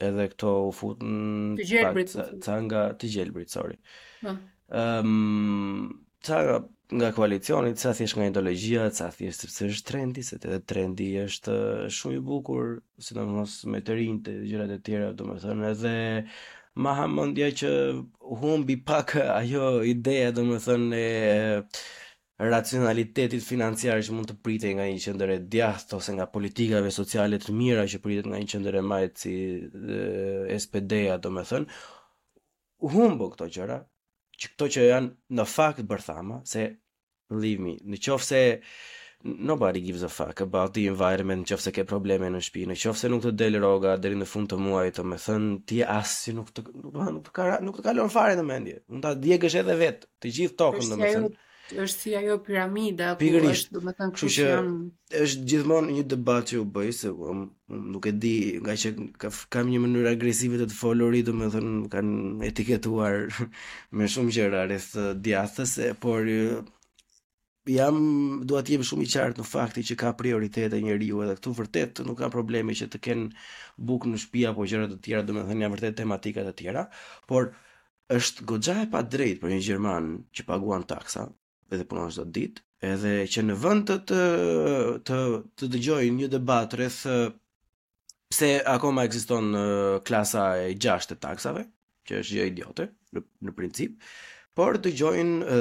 edhe 0.00 0.28
këto 0.32 0.52
u 0.68 0.74
futën 0.74 1.56
të 1.58 1.66
gjelbrit, 1.68 2.12
të 2.12 2.42
ca 2.44 2.58
nga 2.64 2.84
të 3.00 3.10
gjelbrit, 3.14 3.52
sorry. 3.52 3.76
Ëm, 4.24 4.38
po. 4.70 4.84
um, 5.02 6.04
nga, 6.20 7.10
koalicionit, 7.14 7.14
koalicioni, 7.16 7.70
ca 7.78 7.92
thjesht 7.96 8.16
nga 8.18 8.28
ideologjia, 8.28 8.88
ca 8.96 9.10
thjesht 9.14 9.44
sepse 9.44 9.68
është 9.72 9.90
trendi, 9.90 10.24
se 10.26 10.38
edhe 10.40 10.58
trendi 10.72 11.10
është 11.24 11.54
shumë 11.98 12.18
i 12.18 12.24
bukur, 12.30 12.80
sidomos 13.06 13.60
me 13.70 13.78
të 13.84 13.94
rinjtë 14.00 14.34
dhe 14.40 14.48
gjërat 14.50 14.74
e 14.76 14.80
tjera, 14.88 15.12
domethënë 15.18 15.68
edhe 15.74 15.94
Mahamondja 16.80 17.48
që 17.60 17.70
humbi 18.42 18.76
pak 18.86 19.16
ajo 19.40 19.70
ideja, 19.90 20.30
domethënë 20.36 21.00
e 21.00 21.08
racionalitetit 22.40 23.42
financiar 23.44 24.00
që 24.00 24.14
mund 24.16 24.30
të 24.30 24.36
pritej 24.40 24.70
nga 24.78 24.86
një 24.88 25.00
qendër 25.04 25.32
e 25.34 25.38
djathtë 25.52 25.96
ose 25.98 26.12
nga 26.16 26.26
politikave 26.32 26.88
sociale 26.94 27.36
të 27.40 27.52
mira 27.56 27.82
që 27.90 27.98
pritet 28.00 28.28
nga 28.30 28.38
një 28.40 28.48
qendër 28.52 28.78
e 28.80 28.84
majtë 28.92 29.20
si 29.22 29.34
e, 29.68 30.60
SPD 30.62 31.02
ja 31.10 31.18
domethënë, 31.20 31.68
humbo 32.94 33.28
këto 33.34 33.50
gjëra 33.56 33.76
që 34.40 34.54
këto 34.54 34.70
që 34.72 34.86
janë 34.88 35.10
në 35.36 35.46
fakt 35.52 35.84
bërthama 35.90 36.38
se 36.48 36.64
believe 37.30 37.60
me 37.66 37.74
në 37.92 38.00
qofë 38.08 38.26
se 38.30 38.40
nobody 39.20 39.82
gives 39.84 40.02
a 40.02 40.08
fuck 40.08 40.40
about 40.46 40.72
the 40.78 40.86
environment 40.88 41.44
në 41.44 41.50
qofë 41.50 41.66
se 41.68 41.74
ke 41.76 41.84
probleme 41.84 42.30
në 42.32 42.40
shpi, 42.46 42.62
në 42.70 42.78
qofë 42.86 43.02
se 43.02 43.10
nuk 43.12 43.26
të 43.26 43.34
del 43.42 43.60
rroga 43.60 43.98
deri 44.00 44.16
në 44.16 44.30
fund 44.32 44.48
të 44.48 44.62
muajit 44.64 45.02
thënë, 45.04 45.52
ti 45.68 45.82
as 45.84 46.16
si 46.22 46.32
nuk 46.38 46.48
të 46.56 46.64
nuk 46.72 46.96
të 47.28 47.50
nuk 47.68 47.76
të 47.76 47.84
kalon 47.90 48.08
fare 48.16 48.40
në 48.40 48.48
mendje 48.48 48.80
mund 48.88 49.04
ta 49.04 49.12
djegësh 49.20 49.60
edhe 49.60 49.76
vetë, 49.84 50.08
të 50.24 50.34
gjithë 50.40 50.58
tokën 50.64 50.94
domethën 50.96 51.28
është 51.72 51.98
si 52.02 52.12
ajo 52.18 52.34
piramida 52.44 53.12
ku 53.18 53.26
është 53.50 53.74
domethënë 53.76 54.14
kush 54.16 54.38
që 54.38 54.48
është 55.24 55.44
gjithmonë 55.50 55.94
një 55.96 56.04
debat 56.12 56.48
që 56.50 56.58
u 56.62 56.64
bëi 56.74 56.94
se 56.98 57.12
um, 57.12 57.44
nuk 57.94 58.08
e 58.10 58.12
di 58.22 58.32
nga 58.64 58.74
që 58.82 58.92
ka, 59.20 59.28
kam 59.54 59.70
një 59.70 59.82
mënyrë 59.84 60.12
agresive 60.16 60.58
të 60.60 60.66
të 60.70 60.76
folurit 60.80 61.28
domethënë 61.28 61.86
kanë 61.92 62.50
etiketuar 62.50 63.18
me 64.00 64.08
shumë 64.10 64.34
gjëra 64.38 64.64
rreth 64.70 64.96
diathës 65.26 65.76
por 66.02 66.26
jam 67.70 67.96
dua 68.50 68.62
të 68.64 68.74
jem 68.76 68.84
shumë 68.88 69.06
i 69.06 69.10
qartë 69.14 69.42
në 69.42 69.46
fakti 69.50 69.84
që 69.90 69.98
ka 70.02 70.14
prioritete 70.18 70.80
njeriu 70.82 71.22
edhe 71.24 71.36
këtu 71.38 71.52
vërtet 71.60 72.02
nuk 72.08 72.18
ka 72.20 72.30
probleme 72.32 72.74
që 72.80 72.90
të 72.94 73.02
kenë 73.06 73.32
bukë 73.90 74.10
në 74.12 74.22
shtëpi 74.24 74.46
apo 74.50 74.66
gjëra 74.70 74.88
të 74.90 75.00
tjera 75.06 75.26
domethënë 75.28 75.66
janë 75.66 75.74
vërtet 75.76 76.00
tematika 76.02 76.46
të 76.48 76.56
tjera 76.62 76.88
por 77.30 77.52
është 78.10 78.44
goxha 78.50 78.80
e 78.82 78.88
pa 78.90 79.04
drejt 79.06 79.38
për 79.44 79.52
një 79.52 79.58
gjerman 79.62 80.06
që 80.34 80.42
paguan 80.48 80.82
taksa, 80.90 81.28
edhe 81.74 81.86
punon 81.88 82.10
çdo 82.14 82.22
ditë, 82.36 82.60
edhe 82.90 83.10
që 83.34 83.42
në 83.48 83.54
vend 83.62 83.84
të 83.88 83.96
të 84.10 84.20
të, 85.08 85.18
të 85.58 85.68
dëgjoj 85.74 86.08
një 86.16 86.28
debat 86.34 86.72
rreth 86.78 87.02
pse 88.32 88.50
akoma 88.74 89.04
ekziston 89.08 89.52
klasa 90.08 90.44
e 90.66 90.72
6 90.86 91.10
të 91.12 91.18
taksave, 91.26 91.64
që 92.06 92.20
është 92.22 92.36
gjë 92.38 92.48
idiote 92.52 92.88
në, 93.16 93.24
në 93.48 93.54
princip, 93.58 93.98
por 94.58 94.78
dëgjojnë 94.82 95.58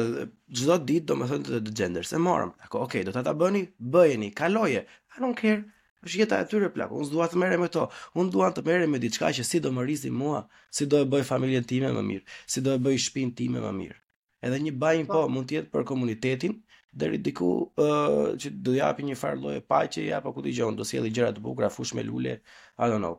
çdo 0.60 0.80
ditë 0.92 1.10
domethënë 1.12 1.46
të, 1.50 1.62
të 1.68 1.76
genders. 1.82 2.10
se 2.14 2.20
morëm. 2.30 2.50
Ako, 2.66 2.82
ok, 2.88 2.96
do 3.06 3.12
ta 3.14 3.24
ta 3.26 3.34
bëni, 3.34 3.62
bëjeni, 3.80 4.32
kaloje. 4.36 4.82
I 5.18 5.22
don't 5.22 5.38
care. 5.42 5.64
Është 6.06 6.18
jeta 6.20 6.38
e 6.42 6.46
tyre 6.50 6.70
plak. 6.74 6.92
Unë 6.94 7.10
dua 7.12 7.28
të 7.30 7.38
merrem 7.42 7.62
me 7.62 7.68
to. 7.70 7.84
Unë 8.18 8.32
duan 8.32 8.52
të 8.56 8.64
merrem 8.66 8.92
me 8.94 9.00
diçka 9.04 9.30
që 9.36 9.44
si 9.44 9.60
do 9.60 9.72
më 9.76 9.86
rizim 9.86 10.14
mua, 10.16 10.42
si 10.72 10.86
do 10.90 10.98
e 11.04 11.10
bëj 11.10 11.24
familjen 11.32 11.64
time 11.66 11.92
më 11.96 12.04
mirë, 12.12 12.26
si 12.48 12.64
do 12.66 12.76
e 12.78 12.84
bëj 12.86 12.98
shtëpinë 13.06 13.36
time 13.38 13.60
më 13.66 13.72
mirë 13.82 14.00
edhe 14.48 14.60
një 14.66 14.74
bajnë 14.82 15.08
po. 15.10 15.24
po 15.26 15.32
mund 15.34 15.50
të 15.50 15.56
jetë 15.60 15.72
për 15.74 15.86
komunitetin 15.90 16.54
deri 17.02 17.20
diku 17.22 17.50
uh, 17.66 18.36
që 18.40 18.52
do 18.66 18.74
japi 18.78 19.06
një 19.08 19.18
farë 19.22 19.42
lloj 19.44 19.58
paqe 19.70 20.06
ja 20.08 20.22
apo 20.22 20.32
ku 20.36 20.44
dëgjon 20.46 20.78
do 20.80 20.86
sjellë 20.88 21.12
gjëra 21.16 21.34
të 21.36 21.44
bukura 21.46 21.70
fush 21.74 21.94
me 21.98 22.04
lule 22.08 22.38
i 22.38 22.90
don't 22.92 23.04
know 23.04 23.18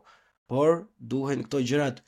por 0.51 0.81
duhen 1.13 1.45
këto 1.47 1.61
gjërat 1.69 2.01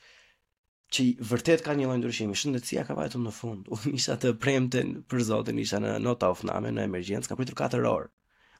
që 0.94 1.06
vërtet 1.30 1.64
ka 1.66 1.76
një 1.78 1.88
lloj 1.90 2.00
ndryshimi 2.02 2.38
shëndetësia 2.42 2.84
ka 2.90 2.98
vajtur 2.98 3.24
në 3.24 3.34
fund 3.38 3.70
unë 3.78 3.94
isha 4.00 4.18
të 4.26 4.34
premten 4.44 5.00
për 5.10 5.24
zotin 5.30 5.62
isha 5.64 5.80
në 5.84 5.96
nota 6.08 6.34
ofname 6.34 6.74
në 6.76 6.86
emergjencë 6.90 7.32
ka 7.32 7.40
pritur 7.40 7.58
4 7.64 7.86
orë 7.94 8.12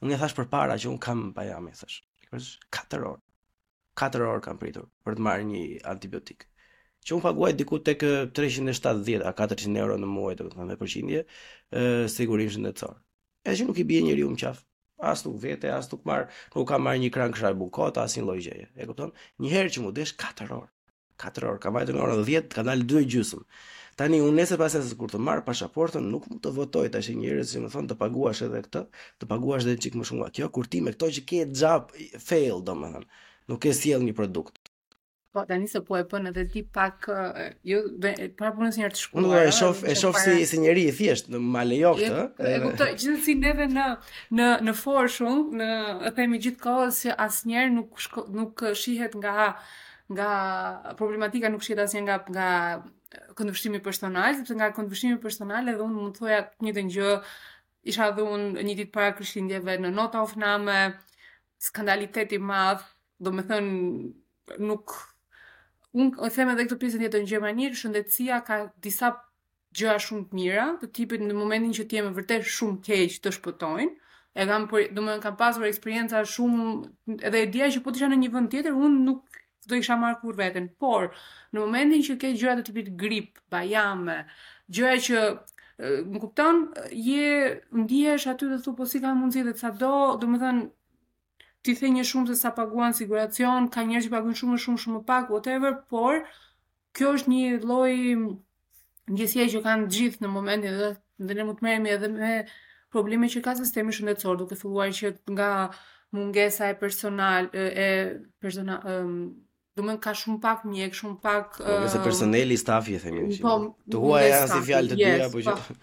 unë 0.06 0.16
e 0.16 0.22
thash 0.24 0.38
përpara 0.40 0.78
që 0.82 0.90
un 0.94 1.00
kam 1.10 1.28
i 1.44 1.78
thash 1.82 2.00
kështu 2.30 2.74
4 2.80 3.12
orë 3.12 3.24
4 4.02 4.30
orë 4.34 4.46
kam 4.48 4.62
pritur 4.64 4.88
për 5.04 5.20
të 5.20 5.28
marrë 5.30 5.50
një 5.52 5.66
antibiotik 5.96 6.48
që 7.04 7.18
unë 7.18 7.24
paguaj 7.24 7.54
diku 7.60 7.78
tek 7.84 8.04
370 8.36 9.24
a 9.28 9.32
400 9.36 9.76
euro 9.82 9.98
në 10.00 10.10
muaj, 10.12 10.36
do 10.40 10.46
të 10.48 10.56
thonë 10.56 10.68
me 10.72 10.78
përqindje, 10.82 11.24
ë 11.76 11.82
sigurisht 12.14 12.56
shëndetësor. 12.56 12.94
Edhe 13.46 13.60
që 13.60 13.66
nuk 13.68 13.82
i 13.84 13.88
bie 13.90 14.02
njeriu 14.06 14.30
më 14.32 14.40
qaf, 14.44 14.62
as 15.12 15.26
nuk 15.28 15.36
vete, 15.44 15.72
as 15.76 15.90
nuk 15.92 16.06
marr, 16.08 16.30
nuk 16.56 16.70
ka 16.70 16.80
marr 16.80 17.02
një 17.04 17.10
kran 17.16 17.34
kshaj 17.36 17.56
bukota, 17.60 18.06
as 18.08 18.16
një 18.18 18.24
lloj 18.28 18.38
gjëje. 18.48 18.70
E 18.80 18.88
kupton? 18.88 19.12
Një 19.44 19.52
herë 19.56 19.74
që 19.78 19.84
mundesh 19.88 20.16
4 20.24 20.48
orë. 20.62 20.70
4 21.24 21.48
orë, 21.52 21.60
ka 21.64 21.72
vajtë 21.76 21.94
nga 21.96 22.06
orë 22.08 22.16
10, 22.28 22.48
ka 22.56 22.64
dalë 22.70 22.88
2 22.96 23.04
gjusëm. 23.14 23.44
Tani, 24.00 24.22
unë 24.26 24.40
nesër 24.40 24.58
pas 24.58 24.74
e 24.74 24.80
kur 24.98 25.12
të 25.14 25.20
marë 25.22 25.44
pashaportën, 25.46 26.08
nuk 26.14 26.24
më 26.32 26.40
të 26.46 26.54
votoj 26.56 26.88
të 26.96 27.02
ashtë 27.04 27.44
që 27.52 27.60
më 27.66 27.70
thonë 27.76 27.92
të 27.92 27.98
paguash 28.00 28.42
edhe 28.48 28.64
këtë, 28.66 28.82
të 29.22 29.30
paguash 29.30 29.68
edhe 29.68 29.76
çik 29.86 30.00
më 30.00 30.08
shumë 30.10 30.22
nga 30.24 30.30
kjo, 30.38 30.48
kur 30.56 30.66
ti 30.72 30.82
me 30.82 30.96
këto 30.96 31.12
që 31.20 31.24
ke 31.30 31.44
xhap 31.52 31.94
fail, 32.26 32.64
do 32.66 32.72
thonë, 32.74 33.04
nuk 33.54 33.68
e 33.70 33.74
sjell 33.82 34.02
një 34.08 34.16
produkt. 34.18 34.73
Po, 35.34 35.42
tani 35.50 35.68
se 35.68 35.80
po 35.82 35.96
e 35.98 36.04
bën 36.12 36.28
edhe 36.30 36.44
ti 36.46 36.62
pak 36.76 37.08
ju 37.66 37.80
jo, 37.82 37.82
para 38.38 38.52
punës 38.54 38.76
një 38.78 38.84
herë 38.86 38.94
të 38.94 39.00
shkuar. 39.02 39.24
Unë 39.26 39.38
e 39.48 39.54
shoh 39.58 39.80
e 39.90 39.94
shoh 39.98 40.18
si 40.22 40.34
si 40.50 40.60
njerëj 40.62 40.88
i 40.92 40.92
thjesht, 41.00 41.30
në 41.34 41.40
ma 41.42 41.64
lejo 41.66 41.96
këtë. 41.98 42.26
E 42.52 42.58
kuptoj, 42.62 42.90
gjithsesi 43.02 43.34
neve 43.42 43.66
në 43.72 43.86
në 44.38 44.50
në 44.68 44.76
forë 44.78 45.10
shumë, 45.16 45.56
në 45.58 45.70
e 46.10 46.12
themi 46.20 46.40
gjithkohë 46.44 46.92
se 47.00 47.16
asnjëherë 47.26 47.72
nuk 47.80 48.04
shko, 48.06 48.28
nuk 48.38 48.62
shihet 48.78 49.16
nga 49.24 49.48
nga 50.14 50.28
problematika 51.02 51.50
nuk 51.50 51.66
shihet 51.66 51.82
asnjë 51.88 52.04
nga 52.06 52.18
nga 52.36 52.50
këndvështrimi 53.40 53.82
personal, 53.90 54.38
sepse 54.38 54.58
nga 54.60 54.68
këndvështrimi 54.78 55.18
personal 55.26 55.72
edhe 55.74 55.82
unë 55.82 55.98
mund 55.98 56.14
të 56.14 56.22
thoja 56.22 56.44
një 56.68 56.76
të 56.78 56.84
një, 56.92 57.16
isha 57.90 58.12
dhe 58.20 58.28
unë 58.36 58.68
një 58.70 58.76
ditë 58.84 58.94
para 59.00 59.18
kërshindjeve 59.18 59.80
në 59.82 59.92
nota 59.98 60.22
of 60.22 60.38
name, 60.38 60.78
skandaliteti 61.58 62.38
madhë, 62.38 62.86
do 63.18 63.34
me 63.34 63.46
thënë 63.50 64.62
nuk 64.62 65.00
Unë 65.94 66.16
o 66.26 66.30
them 66.34 66.50
edhe 66.52 66.64
këtë 66.66 66.76
pjesën 66.82 67.04
jetën 67.06 67.22
në 67.26 67.30
Gjermani, 67.30 67.68
shëndetësia 67.78 68.40
ka 68.48 68.56
disa 68.86 69.10
gjëra 69.78 70.00
shumë 70.02 70.24
të 70.32 70.38
mira, 70.40 70.64
të 70.82 70.88
tipit 70.98 71.22
në 71.26 71.36
momentin 71.38 71.76
që 71.78 71.86
ti 71.92 72.00
je 72.00 72.06
vërtet 72.18 72.48
shumë 72.56 72.80
keq, 72.88 73.18
të 73.26 73.34
shpëtojnë. 73.38 73.92
E 74.42 74.48
kam, 74.50 74.66
për, 74.72 74.88
do 74.98 75.04
më 75.06 75.20
kam 75.22 75.36
pasur 75.38 75.68
eksperienca 75.70 76.24
shumë 76.34 77.20
edhe 77.30 77.44
e 77.44 77.52
dija 77.54 77.68
që 77.76 77.84
po 77.86 77.94
të 77.94 78.02
isha 78.02 78.10
në 78.14 78.18
një 78.24 78.32
vend 78.34 78.50
tjetër, 78.56 78.74
unë 78.88 79.04
nuk 79.06 79.40
do 79.70 79.78
isha 79.78 80.00
marr 80.02 80.18
kur 80.24 80.40
veten. 80.40 80.72
Por 80.82 81.06
në 81.54 81.62
momentin 81.62 82.02
që 82.10 82.18
ke 82.24 82.34
gjëra 82.42 82.56
të 82.64 82.68
tipit 82.72 82.90
grip, 83.04 83.38
bajame, 83.54 84.18
gjëra 84.74 84.96
që 85.10 85.26
më 86.10 86.24
kupton, 86.24 86.64
je 86.90 87.30
ndihesh 87.84 88.32
aty 88.34 88.50
dhe 88.50 88.60
thu 88.66 88.74
po 88.82 88.90
si 88.90 89.02
ka 89.06 89.14
mundësi 89.18 89.46
dhe 89.52 89.60
sado, 89.62 89.94
domethënë 90.26 90.68
ti 91.64 91.74
the 91.80 91.88
një 91.96 92.04
shumë 92.08 92.28
se 92.32 92.36
sa 92.42 92.52
paguan 92.56 92.94
siguracion, 92.96 93.70
ka 93.72 93.84
njerëz 93.88 94.08
që 94.10 94.14
paguajnë 94.14 94.40
shumë 94.42 94.62
shumë 94.64 94.80
shumë 94.84 95.02
pak, 95.08 95.30
whatever, 95.32 95.78
por 95.92 96.20
kjo 96.96 97.14
është 97.18 97.30
një 97.34 97.62
lloj 97.64 97.94
ndjesie 99.14 99.48
që 99.54 99.62
kanë 99.66 99.88
gjithë 99.96 100.24
në 100.26 100.34
momentin 100.36 100.76
dhe 100.80 100.90
dhe 101.24 101.34
ne 101.38 101.44
mund 101.48 101.60
të 101.62 101.64
merremi 101.68 101.92
edhe 101.96 102.10
me 102.12 102.34
probleme 102.92 103.28
që 103.32 103.42
ka 103.46 103.54
sistemi 103.56 103.94
shëndetësor, 103.96 104.38
duke 104.40 104.58
filluar 104.60 104.90
që 104.98 105.12
nga 105.32 105.50
mungesa 106.18 106.68
e 106.68 106.76
personal 106.80 107.48
e 107.54 107.88
personal 108.44 108.82
do 109.74 109.86
ka 110.02 110.12
shumë 110.14 110.40
pak 110.44 110.66
mjek, 110.70 110.94
shumë 110.98 111.18
pak 111.24 111.56
mëse 111.66 111.98
um, 111.98 112.04
personeli 112.06 112.58
staf 112.62 112.90
i 112.94 112.98
themi. 113.02 113.30
Po, 113.42 113.56
po, 113.58 113.70
të 113.90 114.02
huaja 114.04 114.42
i 114.46 114.60
fjalë 114.68 114.92
të 114.92 114.98
dyja, 115.00 115.30
po, 115.34 115.40
po 115.40 115.46
që 115.48 115.78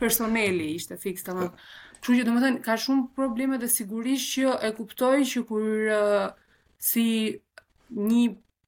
personeli 0.00 0.72
ishte 0.78 0.96
të 0.98 1.14
tamam. 1.28 1.52
Po. 1.52 1.66
Kështu 2.00 2.14
që 2.20 2.24
domethënë 2.28 2.60
ka 2.64 2.74
shumë 2.78 3.04
probleme 3.18 3.56
dhe 3.60 3.68
sigurisht 3.72 4.28
që 4.36 4.50
e 4.68 4.72
kuptoj 4.76 5.14
që 5.30 5.42
kur 5.48 5.68
uh, 5.94 6.26
si 6.88 7.04
një 7.94 8.22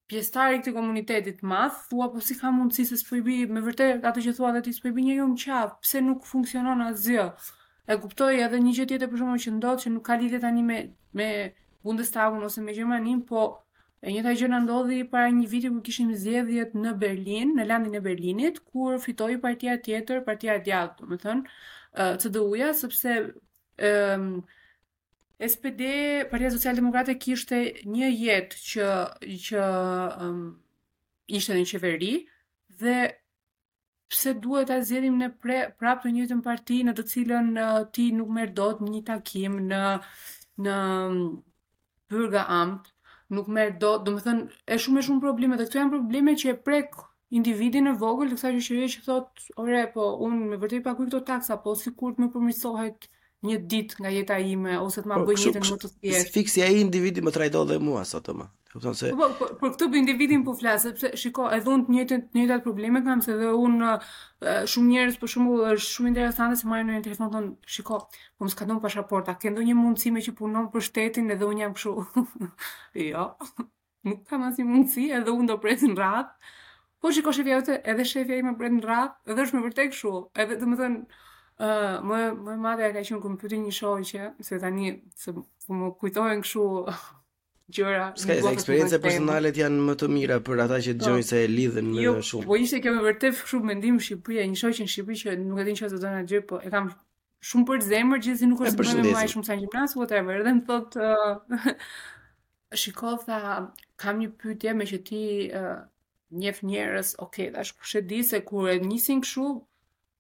pjesëtar 0.09 0.55
i 0.57 0.61
këtij 0.63 0.73
komuniteti 0.75 1.35
të 1.39 1.49
madh, 1.51 1.83
thua 1.91 2.07
po 2.13 2.23
si 2.25 2.37
ka 2.39 2.49
mundësi 2.57 2.87
se 2.89 2.97
s'po 3.03 3.19
i 3.19 3.23
bëj 3.27 3.45
me 3.53 3.61
vërtet 3.67 4.07
atë 4.09 4.23
që 4.27 4.35
thua 4.39 4.55
dhe 4.57 4.63
ti 4.65 4.73
s'po 4.73 4.89
i 4.89 4.95
bëj 4.97 5.05
njeriu 5.11 5.27
më 5.35 5.41
qaf, 5.45 5.75
pse 5.85 6.01
nuk 6.07 6.25
funksionon 6.31 6.85
asgjë. 6.89 7.29
E 7.93 7.97
kuptoj 8.01 8.33
edhe 8.47 8.61
një 8.65 8.73
gjë 8.81 8.87
tjetër 8.95 9.13
për 9.13 9.21
shkakun 9.23 9.43
që 9.45 9.53
ndodh 9.59 9.85
që 9.85 9.93
nuk 9.95 10.05
ka 10.09 10.17
lidhje 10.23 10.41
tani 10.47 10.65
me 10.71 10.79
me 11.21 11.29
Bundestagun 11.85 12.43
ose 12.45 12.61
me 12.61 12.73
Gjermaninë, 12.75 13.23
po 13.29 13.43
e 14.05 14.13
njëta 14.13 14.33
gjë 14.37 14.49
na 14.53 14.59
ndodhi 14.65 15.05
para 15.13 15.29
një 15.33 15.47
viti 15.53 15.69
kur 15.73 15.83
kishim 15.87 16.09
zgjedhjet 16.21 16.75
në 16.77 16.91
Berlin, 16.99 17.53
në 17.57 17.67
landin 17.71 17.95
e 17.95 18.03
Berlinit, 18.05 18.59
kur 18.73 18.99
fitoi 19.01 19.37
partia 19.41 19.77
tjetër, 19.79 20.25
partia 20.27 20.57
e 20.59 20.63
djathtë, 20.67 21.05
domethënë, 21.07 21.53
të 21.99 22.31
dëuja, 22.35 22.69
sëpse 22.79 23.15
e, 23.79 23.93
SPD, 25.49 25.83
Partia 26.31 26.51
Social 26.55 26.79
Demokrate, 26.79 27.17
kishte 27.19 27.59
një 27.91 28.11
jetë 28.13 28.61
që, 28.71 28.91
që 29.47 29.65
ishte 31.39 31.57
një 31.59 31.67
qeveri, 31.73 32.13
dhe 32.81 32.99
pse 34.09 34.33
duhet 34.43 34.71
të 34.71 34.77
azirim 34.81 35.19
në 35.21 35.31
pre, 35.43 35.59
prapë 35.79 36.07
të 36.07 36.13
njëjtën 36.17 36.45
parti 36.47 36.79
në 36.87 36.95
të 36.97 37.07
cilën 37.11 37.53
ti 37.97 38.09
nuk 38.17 38.31
merr 38.39 38.55
dot 38.57 38.81
një 38.87 39.03
takim 39.11 39.59
në, 39.69 39.83
në 40.65 40.77
përga 42.09 42.47
amtë, 42.61 42.95
nuk 43.37 43.51
merë 43.53 43.75
do 43.83 43.91
të 44.07 44.15
më 44.15 44.23
thënë, 44.25 44.47
e 44.73 44.79
shumë 44.81 45.03
e 45.03 45.07
shumë 45.11 45.23
probleme, 45.27 45.59
dhe 45.61 45.67
këtu 45.69 45.81
janë 45.83 45.93
probleme 45.93 46.33
që 46.41 46.55
e 46.55 46.57
prekë 46.65 47.08
individin 47.35 47.87
e 47.91 47.95
vogël, 47.99 48.31
të 48.31 48.37
kësaj 48.39 48.53
që 48.57 48.63
shërije 48.67 48.89
që 48.97 49.03
thot, 49.07 49.45
ore, 49.61 49.83
po, 49.95 50.07
unë 50.27 50.51
me 50.53 50.59
vërtej 50.63 50.83
pa 50.87 50.95
këto 50.99 51.21
taksa, 51.29 51.59
po, 51.65 51.75
si 51.77 51.93
kur 51.99 52.15
të 52.17 52.25
më 52.25 52.31
përmisohet 52.37 53.09
një 53.49 53.57
dit 53.71 53.93
nga 54.03 54.11
jeta 54.11 54.39
ime, 54.43 54.79
ose 54.83 55.03
të 55.05 55.11
më 55.13 55.19
po, 55.21 55.27
bëjnë 55.29 55.51
jetën 55.51 55.65
më 55.65 55.67
të 55.85 55.91
thjeshtë. 55.91 56.23
Si 56.23 56.33
fiksi 56.37 56.65
ai 56.67 56.79
individi 56.83 57.23
më 57.25 57.35
trajdo 57.37 57.65
dhe 57.71 57.77
mua, 57.81 58.05
sa 58.09 58.21
më. 58.41 58.49
se... 58.97 59.11
Po, 59.17 59.27
po, 59.37 59.45
po 59.45 59.49
për 59.61 59.71
këtë 59.75 59.89
individin 60.01 60.43
po 60.45 60.55
flas, 60.59 60.83
sepse, 60.87 61.11
shiko, 61.23 61.47
edhe 61.57 61.69
unë 61.73 62.07
të 62.09 62.19
të 62.31 62.37
njëtët 62.41 62.65
probleme 62.65 63.03
kam, 63.07 63.21
se 63.25 63.37
dhe 63.39 63.51
unë 63.67 63.93
shumë 64.73 64.89
njerës, 64.95 65.19
për 65.23 65.33
shumë, 65.35 65.57
është 65.77 65.93
shumë 65.95 66.13
interesante 66.13 66.59
se 66.61 66.69
marrë 66.73 66.87
në 66.91 66.99
një 66.99 67.07
telefon, 67.09 67.33
thonë, 67.37 67.55
shiko, 67.77 68.01
po 68.39 68.49
më 68.49 68.53
pasaporta, 68.57 68.83
pashaporta, 68.89 69.37
ndonjë 69.55 69.77
mundësi 69.83 70.13
me 70.17 70.25
që 70.29 70.35
punon 70.41 70.71
për 70.75 70.87
shtetin 70.91 71.31
edhe 71.37 71.49
unë 71.53 71.65
jam 71.67 71.77
këshu. 71.77 71.95
jo, 73.11 73.25
nuk 74.09 74.25
kam 74.29 74.45
asë 74.51 74.67
mundësi, 74.73 75.09
edhe 75.21 75.33
unë 75.39 75.55
do 75.55 75.59
presin 75.65 75.97
rratë. 75.97 76.53
Po 77.01 77.13
shiko 77.13 77.31
shefja 77.33 77.55
jote, 77.59 77.77
edhe 77.91 78.05
shefja 78.11 78.37
ime 78.41 78.55
bret 78.59 78.73
në 78.77 78.81
radh, 78.89 79.13
edhe 79.31 79.45
është 79.47 79.59
me 79.59 79.67
vërtet 79.69 79.93
kështu. 79.93 80.11
Edhe 80.45 80.57
domethën 80.59 80.97
ë 80.99 81.69
uh, 81.69 81.95
më 82.09 82.19
më 82.49 82.57
madje 82.65 82.89
ka 82.97 83.03
qenë 83.11 83.21
kur 83.25 83.33
më 83.35 83.39
pyeti 83.43 83.61
një 83.67 83.75
shoqë 83.77 84.25
se 84.49 84.59
tani 84.65 84.91
se 85.23 85.35
po 85.37 85.45
më 85.79 85.93
kujtohen 86.01 86.41
kështu 86.43 86.65
gjëra. 87.79 88.09
Ska 88.19 88.35
se 88.41 88.51
eksperjenca 88.51 88.99
personale 89.05 89.53
janë 89.55 89.85
më 89.91 89.95
të 90.01 90.09
mira 90.17 90.39
për 90.49 90.63
ata 90.65 90.81
që 90.89 90.95
po. 90.97 91.03
dëgjojnë 91.05 91.27
se 91.29 91.43
e 91.45 91.51
lidhen 91.53 91.93
më 91.95 92.01
jo, 92.09 92.15
shumë. 92.33 92.49
Po 92.51 92.59
ishte 92.65 92.81
kjo 92.87 92.95
më 92.97 93.05
vërtet 93.07 93.45
kështu 93.45 93.61
mendim 93.71 93.99
në 94.01 94.07
Shqipëri, 94.09 94.47
një 94.55 94.61
shoqë 94.65 94.87
në 94.87 94.91
Shqipëri 94.97 95.19
që 95.23 95.37
nuk 95.45 95.61
e 95.63 95.67
din 95.71 95.79
çfarë 95.79 95.95
do 95.95 96.01
të 96.05 96.13
na 96.17 96.25
gjej, 96.33 96.43
po 96.51 96.59
e 96.67 96.73
kam 96.75 96.89
shumë 97.53 97.69
për 97.71 97.85
zemër 97.93 98.25
gjithë 98.27 98.49
nuk 98.51 98.65
është 98.67 98.89
më 98.89 99.13
më 99.21 99.29
shumë 99.37 99.49
sa 99.51 99.59
në 99.61 99.67
gimnaz, 99.69 99.95
whatever. 100.03 100.43
Dhe 100.49 100.57
më 100.63 100.67
thotë 100.73 101.11
uh, 101.11 101.71
shikoj 102.87 103.19
tha 103.29 103.39
kam 104.03 104.23
një 104.25 104.33
pyetje 104.43 104.77
me 104.81 104.87
që 104.93 105.01
ti 105.11 105.23
uh, 105.63 105.83
njef 106.31 106.61
njerës, 106.63 107.15
ok, 107.23 107.37
dhe 107.55 107.63
është 107.65 107.79
kushe 107.81 108.01
di 108.05 108.21
se 108.25 108.41
kur 108.45 108.69
e 108.71 108.75
njësin 108.85 109.23
këshu, 109.25 109.45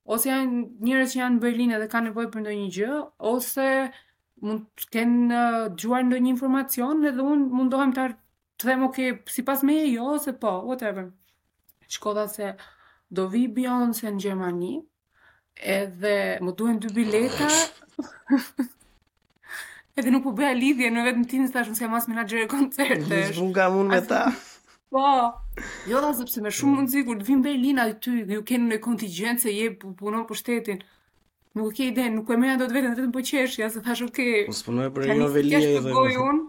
ose 0.09 0.31
janë 0.31 0.61
njerës 0.87 1.13
që 1.15 1.19
janë 1.21 1.35
në 1.37 1.43
Berlin 1.43 1.73
edhe 1.77 1.89
ka 1.93 2.01
nevoj 2.05 2.27
për 2.33 2.41
ndonjë 2.45 2.69
gjë, 2.77 3.01
ose 3.33 3.67
mund 4.45 4.65
të 4.79 4.89
kenë 4.97 5.43
gjuar 5.83 6.07
ndonjë 6.09 6.31
informacion 6.33 7.05
edhe 7.11 7.25
unë 7.29 7.49
mundohem 7.59 7.93
të 7.97 8.07
të 8.59 8.67
them, 8.69 8.87
ok, 8.89 9.03
si 9.31 9.45
pas 9.47 9.61
me 9.63 9.77
e 9.85 9.85
jo, 9.93 10.07
ose 10.17 10.33
po, 10.35 10.55
whatever. 10.71 11.11
Shkoda 11.87 12.25
se 12.29 12.55
do 13.11 13.27
vi 13.31 13.45
bion 13.49 13.93
se 13.95 14.11
në 14.11 14.19
Gjermani, 14.25 14.73
edhe 15.77 16.17
më 16.43 16.57
duhen 16.59 16.81
dy 16.83 16.91
bileta, 16.97 17.51
edhe 19.99 20.11
nuk 20.11 20.25
po 20.27 20.33
bëja 20.35 20.57
lidhje 20.59 20.91
në 20.91 21.05
vetë 21.07 21.23
në 21.23 21.29
tinë, 21.35 21.51
së 21.55 21.63
mas 21.69 21.79
se 21.79 21.85
jam 21.87 21.95
asë 22.01 22.13
menagjere 22.17 22.49
koncerte. 22.51 23.23
Në 23.39 23.71
mund 23.77 23.93
me 23.95 24.03
ta. 24.11 24.25
Po, 24.91 25.05
Jo 25.87 26.01
dha 26.03 26.13
sepse 26.19 26.41
me 26.45 26.51
shumë 26.57 26.75
mundësi 26.79 27.03
kur 27.07 27.19
të 27.21 27.27
vinë 27.29 27.45
Berlina 27.45 27.85
ty, 28.05 28.15
ju 28.37 28.43
keni 28.47 28.73
në 28.73 28.79
kontingjencë 28.85 29.55
je 29.55 29.69
punon 30.01 30.27
për 30.29 30.41
shtetin. 30.43 30.83
Nuk 31.59 31.73
ke 31.79 31.89
ide, 31.91 32.05
nuk 32.15 32.31
e 32.31 32.37
merr 32.39 32.59
dot 32.61 32.75
veten 32.75 32.95
vetëm 32.95 33.13
po 33.15 33.23
qeshja, 33.27 33.71
se 33.75 33.83
thash 33.87 34.05
ok. 34.07 34.21
Po 34.51 34.57
punoj 34.69 34.91
për 34.99 35.09
një 35.11 35.17
novelie 35.23 35.63
edhe. 35.79 35.95
Po 35.95 36.05
un. 36.27 36.45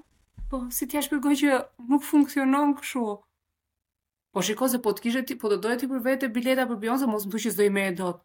Po 0.51 0.59
si 0.75 0.87
t'ia 0.89 1.01
shpjegoj 1.05 1.35
që 1.43 1.57
nuk 1.89 2.05
funksionon 2.05 2.75
kështu. 2.79 3.07
Po 4.35 4.43
shiko 4.45 4.67
se 4.69 4.81
po 4.85 4.93
të 4.93 5.05
kishe 5.07 5.23
ti, 5.29 5.37
po 5.41 5.49
të 5.49 5.57
doje 5.63 5.83
ti 5.83 5.89
për 5.89 6.03
vete 6.05 6.29
bileta 6.35 6.67
për 6.69 6.79
Beyoncé, 6.83 7.07
mos 7.09 7.25
më 7.25 7.33
thuaj 7.33 7.43
që 7.47 7.53
s'do 7.55 7.69
i 7.71 7.87
dot. 8.01 8.21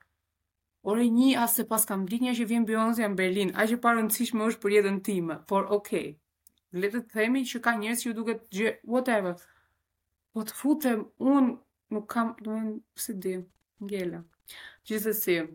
Ore 0.93 1.07
një 1.09 1.31
as 1.41 1.55
se 1.57 1.65
pas 1.69 1.87
kam 1.89 2.03
linja 2.11 2.35
që 2.41 2.45
vjen 2.51 2.67
Beyoncé 2.69 3.09
në 3.09 3.17
Berlin, 3.21 3.55
aq 3.63 3.73
e 3.79 3.79
pa 3.85 3.95
rëndësishme 3.97 4.45
është 4.51 4.61
për 4.65 4.75
jetën 4.77 4.99
time. 5.07 5.39
Por 5.49 5.71
okay. 5.79 6.11
Le 6.77 6.91
të 6.91 7.01
themi 7.15 7.45
që 7.49 7.61
ka 7.65 7.73
njerëz 7.81 8.03
që 8.03 8.09
ju 8.11 8.17
duket 8.19 8.43
gjë 8.53 8.73
whatever 8.91 9.39
po 10.35 10.43
të 10.43 10.55
futem 10.59 11.03
unë 11.23 11.53
nuk 11.95 12.07
kam 12.11 12.33
do 12.43 12.49
të 12.49 12.53
them 12.53 12.71
se 13.07 13.15
di 13.25 13.35
ngjela 13.85 14.21
gjithsesi 14.89 15.37
ëm 15.39 15.49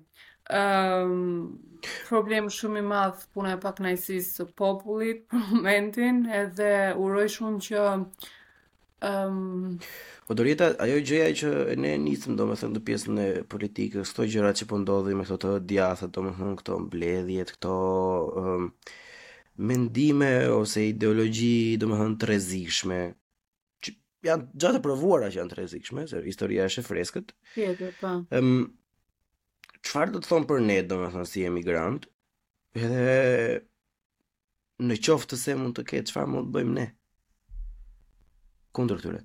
ehm, 0.57 1.11
um, 1.13 1.81
problem 2.07 2.47
shumë 2.55 2.79
i 2.81 2.85
madh 2.87 3.25
puna 3.35 3.53
e 3.53 3.59
paknaisisë 3.65 4.31
së 4.37 4.45
popullit 4.61 5.19
për 5.29 5.43
momentin 5.51 6.23
edhe 6.41 6.71
uroj 7.07 7.25
shumë 7.35 7.61
që 7.67 7.81
ëm 7.91 7.99
ehm, 7.99 8.07
um... 9.11 9.75
po 10.29 10.39
dorita 10.39 10.71
ajo 10.87 11.03
gjëja 11.11 11.35
që 11.43 11.51
ne 11.85 11.93
nisëm 12.07 12.39
domethënë 12.39 12.77
në 12.79 12.85
pjesën 12.87 13.21
e 13.25 13.29
politikës 13.55 14.15
këto 14.15 14.29
gjëra 14.31 14.53
që 14.61 14.69
po 14.71 14.79
ndodhin 14.81 15.19
me 15.19 15.27
këto 15.27 15.57
të 15.67 15.83
me 15.83 16.13
domethënë 16.17 16.57
këto 16.63 16.79
mbledhjet 16.87 17.55
këto 17.59 17.75
ëm 17.83 18.51
ehm, 18.55 18.71
um, 18.71 18.97
mendime 19.69 20.27
ose 20.55 20.87
ideologji 20.93 21.55
domethënë 21.83 22.17
të 22.21 22.27
rrezikshme 22.29 23.01
janë 24.25 24.49
gjatë 24.59 24.79
të 24.79 24.83
provuara 24.83 25.29
që 25.31 25.39
janë 25.39 25.53
të 25.53 25.57
rrezikshme, 25.57 26.03
se 26.11 26.19
historia 26.25 26.65
është 26.69 26.81
e 26.83 26.87
freskët. 26.87 27.33
Tjetër, 27.55 27.93
po. 28.01 28.13
Ëm 28.35 28.49
um, 28.49 28.65
çfarë 29.85 30.15
do 30.17 30.21
të 30.23 30.31
thonë 30.33 30.49
për 30.49 30.63
ne, 30.65 30.77
domethënë 30.91 31.29
si 31.29 31.45
emigrant? 31.47 32.07
Edhe 32.77 33.61
në 34.89 34.99
qoftë 35.05 35.33
të 35.35 35.39
se 35.39 35.55
mund 35.59 35.77
të 35.77 35.85
ketë 35.93 36.11
çfarë 36.11 36.31
mund 36.33 36.49
të 36.51 36.57
bëjmë 36.57 36.75
ne? 36.79 36.85
Kundër 38.77 38.99
tyre. 39.03 39.23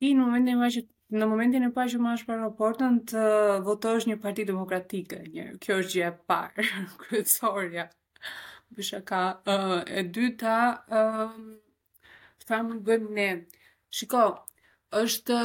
Ti 0.00 0.10
në 0.16 0.20
momentin 0.24 0.66
e 0.66 0.72
që 0.76 0.84
në 1.16 1.26
momentin 1.30 1.64
e 1.68 1.68
pa 1.72 1.84
që 1.88 2.00
është 2.10 2.26
për 2.32 2.40
raportën 2.42 2.96
të 3.12 3.20
votosh 3.64 4.08
një 4.10 4.16
parti 4.24 4.44
demokratike, 4.48 5.20
një. 5.30 5.46
Kjo 5.62 5.78
është 5.84 5.94
gjë 6.00 6.08
e 6.10 6.14
parë, 6.28 6.66
kryesorja. 7.04 7.86
Bisha 8.76 8.98
uh, 8.98 9.84
e 9.86 10.02
dyta, 10.12 10.56
ëm 10.90 11.54
uh, 11.54 11.62
Qëfar 12.46 12.60
mund 12.66 12.84
bëjmë 12.86 13.08
ne? 13.16 13.28
Shiko, 13.96 14.20
është 14.98 15.36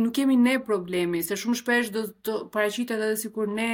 nuk 0.00 0.12
kemi 0.14 0.36
ne 0.38 0.52
probleme, 0.62 1.22
se 1.26 1.34
shumë 1.40 1.56
shpesh 1.58 1.88
do 1.96 2.04
të 2.26 2.34
paraqitet 2.54 3.00
edhe 3.02 3.16
sikur 3.22 3.50
ne 3.50 3.64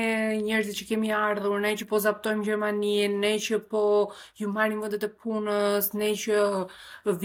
njerëzit 0.44 0.78
që 0.78 0.86
kemi 0.94 1.10
ardhur, 1.16 1.58
ne 1.60 1.74
që 1.80 1.84
po 1.90 2.00
zaptojmë 2.06 2.46
Gjermaninë, 2.46 3.18
ne 3.20 3.32
që 3.46 3.58
po 3.74 3.82
ju 4.40 4.48
marrim 4.54 4.80
vendet 4.86 5.04
e 5.04 5.10
punës, 5.20 5.90
ne 6.00 6.08
që 6.24 6.40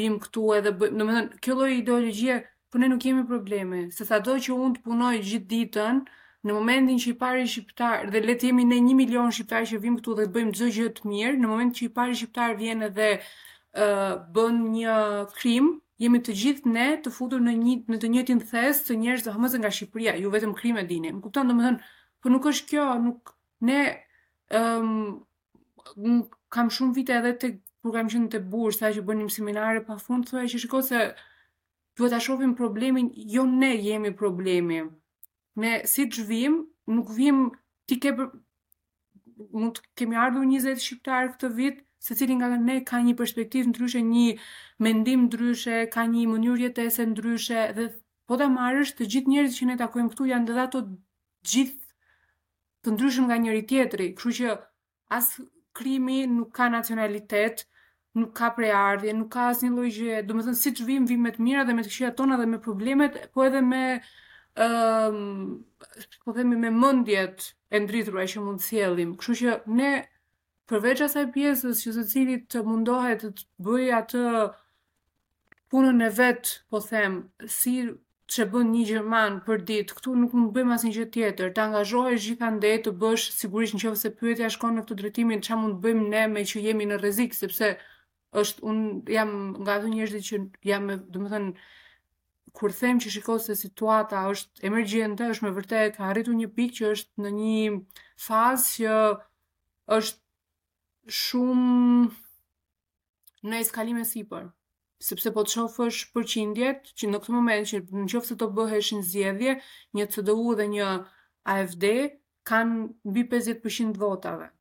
vim 0.02 0.18
këtu 0.26 0.44
edhe 0.58 0.76
bëjmë, 0.82 1.00
domethënë, 1.00 1.40
kjo 1.48 1.56
lloj 1.62 1.72
ideologjie, 1.78 2.42
po 2.72 2.82
ne 2.84 2.92
nuk 2.92 3.00
kemi 3.06 3.24
probleme, 3.32 3.86
se 3.96 4.10
sa 4.10 4.20
do 4.26 4.36
që 4.36 4.58
unë 4.60 4.82
të 4.82 4.90
punoj 4.90 5.14
gjithë 5.30 5.48
ditën, 5.54 6.02
në 6.42 6.58
momentin 6.58 7.00
që 7.04 7.10
i 7.14 7.16
pari 7.22 7.48
shqiptar 7.48 8.10
dhe 8.12 8.20
le 8.26 8.36
të 8.42 8.50
jemi 8.52 8.64
ne 8.66 8.80
1 8.84 8.96
milion 9.00 9.30
shqiptar 9.32 9.68
që 9.72 9.78
vim 9.84 10.00
këtu 10.00 10.16
dhe 10.20 10.24
bëjmë 10.36 10.54
çdo 10.58 10.70
gjë 10.78 10.88
të 11.00 11.04
mirë, 11.12 11.38
në 11.40 11.50
momentin 11.54 11.78
që 11.80 11.84
i 11.88 11.92
pari 12.00 12.18
shqiptar 12.18 12.56
vjen 12.60 12.88
edhe 12.88 13.10
bën 14.32 14.58
një 14.72 14.96
krim, 15.38 15.70
jemi 16.02 16.20
të 16.26 16.34
gjithë 16.36 16.70
ne 16.72 16.86
të 17.06 17.12
futur 17.14 17.42
në 17.44 17.54
një 17.62 17.76
në 17.94 17.98
të 18.02 18.08
njëjtin 18.12 18.42
thes 18.50 18.80
të 18.84 18.98
njerëzve 19.00 19.32
të 19.32 19.58
nga 19.62 19.72
Shqipëria, 19.72 20.16
ju 20.20 20.30
vetëm 20.34 20.56
krim 20.58 20.78
e 20.78 20.84
dini. 20.90 21.12
Më 21.14 21.22
kupton, 21.22 21.48
domethënë, 21.52 21.80
po 22.22 22.30
nuk 22.34 22.46
është 22.52 22.68
kjo, 22.72 22.86
nuk 23.04 23.34
ne 23.64 23.78
ëm 24.52 24.92
um, 25.96 26.28
kam 26.52 26.70
shumë 26.70 26.94
vite 26.98 27.14
edhe 27.16 27.32
tek 27.40 27.60
kur 27.82 27.94
kam 27.96 28.10
qenë 28.12 28.30
te 28.34 28.40
Bursa, 28.44 28.90
sa 28.90 28.94
që 28.94 29.06
bënim 29.08 29.30
seminare 29.32 29.82
pafund, 29.88 30.28
thoya 30.28 30.46
që 30.52 30.60
shikoj 30.62 30.84
se 30.86 31.06
duhet 31.98 32.12
ta 32.12 32.20
shohim 32.22 32.52
problemin, 32.56 33.08
jo 33.16 33.46
ne 33.48 33.72
jemi 33.82 34.12
problemi. 34.14 34.82
Ne 35.60 35.82
si 35.86 36.06
zhvim, 36.12 36.60
nuk 36.88 37.08
vim 37.16 37.48
ti 37.88 37.98
ke 38.00 38.12
mund 39.52 39.78
të 39.80 40.04
kemi 40.04 40.18
ardhur 40.22 40.44
20 40.46 40.82
shqiptar 40.84 41.32
këtë 41.34 41.50
vit, 41.58 41.80
se 42.02 42.16
cili 42.18 42.36
nga 42.36 42.50
ne 42.50 42.78
ka 42.86 42.98
një 43.06 43.14
perspektiv 43.18 43.68
ndryshe, 43.70 44.02
një 44.02 44.34
mendim 44.82 45.28
ndryshe, 45.28 45.84
ka 45.94 46.06
një 46.10 46.24
mënyrë 46.32 46.64
jetese 46.66 47.06
ndryshe 47.12 47.66
dhe 47.78 47.86
po 48.28 48.38
ta 48.42 48.48
marrësh 48.50 48.96
të 48.98 49.08
gjithë 49.14 49.32
njerëzit 49.36 49.60
që 49.62 49.68
ne 49.70 49.76
takojmë 49.82 50.14
këtu 50.16 50.28
janë 50.32 50.48
dhe 50.50 50.64
ato 50.66 50.82
gjithë 51.52 51.78
të 52.84 52.94
ndryshëm 52.96 53.28
nga 53.30 53.38
njëri 53.44 53.62
tjetri, 53.70 54.08
kështu 54.18 54.34
që 54.40 54.56
as 55.18 55.30
krimi 55.78 56.24
nuk 56.38 56.50
ka 56.58 56.72
nacionalitet, 56.74 57.68
nuk 58.18 58.34
ka 58.40 58.50
prej 58.58 58.74
ardhje, 58.82 59.14
nuk 59.22 59.30
ka 59.36 59.46
asnjë 59.52 59.70
lloj 59.76 59.92
thënë 59.98 60.24
Domethënë 60.30 60.58
siç 60.64 60.82
vim, 60.90 61.06
vim 61.08 61.22
me 61.28 61.36
të 61.36 61.46
mira 61.46 61.68
dhe 61.70 61.78
me 61.78 61.86
të 61.86 61.94
këshia 61.94 62.10
tona 62.18 62.40
dhe 62.42 62.48
me 62.54 62.58
problemet, 62.66 63.22
po 63.34 63.46
edhe 63.46 63.62
me 63.68 63.84
ëm 64.66 65.14
um, 65.14 65.54
po 66.26 66.34
themi 66.36 66.58
me 66.60 66.74
mendjet 66.76 67.52
e 67.72 67.80
ndritura 67.80 68.26
që 68.28 68.42
mund 68.44 68.60
të 68.60 68.68
sjellim. 68.68 69.14
Kështu 69.20 69.38
që 69.42 69.54
ne 69.80 69.92
përveç 70.72 71.02
asaj 71.08 71.26
pjesës 71.36 71.82
që 71.84 71.92
së 71.98 72.04
cilit 72.12 72.46
të 72.54 72.62
mundohet 72.64 73.26
të 73.26 73.46
bëj 73.66 73.88
atë 74.00 74.20
punën 75.72 76.00
e 76.06 76.10
vetë, 76.16 76.54
po 76.72 76.80
them, 76.86 77.18
si 77.52 77.74
që 78.32 78.46
bën 78.54 78.70
një 78.72 78.84
gjerman 78.88 79.40
për 79.44 79.64
ditë, 79.68 79.96
këtu 79.98 80.14
nuk 80.16 80.36
më 80.38 80.46
bëjmë 80.56 80.76
asin 80.78 80.94
që 80.96 81.06
tjetër, 81.16 81.50
të 81.56 81.64
angazhohesh 81.66 82.28
gjitha 82.30 82.52
ndej 82.56 82.78
të 82.86 82.94
bësh 83.02 83.26
sigurisht 83.36 83.76
në 83.76 83.82
qëfë 83.84 84.00
se 84.04 84.12
pyetja 84.22 84.50
shkon 84.56 84.78
në 84.78 84.86
këtë 84.86 85.00
drejtimin 85.02 85.44
që 85.44 85.60
mund 85.60 85.80
bëjmë 85.84 86.08
ne 86.14 86.24
me 86.38 86.44
që 86.48 86.64
jemi 86.68 86.88
në 86.88 87.00
rezik, 87.04 87.36
sepse 87.36 87.74
është, 88.40 88.64
unë 88.72 89.12
jam 89.18 89.36
nga 89.60 89.76
të 89.84 89.92
njështë 89.92 90.22
që 90.30 90.42
jam, 90.72 90.88
me, 90.88 90.96
dëmë 91.12 91.34
thënë, 91.34 91.68
kur 92.60 92.72
them 92.76 93.00
që 93.04 93.12
shikoj 93.18 93.40
se 93.50 93.56
situata 93.60 94.24
është 94.32 94.64
emergjente, 94.68 95.28
është 95.34 95.48
me 95.50 95.54
vërtet 95.56 96.00
ka 96.00 96.08
arritur 96.12 96.36
një 96.40 96.50
pikë 96.56 96.78
që 96.80 96.90
është 96.96 97.24
në 97.28 97.36
një 97.42 97.76
fazë 98.28 98.74
që 98.78 98.96
është 99.98 100.21
shumë 101.10 102.12
në 103.50 103.62
eskalime 103.66 104.04
si 104.06 104.24
për. 104.32 104.46
Sepse 105.02 105.32
po 105.34 105.42
të 105.48 105.56
shofësh 105.56 106.02
përqindjet, 106.14 106.92
që 107.00 107.10
në 107.10 107.20
këtë 107.24 107.34
moment 107.36 107.68
që 107.72 107.80
në 107.86 108.04
qofë 108.12 108.30
se 108.32 108.36
të 108.42 108.48
bëhesh 108.60 108.90
në 108.98 109.06
zjedhje, 109.14 109.54
një 109.98 110.06
CDU 110.14 110.52
dhe 110.60 110.68
një 110.76 110.90
AFD 111.56 111.86
kanë 112.52 113.14
bi 113.16 113.24
50% 113.32 113.98
votave. 114.04 114.52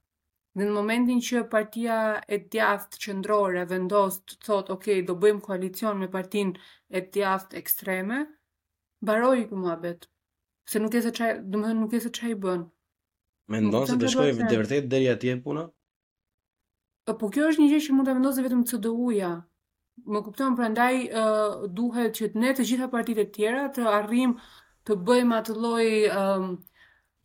Dhe 0.59 0.65
në 0.67 0.73
momentin 0.75 1.21
që 1.23 1.43
partia 1.53 1.99
e 2.27 2.41
tjaftë 2.51 3.01
qëndrore 3.05 3.67
vendos 3.71 4.17
të 4.25 4.41
thot, 4.47 4.73
ok, 4.75 4.89
do 5.07 5.15
bëjmë 5.23 5.45
koalicion 5.45 6.01
me 6.01 6.09
partin 6.11 6.55
e 6.99 7.05
tjaftë 7.15 7.61
ekstreme, 7.61 8.23
barojë 9.07 9.45
këmë 9.53 9.69
abet. 9.77 10.09
Se 10.71 10.81
nuk 10.81 10.97
e 10.99 11.05
se 11.07 11.13
qaj, 11.17 11.37
dëmëhen 11.53 11.85
nuk 11.85 11.95
e 11.95 12.01
se 12.07 12.11
qaj 12.19 12.33
bënë. 12.43 12.65
Me 13.51 13.61
ndonë 13.69 13.93
se 13.93 13.99
të 14.03 14.11
shkoj 14.15 14.35
dhe 14.41 14.57
vërtet 14.65 14.89
dherja 14.93 15.17
tje 15.21 15.37
puna? 15.45 15.69
Po, 17.11 17.17
po 17.19 17.29
kjo 17.35 17.47
është 17.51 17.63
një 17.63 17.69
gjë 17.73 17.79
që 17.85 17.95
mund 17.97 18.09
ta 18.09 18.13
vendosë 18.15 18.43
vetëm 18.45 18.61
CDU-ja. 18.71 19.31
Më 20.15 20.21
kupton, 20.25 20.55
prandaj 20.59 20.95
uh, 21.11 21.63
duhet 21.79 22.13
që 22.15 22.29
ne 22.39 22.53
të 22.55 22.67
gjitha 22.69 22.87
partitë 22.93 23.25
e 23.25 23.31
tjera 23.35 23.65
të 23.75 23.83
arrijmë 23.91 24.37
të 24.87 24.97
bëjmë 25.09 25.39
atë 25.41 25.57
lloj 25.63 25.87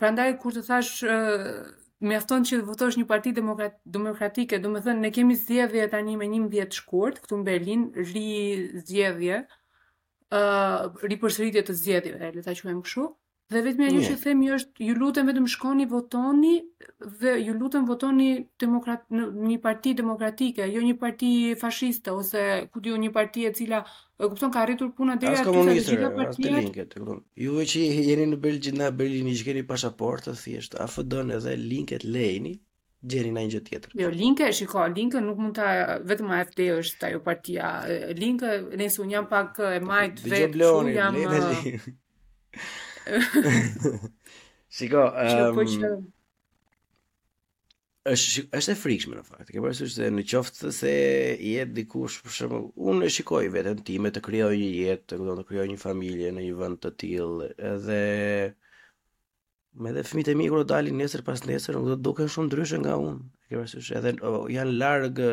prandaj 0.03 0.25
kur 0.41 0.55
të 0.55 0.63
thash 0.67 1.05
uh, 1.05 1.61
mjafton 2.09 2.47
që 2.49 2.59
votosh 2.67 2.97
një 2.99 3.05
parti 3.11 3.33
demokratike, 3.37 4.57
do 4.65 4.73
më 4.73 4.81
thënë, 4.87 5.03
ne 5.05 5.11
kemi 5.15 5.37
zjedhje 5.43 5.85
tani 5.93 6.17
me 6.19 6.25
11 6.29 6.47
mbjet 6.49 6.79
shkurt, 6.81 7.21
këtu 7.23 7.39
në 7.39 7.47
Berlin, 7.51 7.85
ri 8.09 8.25
zjedhje, 8.89 9.43
uh, 10.33 11.05
përsëritje 11.05 11.65
të 11.69 11.77
zjedhje, 11.85 12.31
le 12.39 12.45
ta 12.49 12.57
quajmë 12.57 12.81
kështu. 12.81 12.81
më 12.81 12.93
shumë, 12.95 13.13
Dhe 13.53 13.59
vetëm 13.65 13.83
ajo 13.85 13.99
që 14.03 14.09
jo. 14.11 14.17
themi 14.23 14.47
është 14.55 14.85
ju 14.87 14.93
lutem 14.99 15.27
vetëm 15.29 15.43
shkoni 15.53 15.83
votoni 15.89 16.53
dhe 17.21 17.31
ju 17.45 17.53
lutem 17.57 17.83
votoni 17.89 18.27
demokrat 18.63 19.03
një 19.11 19.57
parti 19.65 19.91
demokratike, 19.99 20.65
jo 20.73 20.81
një 20.85 20.95
parti 21.03 21.27
fashiste 21.63 22.09
ose 22.21 22.45
ku 22.73 22.81
diu 22.87 22.95
një 23.03 23.11
parti 23.17 23.43
e 23.45 23.51
cila 23.59 23.83
e 24.17 24.29
kupton 24.31 24.53
ka 24.55 24.63
arritur 24.65 24.89
puna 24.97 25.13
deri 25.21 25.37
aty 25.37 25.65
se 25.69 25.91
gjitha 25.93 26.09
partiet. 26.15 26.95
Ju 27.45 27.61
që 27.73 27.83
jeni 28.09 28.25
në 28.31 28.39
Belgjinë, 28.47 28.81
në 28.81 28.87
Belgjinë 29.03 29.33
që 29.41 29.45
keni 29.51 29.63
pasaportë 29.71 30.33
thjesht 30.41 30.77
AFD-n 30.87 31.35
edhe 31.37 31.53
linket 31.67 32.05
lejni 32.17 32.55
gjeni 33.13 33.33
në 33.37 33.43
një 33.45 33.53
gjë 33.57 33.61
tjetër. 33.67 33.91
Jo, 34.01 34.09
Linke, 34.23 34.47
shiko, 34.57 34.87
Linke 34.97 35.21
nuk 35.21 35.37
mund 35.43 35.59
ta 35.61 35.69
vetëm 36.01 36.31
AFD 36.39 36.63
është 36.79 37.11
ajo 37.11 37.21
partia. 37.29 37.69
Linke, 38.23 38.55
nëse 38.81 39.03
un 39.05 39.13
jam 39.13 39.29
pak 39.35 39.61
e 39.75 39.83
majt 39.85 40.25
vetë, 40.33 40.71
un 40.79 40.91
jam. 40.97 41.21
Shiko, 44.75 44.99
po 45.13 45.63
ehm. 45.63 45.63
Um, 45.97 46.05
është 48.05 48.41
është 48.59 48.71
e 48.73 48.77
frikshme 48.77 49.17
në 49.17 49.23
fakt. 49.25 49.47
Ke 49.49 49.61
parasysh 49.63 49.95
se 49.97 50.07
në 50.13 50.23
qoftë 50.29 50.71
se 50.77 50.91
je 50.91 51.63
dikush 51.77 52.19
për 52.25 52.35
shembull, 52.37 52.65
unë 52.91 53.07
e 53.07 53.13
shikoj 53.15 53.47
veten 53.53 53.79
time 53.87 54.11
të 54.13 54.21
krijoj 54.27 54.51
një 54.53 54.69
jetë, 54.77 55.07
të 55.09 55.17
kujton 55.21 55.39
të 55.41 55.45
krijoj 55.49 55.65
një 55.71 55.77
familje 55.81 56.33
në 56.35 56.43
një 56.45 56.57
vend 56.59 56.81
të 56.83 56.91
tillë, 57.03 57.47
edhe 57.69 57.97
me 59.81 59.93
dhe 59.97 60.03
fëmijët 60.05 60.29
e 60.35 60.35
mi 60.37 60.49
kur 60.53 60.67
dalin 60.69 61.01
nesër 61.01 61.25
pas 61.25 61.41
nesër, 61.49 61.79
do 61.87 61.97
duken 62.09 62.29
shumë 62.35 62.51
ndryshe 62.51 62.77
nga 62.83 62.97
unë. 63.05 63.25
Ke 63.49 63.57
parasysh 63.57 63.89
edhe 63.97 64.13
janë 64.53 64.77
larg 64.83 65.23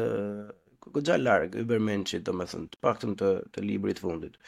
goxha 0.92 1.18
larg 1.20 1.60
Ubermenchit, 1.60 2.24
domethënë, 2.28 2.72
të 2.72 2.80
paktën 2.88 3.18
të 3.20 3.34
të 3.52 3.68
librit 3.68 4.00
fundit. 4.00 4.40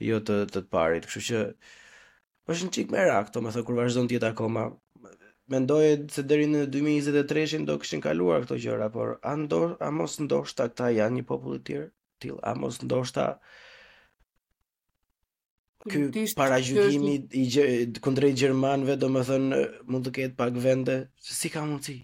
Jo 0.00 0.22
të 0.24 0.42
të 0.56 0.64
parit. 0.72 1.04
Kështu 1.10 1.26
që 1.28 1.44
është 2.50 2.66
një 2.66 2.72
çikë 2.76 2.94
më 2.94 3.02
rak, 3.06 3.28
domethënë 3.34 3.66
kur 3.68 3.78
vazhdon 3.78 4.08
të 4.10 4.16
jetë 4.18 4.30
akoma. 4.32 4.66
Mendoje 5.50 5.92
se 6.14 6.22
deri 6.30 6.46
në 6.50 6.64
2023-shin 6.72 7.64
do 7.66 7.74
kishin 7.82 8.02
kaluar 8.04 8.44
këto 8.44 8.58
gjëra, 8.62 8.90
por 8.94 9.16
a 9.22 9.32
a 9.34 9.90
mos 9.90 10.18
ndoshta 10.22 10.68
këta 10.70 10.90
janë 10.98 11.18
një 11.20 11.26
popull 11.30 11.58
i 11.58 11.64
tjerë? 11.68 11.88
Till, 12.20 12.38
a 12.44 12.52
mos 12.54 12.76
ndoshta 12.84 13.24
ky 15.90 16.26
paragjykimi 16.36 17.14
i 17.32 17.44
kundrejt 18.04 18.36
gjermanëve 18.42 18.98
domethënë 19.00 19.60
mund 19.88 20.04
të 20.06 20.12
ketë 20.18 20.36
pak 20.38 20.54
vende, 20.60 20.96
si 21.16 21.48
ka 21.48 21.64
mundsi? 21.64 21.96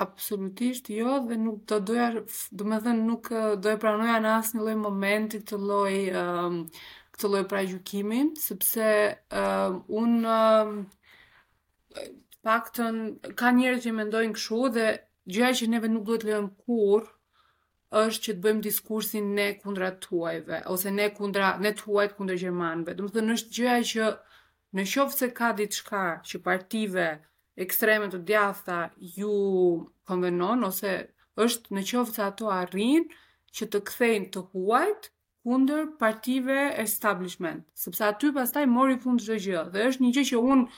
Absolutisht 0.00 0.88
jo 0.92 1.20
dhe 1.28 1.36
nuk 1.40 1.62
doja, 1.88 2.08
do 2.52 2.64
me 2.68 2.78
dhe 2.84 2.92
nuk 2.96 3.30
do 3.62 3.68
e 3.70 3.78
pranoja 3.80 4.16
në 4.20 4.32
asë 4.40 4.56
një 4.56 4.66
loj 4.66 4.74
momenti 4.86 5.38
të 5.40 5.56
loj 5.68 5.94
um, 6.22 6.58
këtë 7.16 7.28
lloj 7.32 7.44
pragjykimi, 7.48 8.16
sepse 8.36 8.86
uh, 9.16 9.76
un 9.88 10.16
uh, 10.28 12.00
faktën 12.44 12.98
ka 13.40 13.52
njerëz 13.56 13.86
që 13.86 13.92
mendojnë 13.96 14.36
kështu 14.36 14.58
dhe 14.74 14.88
gjëja 15.32 15.56
që 15.62 15.68
neve 15.72 15.88
nuk 15.94 16.04
duhet 16.10 16.26
lëmë 16.28 16.50
kur 16.66 17.06
është 18.00 18.24
që 18.26 18.34
të 18.36 18.42
bëjmë 18.44 18.62
diskursin 18.66 19.30
ne 19.38 19.46
kundra 19.62 19.94
tuajve 20.04 20.60
ose 20.74 20.92
ne 20.92 21.08
kundra 21.16 21.54
ne 21.64 21.72
tuajt 21.78 22.16
kundër 22.18 22.40
gjermanëve. 22.44 22.96
Do 22.98 23.08
të 23.08 23.16
thënë 23.16 23.36
është 23.38 23.54
gjëja 23.56 23.80
që 23.92 24.10
në 24.76 24.86
qoftë 24.92 25.20
se 25.22 25.30
ka 25.38 25.50
diçka 25.58 26.04
që 26.28 26.42
partive 26.44 27.08
ekstreme 27.64 28.10
të 28.12 28.20
djathta 28.28 28.80
ju 29.16 29.32
konvenon 30.06 30.68
ose 30.68 30.92
është 31.46 31.78
në 31.78 31.86
qoftë 31.94 32.18
se 32.20 32.28
ato 32.28 32.52
arrin 32.60 33.08
që 33.56 33.70
të 33.72 33.80
kthejnë 33.88 34.34
të 34.34 34.42
huajt, 34.52 35.14
kundër 35.46 35.86
partive 36.00 36.56
establishment, 36.82 37.60
sepse 37.78 38.02
aty 38.08 38.32
pastaj 38.34 38.64
mori 38.66 38.96
fund 39.02 39.22
çdo 39.22 39.36
gjë 39.44 39.60
dhe 39.74 39.84
është 39.92 40.02
një 40.06 40.12
gjë 40.18 40.28
që 40.32 40.42
un 40.54 40.68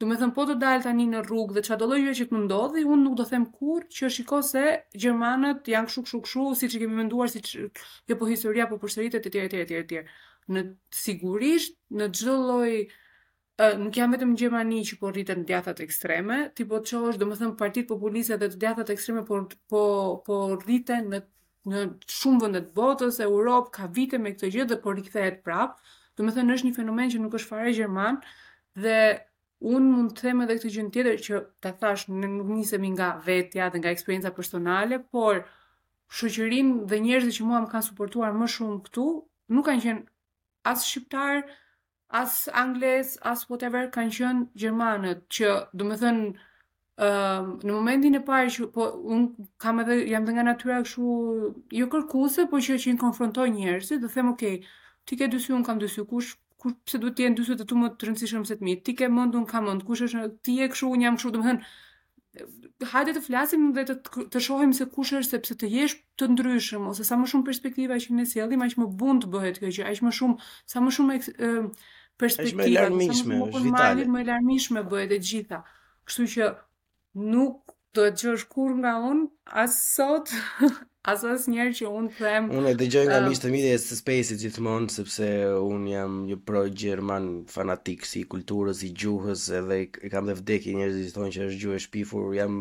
Do 0.00 0.06
me 0.08 0.14
thëmë, 0.16 0.32
po 0.36 0.44
të 0.48 0.54
dalë 0.60 0.80
tani 0.84 1.04
në 1.12 1.18
rrugë 1.26 1.54
dhe 1.58 1.62
qado 1.66 1.84
lojë 1.90 2.12
që 2.18 2.24
të 2.30 2.32
më 2.34 2.38
ndodhi, 2.46 2.84
unë 2.88 3.02
nuk 3.06 3.16
do 3.20 3.24
them 3.28 3.42
kur 3.56 3.82
që 3.96 4.08
shiko 4.14 4.38
se 4.50 4.62
Gjermanët 5.02 5.66
janë 5.68 5.90
kshu 5.90 6.02
kshu 6.06 6.20
këshu, 6.24 6.44
si 6.56 6.70
që 6.72 6.78
kemi 6.80 6.96
menduar, 7.02 7.28
si 7.28 7.42
që 7.44 7.66
jo 8.08 8.16
po 8.16 8.28
historia, 8.30 8.64
po 8.70 8.78
përshëritet, 8.80 9.28
e 9.28 9.32
tjere, 9.34 9.50
tjere, 9.52 9.66
tjere, 9.68 9.84
tjere. 9.90 10.14
Në 10.56 10.62
sigurisht, 11.02 11.76
në 11.98 12.08
gjdo 12.16 12.38
lojë, 12.46 12.78
nuk 13.84 14.00
jam 14.00 14.16
vetëm 14.16 14.32
Gjermani 14.40 14.80
që 14.88 14.98
po 15.02 15.12
rritet 15.12 15.42
në 15.42 15.44
djathat 15.52 15.84
ekstreme, 15.84 16.38
ti 16.56 16.64
po 16.70 16.80
të 16.80 16.94
qosh, 17.04 17.20
do 17.20 17.28
me 17.28 17.36
thëmë, 17.42 17.58
partit 17.60 17.92
dhe 18.32 18.40
të 18.46 18.50
djathat 18.64 18.94
ekstreme, 18.96 19.26
po, 19.28 19.42
po, 19.68 19.84
po 20.24 20.40
rritet 20.64 21.12
në 21.12 21.20
në 21.68 21.80
shumë 22.08 22.42
vende 22.44 22.60
të 22.64 22.74
botës, 22.76 23.18
Europë 23.24 23.72
ka 23.76 23.88
vite 23.96 24.18
me 24.20 24.32
këtë 24.32 24.50
gjë 24.54 24.66
dhe 24.70 24.78
po 24.84 24.92
rikthehet 24.96 25.42
prap. 25.44 25.74
Do 26.16 26.24
me 26.24 26.32
thënë 26.32 26.54
është 26.56 26.68
një 26.70 26.76
fenomen 26.78 27.12
që 27.12 27.20
nuk 27.22 27.36
është 27.38 27.48
fare 27.52 27.74
gjerman 27.76 28.20
dhe 28.80 28.96
un 29.74 29.88
mund 29.92 30.14
të 30.16 30.24
them 30.28 30.40
edhe 30.46 30.56
këtë 30.56 30.72
gjë 30.76 30.86
tjetër 30.94 31.18
që 31.26 31.40
ta 31.64 31.72
thash 31.82 32.06
ne 32.12 32.28
nuk 32.38 32.48
nisemi 32.54 32.92
nga 32.94 33.10
vetja 33.26 33.68
dhe 33.74 33.80
nga 33.82 33.92
eksperienca 33.92 34.32
personale, 34.36 34.98
por 35.12 35.42
shoqërinë 36.20 36.86
dhe 36.90 37.00
njerëzit 37.04 37.36
që 37.38 37.46
mua 37.48 37.60
më 37.66 37.72
kanë 37.74 37.88
suportuar 37.90 38.32
më 38.34 38.48
shumë 38.56 38.78
këtu 38.86 39.04
nuk 39.54 39.66
kanë 39.68 39.84
qenë 39.84 40.06
as 40.72 40.86
shqiptar, 40.88 41.44
as 42.20 42.40
anglez, 42.56 43.18
as 43.22 43.44
whatever 43.50 43.84
kanë 43.94 44.16
qenë 44.16 44.46
gjermanët 44.64 45.26
që 45.38 45.54
do 45.78 45.86
me 45.90 46.00
thënë 46.00 46.32
Uh, 47.00 47.46
në 47.64 47.72
momentin 47.72 48.16
e 48.18 48.18
parë 48.20 48.50
që 48.52 48.66
po 48.74 48.84
un 49.14 49.22
kam 49.64 49.78
edhe 49.80 49.94
jam 50.10 50.26
dhe 50.28 50.34
nga 50.36 50.42
natyra 50.50 50.82
kështu 50.84 51.12
jo 51.76 51.86
kërkuese, 51.94 52.44
por 52.50 52.60
që 52.66 52.74
që 52.82 52.90
i 52.92 52.96
konfrontoj 53.00 53.46
njerëzit, 53.54 54.02
do 54.02 54.08
them 54.12 54.34
okay, 54.34 54.58
ti 55.08 55.16
ke 55.16 55.28
dysy, 55.32 55.54
un 55.56 55.64
kam 55.64 55.80
dysy, 55.80 56.04
kush 56.10 56.34
kush 56.60 56.74
pse 56.84 57.00
duhet 57.00 57.16
të 57.16 57.24
jenë 57.24 57.38
dysy 57.40 57.56
të 57.56 57.66
tu 57.72 57.78
më 57.80 57.88
të 57.96 58.10
rëndësishëm 58.10 58.42
se 58.50 58.58
të 58.60 58.68
mi? 58.68 58.74
Ti 58.84 58.94
ke 58.98 59.08
mend 59.14 59.32
un 59.38 59.46
kam 59.48 59.64
mend, 59.70 59.86
kush 59.88 60.02
është 60.10 60.26
ti 60.44 60.58
je 60.58 60.68
kështu, 60.74 60.90
un 60.98 61.06
jam 61.06 61.16
kështu, 61.16 61.30
domethën 61.32 61.64
hajde 62.92 63.14
të 63.16 63.22
flasim 63.30 63.68
dhe 63.78 63.86
të 63.88 63.96
të 64.36 64.44
shohim 64.50 64.76
se 64.76 64.86
kush 64.92 65.16
është 65.22 65.38
sepse 65.40 65.56
të 65.62 65.70
jesh 65.78 65.96
të 66.20 66.28
ndryshëm 66.36 66.84
ose 66.92 67.08
sa 67.08 67.16
më 67.22 67.30
shumë 67.32 67.48
perspektiva 67.48 67.96
që 68.04 68.12
ne 68.18 68.28
sjellim, 68.34 68.60
aq 68.68 68.76
më 68.82 68.90
bund 69.00 69.24
të 69.24 69.32
bëhet 69.38 69.62
kjo 69.64 69.72
gjë, 69.78 69.88
aq 69.94 70.02
më 70.08 70.12
shumë 70.20 70.50
sa 70.74 70.84
më 70.84 70.94
shumë 71.00 71.18
uh, 71.24 71.92
perspektiva, 72.20 72.68
më 72.68 72.74
larmishme, 72.92 73.40
më 73.48 73.68
vitale, 73.70 74.10
më 74.18 74.90
bëhet 74.92 75.16
e 75.16 75.22
gjitha. 75.30 75.64
Kështu 76.04 76.34
që 76.36 76.56
nuk 77.14 77.64
do 77.94 78.04
të 78.06 78.12
qësh 78.20 78.42
kur 78.46 78.76
nga 78.78 78.92
unë, 79.02 79.24
as 79.64 79.74
sot, 79.94 80.30
as 81.10 81.24
asë 81.26 81.50
njerë 81.50 81.72
që 81.80 81.88
unë 81.90 82.10
them... 82.20 82.50
Unë 82.54 82.70
e 82.70 82.74
dëgjoj 82.78 83.02
nga 83.08 83.16
um, 83.18 83.24
mishtë 83.32 83.48
të 83.48 83.50
midi 83.54 83.72
e 83.74 83.78
së 83.82 83.96
spesit 83.98 84.42
gjithmonë, 84.44 84.92
sepse 84.94 85.30
unë 85.58 85.90
jam 85.90 86.20
një 86.28 86.36
pro 86.46 86.62
gjerman 86.70 87.26
fanatik 87.50 88.06
si 88.06 88.22
kulturës, 88.34 88.84
si 88.84 88.92
gjuhës, 88.94 89.48
edhe 89.58 89.80
e 89.88 90.12
kam 90.12 90.30
dhe 90.30 90.38
vdekje 90.38 90.76
njerës 90.78 91.00
i 91.02 91.10
thonë 91.16 91.34
që 91.34 91.48
është 91.48 91.60
gjuhë 91.64 91.80
e 91.80 91.84
shpifur, 91.88 92.30
jam... 92.38 92.60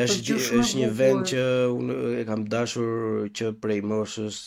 është, 0.00 0.24
gjuhë 0.26 0.46
është 0.46 0.60
gjuhë 0.66 0.82
një 0.82 0.90
vend 0.98 1.30
që 1.30 1.46
unë 1.78 2.00
e 2.24 2.26
kam 2.32 2.46
dashur 2.56 3.30
që 3.38 3.54
prej 3.62 3.82
moshës 3.94 4.40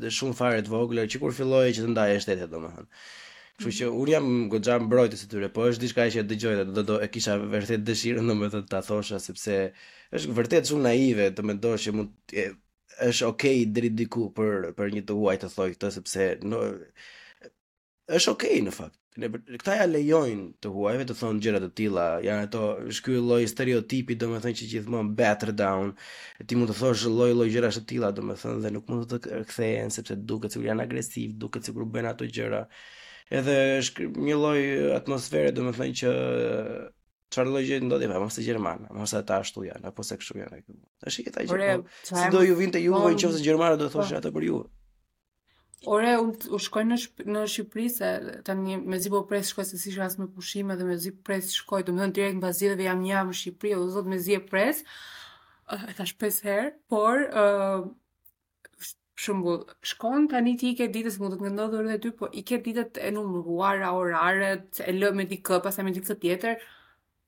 dhe 0.00 0.10
shumë 0.12 0.36
fare 0.40 0.64
të 0.64 0.72
vogla 0.72 1.04
që 1.08 1.20
kur 1.22 1.32
filloi 1.36 1.74
që 1.76 1.84
të 1.84 1.92
ndaje 1.92 2.22
shtetet 2.24 2.48
domethënë. 2.52 2.88
Kështu 3.60 3.72
që 3.84 3.88
un 3.92 4.08
jam 4.08 4.26
goxha 4.52 4.76
mbrojtës 4.80 5.20
së 5.24 5.28
tyre, 5.32 5.48
po 5.52 5.66
është 5.68 5.82
diçka 5.84 6.04
që 6.14 6.22
dëgjoj 6.28 6.52
dhe 6.76 6.82
do 6.90 6.94
e 7.04 7.08
kisha 7.12 7.34
vërtet 7.54 7.82
dëshirën 7.88 8.28
domethënë 8.30 8.68
ta 8.72 8.78
thosha 8.86 9.18
sepse 9.20 9.56
është 10.16 10.36
vërtet 10.38 10.70
shumë 10.70 10.84
naive 10.86 11.26
të 11.36 11.44
mendosh 11.50 11.84
që 11.88 11.92
mund 11.98 12.36
e, 12.42 12.46
është 13.10 13.26
okay 13.28 13.66
deri 13.76 13.90
diku 13.98 14.30
për 14.38 14.70
për 14.78 14.94
një 14.96 15.02
të 15.10 15.16
huaj 15.18 15.34
të 15.42 15.50
thoj 15.54 15.66
këtë 15.74 15.90
sepse 15.98 16.28
në, 16.48 16.60
është 18.16 18.32
okay 18.36 18.62
në 18.66 18.72
fakt 18.78 18.96
ne 19.20 19.28
këta 19.36 19.74
ja 19.76 19.84
lejojnë 19.92 20.46
të 20.64 20.70
huajve 20.78 21.08
të 21.10 21.16
thonë 21.20 21.44
gjëra 21.44 21.60
të 21.66 21.70
tilla, 21.82 22.06
janë 22.24 22.46
ato 22.48 22.64
ky 23.04 23.18
lloj 23.28 23.42
stereotipi 23.52 24.16
domethënë 24.22 24.56
që 24.62 24.68
gjithmonë 24.72 25.12
better 25.20 25.50
down, 25.60 25.90
ti 26.46 26.56
mund 26.56 26.70
të 26.72 26.78
thosh 26.80 27.04
lloj-lloj 27.12 27.48
gjëra 27.58 27.72
të 27.76 27.84
tilla 27.92 28.12
domethënë 28.20 28.64
dhe 28.64 28.72
nuk 28.78 28.88
mund 28.94 29.10
të 29.12 29.42
kthehen 29.52 29.92
sepse 29.98 30.16
duket 30.32 30.54
sikur 30.56 30.70
janë 30.72 30.86
agresiv, 30.88 31.34
duket 31.44 31.68
sikur 31.68 31.88
bëjnë 31.96 32.12
ato 32.14 32.30
gjëra 32.38 32.62
edhe 33.30 33.56
është 33.80 34.08
një 34.26 34.36
lloj 34.38 34.62
atmosfere 34.96 35.52
domethënë 35.54 35.96
që 36.02 36.12
çfarë 37.30 37.52
lloj 37.54 37.62
gjëje 37.68 37.84
ndodhi 37.86 38.08
pa 38.10 38.18
mos 38.22 38.38
e 38.40 38.44
gjermana, 38.44 38.90
mos 38.98 39.12
ata 39.14 39.36
ashtu 39.42 39.62
janë 39.68 39.86
apo 39.92 40.02
se 40.06 40.16
kështu 40.18 40.40
janë 40.42 40.58
këtu. 40.64 40.76
Tash 41.04 41.18
i 41.20 41.24
gjithë, 41.28 41.44
gjë. 41.46 41.76
Po, 41.84 42.10
si 42.18 42.26
do 42.34 42.40
ju 42.44 42.56
vinte 42.58 42.80
ju 42.82 42.92
po, 42.96 43.06
nëse 43.14 43.30
në 43.38 43.44
gjermana 43.46 43.78
do 43.78 43.86
thoshë 43.92 44.16
po. 44.16 44.22
ato 44.22 44.32
për 44.34 44.46
ju? 44.48 44.58
Ore 45.88 46.10
u 46.20 46.32
u 46.52 46.58
shkoj 46.60 46.82
në 46.88 46.96
shp 47.02 47.22
në 47.30 47.44
Shqipëri 47.52 47.86
se 47.94 48.08
tani 48.44 48.76
me 48.82 48.98
zipo 49.00 49.22
pres 49.30 49.48
shkoj 49.54 49.64
se 49.70 49.78
si 49.78 49.94
as 50.08 50.18
me 50.18 50.26
pushim 50.34 50.70
edhe 50.74 50.84
me 50.84 50.98
zip 50.98 51.22
pres 51.24 51.54
shkoj 51.60 51.86
do 51.86 51.92
më 51.94 52.02
dhënë 52.04 52.16
direkt 52.18 52.36
në 52.42 52.50
zipeve 52.62 52.84
jam 52.88 53.00
një 53.06 53.12
javë 53.14 53.30
në 53.30 53.38
Shqipëri 53.44 53.78
u 53.80 53.86
zot 53.94 54.10
me 54.10 54.18
zip 54.18 54.50
pres 54.50 54.82
e 55.72 55.94
thash 55.96 56.18
pesë 56.20 56.44
herë 56.50 56.68
por 56.90 57.24
shëmbull, 59.20 59.64
shkon 59.90 60.26
të 60.30 60.40
një 60.46 60.52
ti 60.60 60.68
i 60.72 60.76
ke 60.78 60.86
ditës 60.94 61.18
mund 61.20 61.34
të 61.34 61.38
të 61.40 61.44
ngëndodhur 61.44 61.88
dhe 61.90 61.96
ty, 62.04 62.12
po 62.20 62.28
i 62.40 62.42
ke 62.50 62.58
ditët 62.66 63.00
e 63.04 63.10
numruara, 63.14 63.90
oraret, 64.00 64.80
e 64.86 64.92
lë 64.96 65.10
me 65.18 65.26
dikë, 65.32 65.58
pas 65.64 65.76
e 65.80 65.84
me 65.86 65.92
dikë 65.96 66.08
të 66.12 66.16
tjetër, 66.22 66.64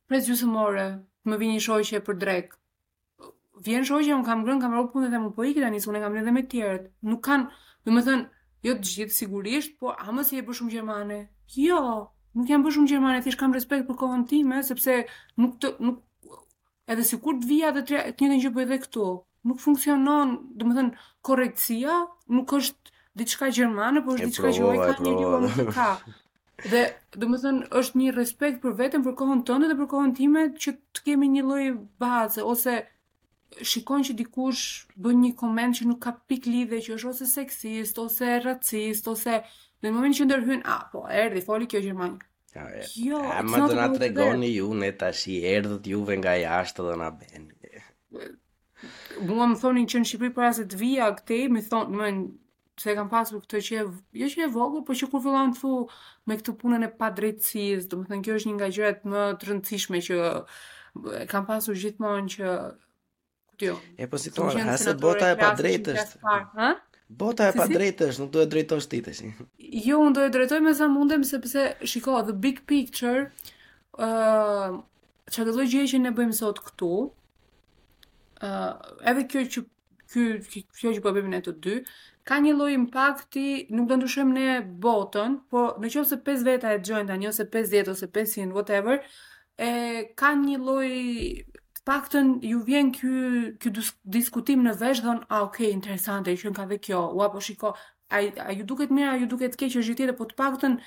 prez 0.09 0.29
gjusë 0.31 0.49
more, 0.55 0.87
më 1.29 1.39
vini 1.43 1.61
shoqe 1.67 2.01
për 2.09 2.19
drek. 2.25 2.55
Vjen 3.67 3.85
shoqe, 3.89 4.09
unë 4.17 4.27
kam 4.29 4.45
grën, 4.47 4.63
kam 4.65 4.73
rrë 4.77 4.89
punë 4.95 5.11
dhe 5.13 5.21
më 5.25 5.33
po 5.37 5.45
i 5.47 5.53
këta 5.57 5.73
njësë, 5.75 5.91
unë 5.93 6.01
e 6.01 6.05
kam 6.07 6.17
rrë 6.17 6.25
dhe 6.29 6.35
me 6.39 6.45
tjerët. 6.55 6.87
Nuk 7.13 7.21
kanë, 7.27 7.49
dhe 7.87 7.95
më 7.97 8.05
thënë, 8.07 8.25
jo 8.69 8.75
të 8.81 8.93
gjithë 8.95 9.17
sigurisht, 9.21 9.75
po 9.83 9.93
a 9.93 10.17
më 10.17 10.25
si 10.29 10.41
e 10.41 10.47
për 10.49 10.59
shumë 10.61 10.75
gjermane? 10.77 11.19
Jo, 11.59 11.83
nuk 12.39 12.51
jam 12.55 12.65
për 12.67 12.75
shumë 12.79 12.93
gjermane, 12.95 13.21
thish 13.27 13.37
kam 13.41 13.53
respekt 13.59 13.85
për 13.91 14.01
kohën 14.03 14.25
time, 14.33 14.63
sepse 14.67 14.99
nuk 15.45 15.61
të, 15.63 15.75
nuk, 15.87 16.01
edhe 16.91 17.05
si 17.07 17.21
kur 17.23 17.37
të 17.39 17.53
vija 17.53 17.75
dhe 17.77 17.85
të, 17.89 18.03
të 18.17 18.31
njëtën 18.33 18.43
që 18.49 18.53
bëjë 18.59 18.71
dhe 18.73 18.81
këtu 18.87 19.07
nuk 19.49 19.61
funksionon, 19.65 20.29
dhe 20.59 20.65
më 20.67 20.75
thënë, 20.79 20.99
korekcia, 21.27 21.97
nuk 22.37 22.55
është 22.59 22.99
diçka 23.23 23.49
gjermane, 23.57 24.03
por 24.07 24.19
është 24.19 24.31
diçka 24.31 24.43
që 24.43 24.47
ka 24.47 24.53
një 24.53 25.17
rjuë 25.17 25.41
në 25.45 25.51
të 25.57 25.67
ka. 25.77 25.89
Dhe, 26.73 26.83
dhe 27.19 27.29
më 27.31 27.41
thënë, 27.43 27.65
është 27.81 28.01
një 28.03 28.13
respekt 28.17 28.61
për 28.63 28.77
vetëm, 28.79 29.05
për 29.07 29.17
kohën 29.21 29.45
tënde 29.49 29.71
dhe 29.73 29.79
për 29.81 29.89
kohën 29.95 30.13
time, 30.19 30.47
që 30.63 30.75
të 30.79 31.07
kemi 31.09 31.31
një 31.35 31.45
lojë 31.49 31.73
bazë, 32.05 32.45
ose 32.55 32.77
shikon 33.73 34.05
që 34.09 34.15
dikush 34.21 34.63
bën 35.05 35.19
një 35.27 35.33
koment 35.43 35.77
që 35.79 35.87
nuk 35.91 35.99
ka 36.07 36.15
pik 36.31 36.47
lidhe, 36.49 36.79
që 36.87 36.97
është 36.99 37.11
ose 37.11 37.29
seksist, 37.33 37.99
ose 38.05 38.31
racist, 38.47 39.11
ose 39.11 39.41
në 39.83 39.91
moment 39.93 40.19
që 40.21 40.29
ndërhyn, 40.29 40.63
a, 40.63 40.79
po, 40.93 41.05
erdi, 41.11 41.43
foli 41.49 41.67
kjo 41.73 41.83
gjermane. 41.89 42.23
Jo, 43.01 43.19
më 43.49 43.59
do 43.65 43.75
na 43.79 43.87
tregoni 43.95 44.51
ju 44.59 44.73
ne 44.77 44.91
tash 45.01 45.23
i 45.33 45.39
erdhët 45.57 45.87
juve 45.89 46.19
nga 46.21 46.35
jashtë 46.37 46.85
do 46.85 46.97
na 47.01 47.09
bën 47.17 47.47
mua 49.21 49.47
më 49.51 49.57
thonin 49.61 49.87
që 49.91 50.01
në 50.01 50.09
Shqipëri 50.09 50.33
para 50.37 50.53
se 50.57 50.65
të 50.71 50.79
vija 50.81 51.09
këtej, 51.19 51.49
më 51.53 51.63
thonë, 51.71 51.97
më 51.99 52.09
në 52.17 52.23
se 52.83 52.95
kam 52.97 53.11
pasur 53.13 53.43
këtë 53.45 53.61
që 53.67 53.75
jo 54.23 54.29
që 54.33 54.45
e 54.47 54.47
vogël, 54.55 54.85
por 54.87 54.97
që 54.99 55.09
kur 55.13 55.21
filluan 55.23 55.53
të 55.53 55.61
thu 55.61 55.73
me 56.27 56.39
këtë 56.41 56.55
punën 56.63 56.87
e 56.87 56.89
padrejtësisë, 57.03 57.91
do 57.93 58.01
të 58.01 58.11
thënë 58.13 58.27
kjo 58.27 58.39
është 58.39 58.51
një 58.53 58.57
nga 58.57 58.71
gjërat 58.77 59.05
më 59.13 59.25
të 59.43 59.49
rëndësishme 59.51 60.01
që 60.09 60.21
e 61.23 61.27
kam 61.31 61.45
pasur 61.49 61.79
gjithmonë 61.79 62.33
që 62.37 62.49
jo. 63.63 63.77
E 64.03 64.09
po 64.11 64.19
si 64.19 64.33
thonë, 64.35 64.65
ha 64.67 64.77
se 64.81 64.97
bota 64.99 65.31
e 65.35 65.39
padrejtësh. 65.39 66.17
Ha? 66.59 66.73
Bota 67.13 67.51
e 67.53 67.57
padrejtësh, 67.61 68.19
nuk 68.23 68.33
duhet 68.33 68.51
drejtosh 68.55 68.89
ti 68.89 69.03
tash. 69.05 69.25
Jo, 69.83 69.99
unë 70.05 70.13
do 70.19 70.25
e 70.27 70.31
drejtoj 70.33 70.59
më 70.61 70.73
sa 70.77 70.87
mundem 70.93 71.23
sepse 71.25 71.63
shiko, 71.89 72.19
the 72.27 72.35
big 72.37 72.59
picture, 72.69 73.31
ë 73.97 74.09
uh, 74.09 74.75
çfarë 75.33 75.55
lloj 75.57 75.67
që 75.95 76.01
ne 76.05 76.13
bëjmë 76.13 76.37
sot 76.37 76.61
këtu, 76.61 76.91
uh, 78.43 78.79
edhe 79.11 79.27
kjo 79.31 79.45
që 79.57 79.63
ky 80.13 80.63
kjo 80.81 80.91
që 80.99 81.03
po 81.05 81.13
bëjmë 81.17 81.31
ne 81.33 81.39
të 81.47 81.53
dy 81.65 81.77
ka 82.29 82.37
një 82.45 82.51
lloj 82.59 82.73
impakti, 82.77 83.45
nuk 83.75 83.89
do 83.91 83.97
ndryshojmë 83.99 84.35
ne 84.37 84.59
botën, 84.85 85.39
po 85.51 85.63
nëse 85.83 86.19
pesë 86.27 86.47
veta 86.49 86.71
e 86.77 86.81
dëgjojnë 86.83 87.11
tani 87.11 87.29
ose 87.31 87.47
50 87.51 87.89
ose 87.95 88.07
500 88.17 88.53
whatever, 88.59 88.99
e 89.59 89.71
ka 90.21 90.31
një 90.39 90.59
lloj 90.63 90.91
paktën 91.89 92.37
ju 92.47 92.61
vjen 92.69 92.93
ky 92.95 93.13
ky 93.59 93.73
diskutim 94.15 94.63
në 94.69 94.77
vesh 94.85 95.03
dhon, 95.03 95.25
a 95.25 95.41
ah, 95.41 95.49
okay, 95.49 95.73
interesante, 95.75 96.37
që 96.39 96.53
ka 96.61 96.69
dhe 96.71 96.79
kjo, 96.85 97.01
u 97.17 97.25
apo 97.27 97.41
shiko, 97.43 97.73
ai 98.15 98.29
ju 98.61 98.69
duket 98.71 98.93
mirë, 98.95 99.17
ju 99.25 99.31
duket 99.33 99.57
keq, 99.59 99.81
është 99.81 99.97
tjetër, 99.99 100.15
po 100.21 100.29
të 100.31 100.39
paktën 100.45 100.79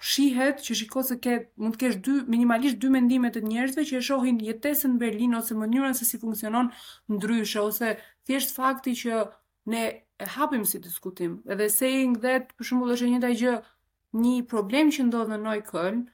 shihet 0.00 0.60
që 0.60 0.74
shiko 0.76 1.02
se 1.06 1.16
ke 1.20 1.36
mund 1.60 1.74
të 1.76 1.80
kesh 1.80 2.00
dy 2.04 2.16
minimalisht 2.28 2.78
dy 2.82 2.90
mendime 2.92 3.30
të 3.32 3.40
njerëzve 3.46 3.84
që 3.88 3.98
e 4.00 4.06
shohin 4.08 4.40
jetesën 4.44 4.92
në 4.94 5.00
Berlin 5.00 5.36
ose 5.38 5.56
mënyrën 5.56 5.96
se 5.96 6.04
si 6.04 6.18
funksionon 6.20 6.68
ndryshe 7.08 7.60
ose 7.62 7.94
thjesht 8.28 8.52
fakti 8.54 8.92
që 9.02 9.22
ne 9.72 9.84
e 10.16 10.26
hapim 10.34 10.64
si 10.64 10.78
diskutim. 10.80 11.42
Edhe 11.48 11.68
saying 11.72 12.20
that 12.20 12.52
për 12.56 12.64
shembull 12.68 12.92
është 12.94 13.06
e 13.08 13.14
njëjta 13.14 13.30
gjë, 13.40 13.54
një 14.24 14.36
problem 14.52 14.92
që 14.96 15.06
ndodh 15.08 15.32
në 15.36 15.56
Köln 15.68 16.04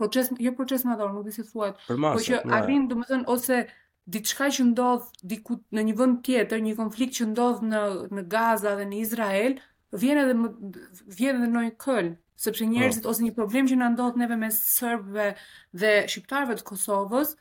proces 0.00 0.32
jo 0.42 0.52
proces 0.58 0.84
madhor, 0.88 1.12
nuk 1.14 1.24
di 1.28 1.32
si 1.36 1.44
thuhet, 1.46 1.78
por 1.86 2.20
që 2.24 2.40
arrin, 2.56 2.88
domethën 2.90 3.28
ose 3.30 3.64
diçka 4.12 4.48
që 4.52 4.64
ndodh 4.72 5.06
diku 5.24 5.56
në 5.72 5.84
një 5.88 5.94
vend 5.98 6.18
tjetër, 6.26 6.60
një 6.64 6.74
konflikt 6.78 7.14
që 7.20 7.28
ndodh 7.32 7.62
në 7.64 7.80
në 8.18 8.24
Gaza 8.34 8.74
dhe 8.78 8.86
në 8.90 8.98
Izrael, 9.04 9.54
vjen 10.02 10.20
edhe 10.24 10.34
më, 10.40 10.50
vjen 11.20 11.40
edhe 11.40 11.48
në 11.54 11.62
një 11.68 11.76
Köln, 11.84 12.10
sepse 12.44 12.66
njerëzit 12.68 13.06
oh. 13.08 13.14
ose 13.14 13.24
një 13.24 13.34
problem 13.38 13.68
që 13.70 13.78
na 13.80 13.88
ndodh 13.94 14.18
neve 14.20 14.36
me 14.40 14.50
serbëve 14.54 15.28
dhe 15.82 15.92
shqiptarëve 16.12 16.58
të 16.58 16.66
Kosovës 16.72 17.32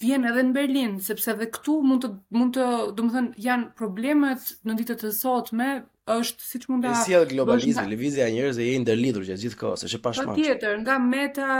vjen 0.00 0.26
edhe 0.28 0.42
në 0.46 0.52
Berlin, 0.56 0.94
sepse 1.04 1.30
edhe 1.32 1.46
këtu 1.52 1.78
mund 1.84 2.04
të 2.04 2.10
mund 2.36 2.54
të, 2.58 2.64
domethënë, 2.98 3.30
janë 3.40 3.68
problemet 3.78 4.48
në 4.68 4.74
ditët 4.80 5.04
e 5.08 5.12
sotme 5.16 5.68
është 6.12 6.44
siç 6.46 6.66
mund 6.70 6.84
ta 6.86 6.92
si 7.02 7.14
është 7.18 7.32
globalizmi, 7.34 7.84
lëvizja 7.90 8.28
e 8.30 8.34
njerëzve 8.36 8.66
e 8.74 8.78
ndërlidhur 8.84 9.24
që 9.26 9.36
gjithkohë, 9.42 9.86
është 9.88 9.98
e 9.98 10.02
pashmangshme. 10.04 10.44
Tjetër, 10.48 10.78
nga 10.84 10.98
Meta 11.02 11.52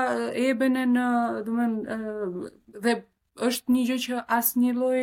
e 0.44 0.50
në, 0.52 1.06
domethënë, 1.48 2.00
dhe 2.84 2.94
është 3.44 3.72
një 3.74 3.82
gjë 3.88 3.96
që 4.06 4.22
asnjë 4.36 4.62
një 4.64 4.72
loj 4.78 5.02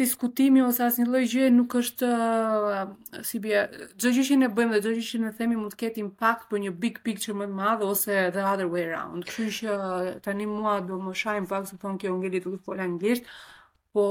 diskutimi 0.00 0.62
ose 0.66 0.82
asnjë 0.84 1.04
një 1.04 1.12
loj 1.14 1.22
gjë 1.32 1.48
nuk 1.54 1.74
është 1.80 2.10
eh, 2.10 2.84
si 3.28 3.40
bje, 3.42 3.62
gjë 4.00 4.12
gjë 4.18 4.24
që 4.28 4.38
ne 4.42 4.48
bëjmë 4.56 4.78
dhe 4.82 4.94
gjë 4.94 5.00
gjë 5.00 5.10
që 5.10 5.20
ne 5.24 5.32
themi 5.38 5.58
mund 5.58 5.74
të 5.74 5.80
ketë 5.84 6.02
impakt 6.04 6.48
për 6.50 6.64
një 6.66 6.72
big 6.84 6.98
picture 7.06 7.36
më 7.38 7.48
të 7.50 7.58
madhe 7.60 7.88
ose 7.90 8.24
the 8.38 8.44
other 8.48 8.68
way 8.74 8.86
around. 8.88 9.26
Kështë 9.28 9.50
që 9.58 9.74
eh, 9.74 10.14
tani 10.26 10.46
mua 10.50 10.80
do 10.86 10.98
më 11.06 11.14
shajmë 11.22 11.50
pak 11.52 11.68
se 11.70 11.76
thonë 11.82 11.98
po 12.00 12.04
kjo 12.06 12.16
ngelit 12.20 12.48
u 12.50 12.56
të 12.56 12.64
folë 12.66 12.86
anglisht, 12.88 13.30
po 13.94 14.08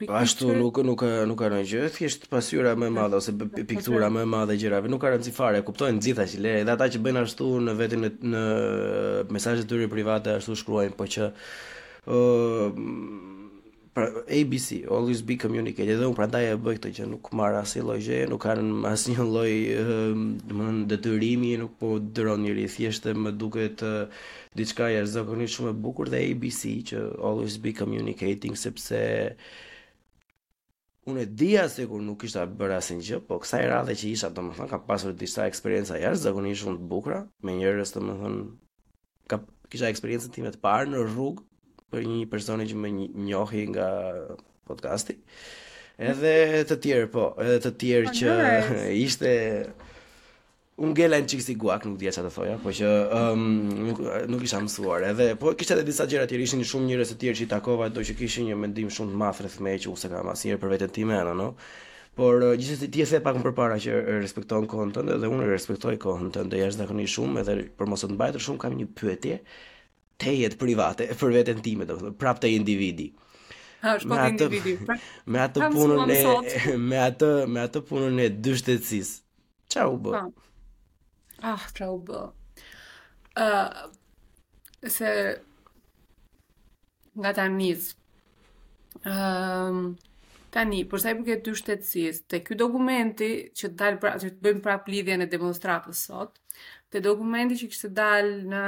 piktura. 0.00 0.18
Ashtu 0.24 0.52
nuk 0.56 0.78
nuk 0.84 1.02
nuk 1.28 1.38
ka 1.40 1.50
gjë, 1.60 1.82
Thjesht 1.96 2.24
pasyra 2.32 2.72
më 2.80 2.86
e 2.88 2.96
madhe 2.96 3.16
ose 3.20 3.34
piktura 3.68 4.08
më 4.12 4.24
e 4.24 4.30
madhe 4.34 4.56
gjërave 4.60 4.88
nuk 4.92 5.02
ka 5.02 5.12
rëndë 5.12 5.28
si 5.28 5.34
fare. 5.36 5.60
Kuptojnë 5.66 6.00
të 6.00 6.06
gjitha 6.10 6.26
që 6.32 6.40
le 6.44 6.54
dhe 6.68 6.72
ata 6.76 6.88
që 6.94 7.02
bëjnë 7.06 7.24
ashtu 7.26 7.50
në 7.66 7.76
veten 7.80 8.06
në 8.34 8.44
mesazhet 9.36 9.66
e 9.66 9.72
tyre 9.72 9.90
private 9.92 10.38
ashtu 10.40 10.56
shkruajnë, 10.62 10.96
po 10.96 11.08
që 11.16 11.28
ë 12.06 12.72
pra 13.90 14.04
ABC 14.30 14.84
always 14.94 15.18
be 15.26 15.34
Communicating, 15.34 15.90
edhe 15.96 16.06
un 16.06 16.14
prandaj 16.14 16.44
e 16.52 16.58
bëj 16.62 16.76
këtë 16.78 16.90
që 17.00 17.06
nuk 17.10 17.32
marr 17.34 17.56
asnjë 17.58 17.80
lloj 17.82 17.96
gjëje, 18.06 18.28
nuk 18.30 18.44
kanë 18.44 18.82
as 18.86 19.02
një 19.10 19.24
lloj 19.26 19.48
domethënë 20.46 20.84
detyrimi, 20.92 21.56
nuk 21.58 21.72
po 21.80 21.96
dëron 21.98 22.44
njëri 22.44 22.68
thjesht 22.70 23.02
të 23.08 23.16
më 23.18 23.32
duket 23.40 23.82
diçka 24.56 24.92
jashtëzakonisht 24.94 25.56
shumë 25.58 25.72
e 25.74 25.78
bukur 25.86 26.12
dhe 26.14 26.22
ABC 26.28 26.78
që 26.92 27.02
always 27.18 27.58
be 27.66 27.74
communicating 27.80 28.54
sepse 28.62 29.02
unë 31.10 31.24
e 31.24 31.30
dija 31.42 31.64
se 31.68 31.86
kur 31.90 32.02
nuk 32.04 32.24
ishta 32.26 32.44
bërë 32.46 32.78
asin 32.78 33.00
gjë, 33.04 33.18
po 33.28 33.38
kësaj 33.42 33.62
radhe 33.70 33.94
që 34.00 34.08
isha, 34.14 34.30
të 34.34 34.44
më 34.46 34.56
thënë, 34.58 34.70
ka 34.72 34.78
pasur 34.88 35.14
disa 35.18 35.46
eksperienca 35.50 35.98
jashtë, 36.00 36.28
zakon 36.28 36.48
të 36.52 36.86
bukra, 36.90 37.20
me 37.44 37.54
njerëz 37.58 37.92
të 37.94 38.02
më 38.08 38.16
thënë, 38.22 38.44
ka, 39.32 39.40
kisha 39.72 39.90
eksperiencën 39.92 40.32
time 40.34 40.52
të 40.54 40.60
parë 40.64 40.92
në 40.94 41.02
rrugë, 41.08 41.44
për 41.90 42.06
një 42.06 42.28
personi 42.30 42.68
që 42.70 42.78
më 42.84 42.92
njohi 43.28 43.64
nga 43.74 43.88
podcasti, 44.70 45.18
edhe 45.98 46.64
të 46.70 46.80
tjerë, 46.84 47.10
po, 47.14 47.28
edhe 47.42 47.58
të 47.66 47.74
tjerë 47.82 48.12
po, 48.12 48.18
që 48.22 48.56
ishte 49.04 49.36
un 50.80 50.92
gela 50.96 51.18
në 51.20 51.26
çiksi 51.28 51.54
guak 51.60 51.84
nuk 51.84 51.98
dia 52.00 52.12
çfarë 52.14 52.30
thoja, 52.32 52.54
por 52.62 52.72
që 52.76 52.88
um, 53.16 53.44
nuk 53.88 53.98
nuk 54.32 54.44
isha 54.46 54.60
mësuar. 54.64 55.04
Edhe 55.10 55.28
po 55.40 55.52
kishte 55.58 55.74
edhe 55.76 55.84
disa 55.90 56.06
gjera 56.08 56.28
të 56.28 56.38
ishin 56.40 56.62
shumë 56.64 56.88
njerëz 56.88 57.10
të 57.12 57.18
tjerë 57.20 57.38
që 57.40 57.44
i 57.44 57.48
takova 57.50 57.88
do 57.92 58.04
që 58.06 58.14
kishin 58.16 58.46
një 58.48 58.56
mendim 58.62 58.88
shumë 58.92 59.18
më 59.20 59.28
afër 59.28 59.48
thme 59.58 59.74
që 59.84 59.92
ose 59.92 60.08
kam 60.12 60.30
asnjë 60.32 60.56
për 60.62 60.72
veten 60.74 60.92
time 60.96 61.16
anë, 61.18 61.34
no. 61.42 61.50
Por 62.16 62.40
uh, 62.42 62.54
gjithsesi 62.58 62.88
ti 62.92 63.04
e 63.04 63.08
the 63.08 63.20
pak 63.22 63.36
më 63.38 63.44
përpara 63.50 63.76
që 63.80 63.98
uh, 64.00 64.18
respekton 64.24 64.64
kohën 64.68 64.94
tënde 64.96 65.18
dhe 65.22 65.30
unë 65.30 65.48
respektoj 65.52 65.96
kohën 66.02 66.32
tënde 66.34 66.58
jashtëzakonisht 66.62 67.14
shumë, 67.18 67.44
edhe 67.44 67.58
për 67.80 67.88
mos 67.92 68.02
të 68.04 68.10
mbajtur 68.16 68.46
shumë 68.48 68.60
kam 68.64 68.76
një 68.80 68.88
pyetje 68.98 69.38
tejet 70.20 70.56
private 70.60 71.10
për 71.20 71.36
veten 71.36 71.60
time, 71.64 71.86
domethënë 71.86 72.16
prapë 72.20 72.46
te 72.46 72.52
individi. 72.56 73.10
Ha, 73.80 73.94
me 74.04 74.16
atë 74.20 74.50
me 75.24 75.40
atë 75.40 75.68
punën 75.72 76.12
e 76.16 76.76
me 76.76 76.98
atë 77.00 77.30
me 77.48 77.62
atë 77.64 77.84
punën 77.88 78.18
e 78.24 78.28
dështetësisë. 78.44 79.16
Çau 79.72 79.92
bë. 79.96 80.10
Po. 80.20 80.49
Ah, 81.42 81.56
pra 81.74 81.88
u 81.88 81.96
bë. 82.04 82.18
Uh, 83.42 83.70
se 84.94 85.10
nga 87.20 87.30
ta 87.36 87.44
njëz. 87.58 87.84
tani, 90.50 90.80
përsa 90.90 91.12
i 91.14 91.16
përket 91.18 91.44
të 91.46 91.52
shtetësis, 91.60 92.16
të 92.28 92.40
kjo 92.46 92.56
dokumenti 92.64 93.28
që 93.56 93.70
të 93.70 93.76
dalë 93.80 94.00
pra, 94.02 94.10
që 94.18 94.32
të 94.34 94.40
bëjmë 94.44 94.62
prap 94.64 94.88
lidhje 94.90 95.14
në 95.20 95.28
demonstratës 95.30 96.00
sot, 96.08 96.40
të 96.90 97.02
dokumenti 97.06 97.56
që 97.60 97.68
kështë 97.70 97.90
dalë 98.00 98.32
në 98.50 98.62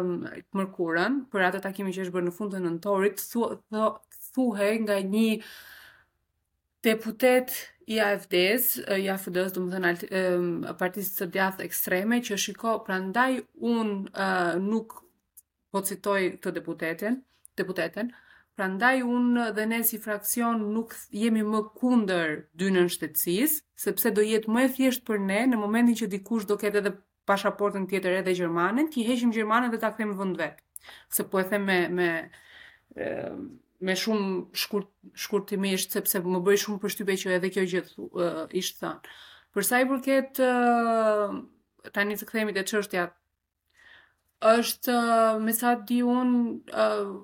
um, 0.00 0.14
mërkurën, 0.56 1.18
për 1.34 1.44
atë 1.50 1.60
takimi 1.66 1.92
që 1.92 2.06
është 2.06 2.14
bërë 2.14 2.28
në 2.30 2.32
fundën 2.38 2.56
të 2.56 2.64
nëntorit, 2.70 3.20
thu, 3.34 3.44
thu, 3.68 3.90
thuhe 4.32 4.70
nga 4.86 4.96
një 5.12 5.26
uh, 5.36 5.52
deputet 6.82 7.52
i 7.86 8.00
AFD-s, 8.00 8.76
i 9.02 9.08
AFD-s 9.10 9.56
thënë 9.72 10.72
partisë 10.80 11.16
së 11.20 11.26
djathë 11.34 11.64
ekstreme 11.66 12.20
që 12.24 12.38
shiko, 12.40 12.76
prandaj 12.86 13.38
un 13.72 13.90
nuk 14.64 14.96
pocitoj 15.74 16.20
të 16.44 16.52
deputetin, 16.60 17.18
deputetin. 17.60 18.10
Prandaj 18.58 19.00
un 19.08 19.38
dhe 19.56 19.64
ne 19.70 19.80
si 19.88 19.98
fraksion 20.04 20.64
nuk 20.74 20.92
jemi 21.16 21.42
më 21.48 21.60
kundër 21.80 22.34
dynën 22.60 22.88
shtetësisë, 22.92 23.62
sepse 23.84 24.10
do 24.16 24.24
jetë 24.28 24.52
më 24.52 24.66
e 24.68 24.72
thjesht 24.76 25.04
për 25.08 25.22
ne 25.26 25.42
në 25.52 25.60
momentin 25.62 25.96
që 26.02 26.10
dikush 26.16 26.48
do 26.50 26.58
ketë 26.60 26.82
edhe 26.82 26.94
pasaportën 27.30 27.86
tjetër 27.92 28.18
edhe 28.22 28.34
gjermanen, 28.36 28.90
ti 28.92 29.06
heqim 29.08 29.32
gjermanen 29.36 29.72
dhe 29.72 29.80
ta 29.84 29.92
kthejmë 29.94 30.18
vëndve. 30.18 30.50
Se 31.14 31.24
po 31.32 31.40
e 31.40 31.44
them 31.52 31.64
me 31.70 31.78
me 31.98 32.08
me 33.84 33.94
shumë 33.96 34.56
shkurt 34.62 34.88
shkurtimisht 35.24 35.96
sepse 35.96 36.20
më 36.24 36.40
bëi 36.46 36.60
shumë 36.64 36.82
përshtypje 36.82 37.16
që 37.22 37.32
edhe 37.38 37.50
kjo 37.54 37.64
gjë 37.72 37.82
uh, 37.82 38.44
ishte 38.56 38.84
thënë. 38.84 39.14
Për 39.56 39.66
sa 39.66 39.80
i 39.82 39.86
përket 39.90 40.40
uh, 40.44 41.32
tani 41.96 42.18
të 42.20 42.28
kthehemi 42.28 42.54
te 42.54 42.64
çështja 42.70 43.06
është 44.52 44.96
uh, 44.96 45.40
me 45.42 45.54
sa 45.56 45.72
di 45.88 46.00
un 46.04 46.30
uh, 46.70 47.16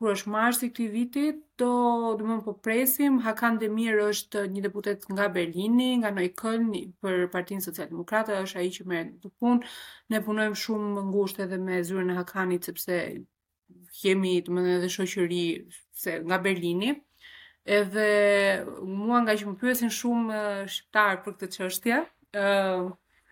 kur 0.00 0.14
është 0.16 0.32
marsi 0.32 0.68
këtij 0.72 0.90
viti 0.94 1.24
do 1.60 1.70
do 2.18 2.24
më 2.26 2.38
po 2.46 2.54
presim 2.64 3.18
Hakan 3.24 3.58
Demir 3.60 3.98
është 4.10 4.46
një 4.50 4.62
deputet 4.66 5.04
nga 5.12 5.26
Berlini, 5.32 5.92
nga 6.00 6.08
Neukölln 6.16 6.70
për 7.02 7.26
Partinë 7.32 7.64
Socialdemokrate, 7.66 8.32
është 8.46 8.62
ai 8.62 8.70
që 8.74 8.86
merr 8.90 9.10
të 9.20 9.30
punë. 9.38 9.68
Ne 10.10 10.22
punojmë 10.24 10.56
shumë 10.56 11.04
ngushtë 11.10 11.44
edhe 11.44 11.60
me 11.60 11.82
zyrën 11.84 12.14
e 12.14 12.16
Hakanit 12.16 12.64
sepse 12.70 12.96
kemi, 14.00 14.38
domethënë, 14.46 14.78
edhe 14.80 14.88
shoqëri 14.94 15.42
se 16.00 16.12
nga 16.26 16.36
Berlini. 16.48 16.88
Edhe 17.78 18.08
mua 19.00 19.18
nga 19.24 19.34
që 19.38 19.48
më 19.50 19.56
pyesin 19.60 19.92
shumë 19.92 20.38
shqiptar 20.72 21.18
për 21.24 21.34
këtë 21.36 21.48
çështje, 21.56 21.98
ë 22.36 22.44
uh, 22.44 22.86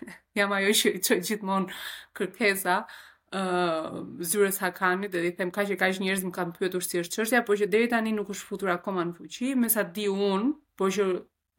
jam 0.39 0.53
ajo 0.57 0.75
që 0.83 1.17
i 1.19 1.23
gjithmonë 1.27 1.79
kërkesa 2.19 2.75
ë 2.85 3.41
uh, 3.41 3.97
zyres 4.31 4.61
Hakanit, 4.63 5.17
edhe 5.17 5.33
i 5.33 5.37
them 5.39 5.51
kaq 5.55 5.73
e 5.75 5.79
kaq 5.81 5.99
njerëz 6.05 6.27
më 6.29 6.35
kanë 6.37 6.55
pyetur 6.61 6.85
si 6.85 7.01
është 7.03 7.17
çështja, 7.23 7.43
por 7.49 7.59
që 7.61 7.71
deri 7.73 7.89
tani 7.93 8.13
nuk 8.17 8.31
është 8.35 8.49
futur 8.53 8.71
akoma 8.75 9.05
në 9.09 9.17
fuqi, 9.19 9.51
me 9.61 9.73
sa 9.75 9.85
di 9.97 10.07
un, 10.13 10.53
por 10.79 10.93
që 10.95 11.09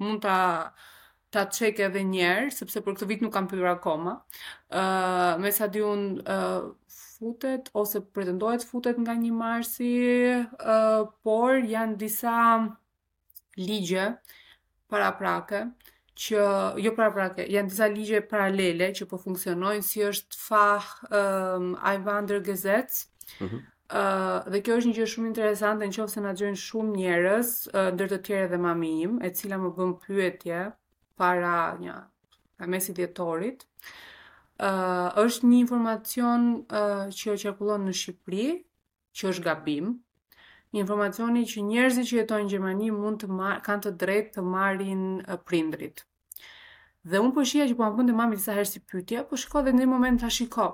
mund 0.06 0.24
ta 0.26 0.38
ta 1.34 1.44
çek 1.58 1.78
edhe 1.86 2.02
një 2.14 2.30
sepse 2.56 2.82
për 2.82 2.96
këtë 2.96 3.08
vit 3.12 3.20
nuk 3.22 3.34
kam 3.36 3.46
pyetur 3.50 3.70
akoma. 3.76 4.16
ë 4.74 4.82
uh, 4.82 5.36
me 5.42 5.52
sa 5.54 5.68
di 5.74 5.82
un 5.86 6.06
uh, 6.26 6.66
futet 7.20 7.70
ose 7.74 8.02
pretendohet 8.16 8.64
futet 8.64 8.96
nga 9.04 9.14
një 9.16 9.32
marsi, 9.36 9.92
uh, 10.46 11.04
por 11.24 11.60
janë 11.68 11.98
disa 12.00 12.36
ligje 13.60 14.06
paraprake 14.90 15.62
që 16.20 16.46
jo 16.84 16.92
paraprake, 16.96 17.46
janë 17.48 17.70
disa 17.72 17.88
ligje 17.92 18.22
paralele 18.32 18.90
që 18.96 19.08
po 19.12 19.20
funksionojnë 19.20 19.86
si 19.88 20.04
është 20.04 20.40
fah 20.40 20.88
um, 21.20 21.70
Ivander 21.92 22.42
Gazette. 22.44 23.06
Mhm. 23.40 23.60
Uh, 23.90 24.44
dhe 24.54 24.60
kjo 24.62 24.76
është 24.80 24.90
një 24.92 24.96
gjë 24.98 25.06
shumë 25.12 25.28
interesante 25.32 25.86
në 25.88 25.96
qofë 25.96 26.14
se 26.16 26.22
nga 26.24 26.34
gjënë 26.38 26.60
shumë 26.64 26.98
njerës, 27.00 27.54
uh, 27.72 27.88
ndër 27.96 28.12
të 28.14 28.20
tjere 28.28 28.50
dhe 28.52 28.60
mami 28.66 28.90
im, 29.08 29.16
e 29.26 29.32
cila 29.40 29.58
më 29.58 29.72
bëm 29.80 29.96
pyetje 30.04 30.60
para 31.20 31.54
një, 31.82 31.96
ka 32.60 32.68
mesi 32.70 32.94
djetorit 33.00 33.66
uh, 34.60 35.18
është 35.22 35.48
një 35.48 35.58
informacion 35.64 36.44
uh, 36.60 37.08
që 37.16 37.36
qarkullon 37.44 37.86
në 37.88 37.94
Shqipëri, 38.02 38.48
që 39.16 39.30
është 39.34 39.46
gabim, 39.48 39.94
informacioni 40.78 41.44
që 41.50 41.64
njerëzit 41.66 42.10
që 42.12 42.18
jetojnë 42.22 42.46
në 42.46 42.52
Gjermani 42.54 42.90
mund 42.96 43.24
të 43.24 43.58
kanë 43.68 43.86
të 43.88 43.94
drejt 44.04 44.34
të 44.38 44.44
marrin 44.46 45.04
uh, 45.24 45.36
prindrit. 45.50 46.04
Dhe 47.08 47.22
unë 47.24 47.32
po 47.38 47.46
shija 47.48 47.68
që 47.70 47.76
po 47.80 47.86
ambunde 47.88 48.14
mami 48.14 48.38
disa 48.38 48.54
herë 48.54 48.68
si 48.74 48.82
pytja, 48.92 49.24
po 49.30 49.38
shiko 49.40 49.64
dhe 49.64 49.72
në 49.74 49.86
një 49.86 49.90
moment 49.94 50.22
tash 50.22 50.42
shiko. 50.44 50.68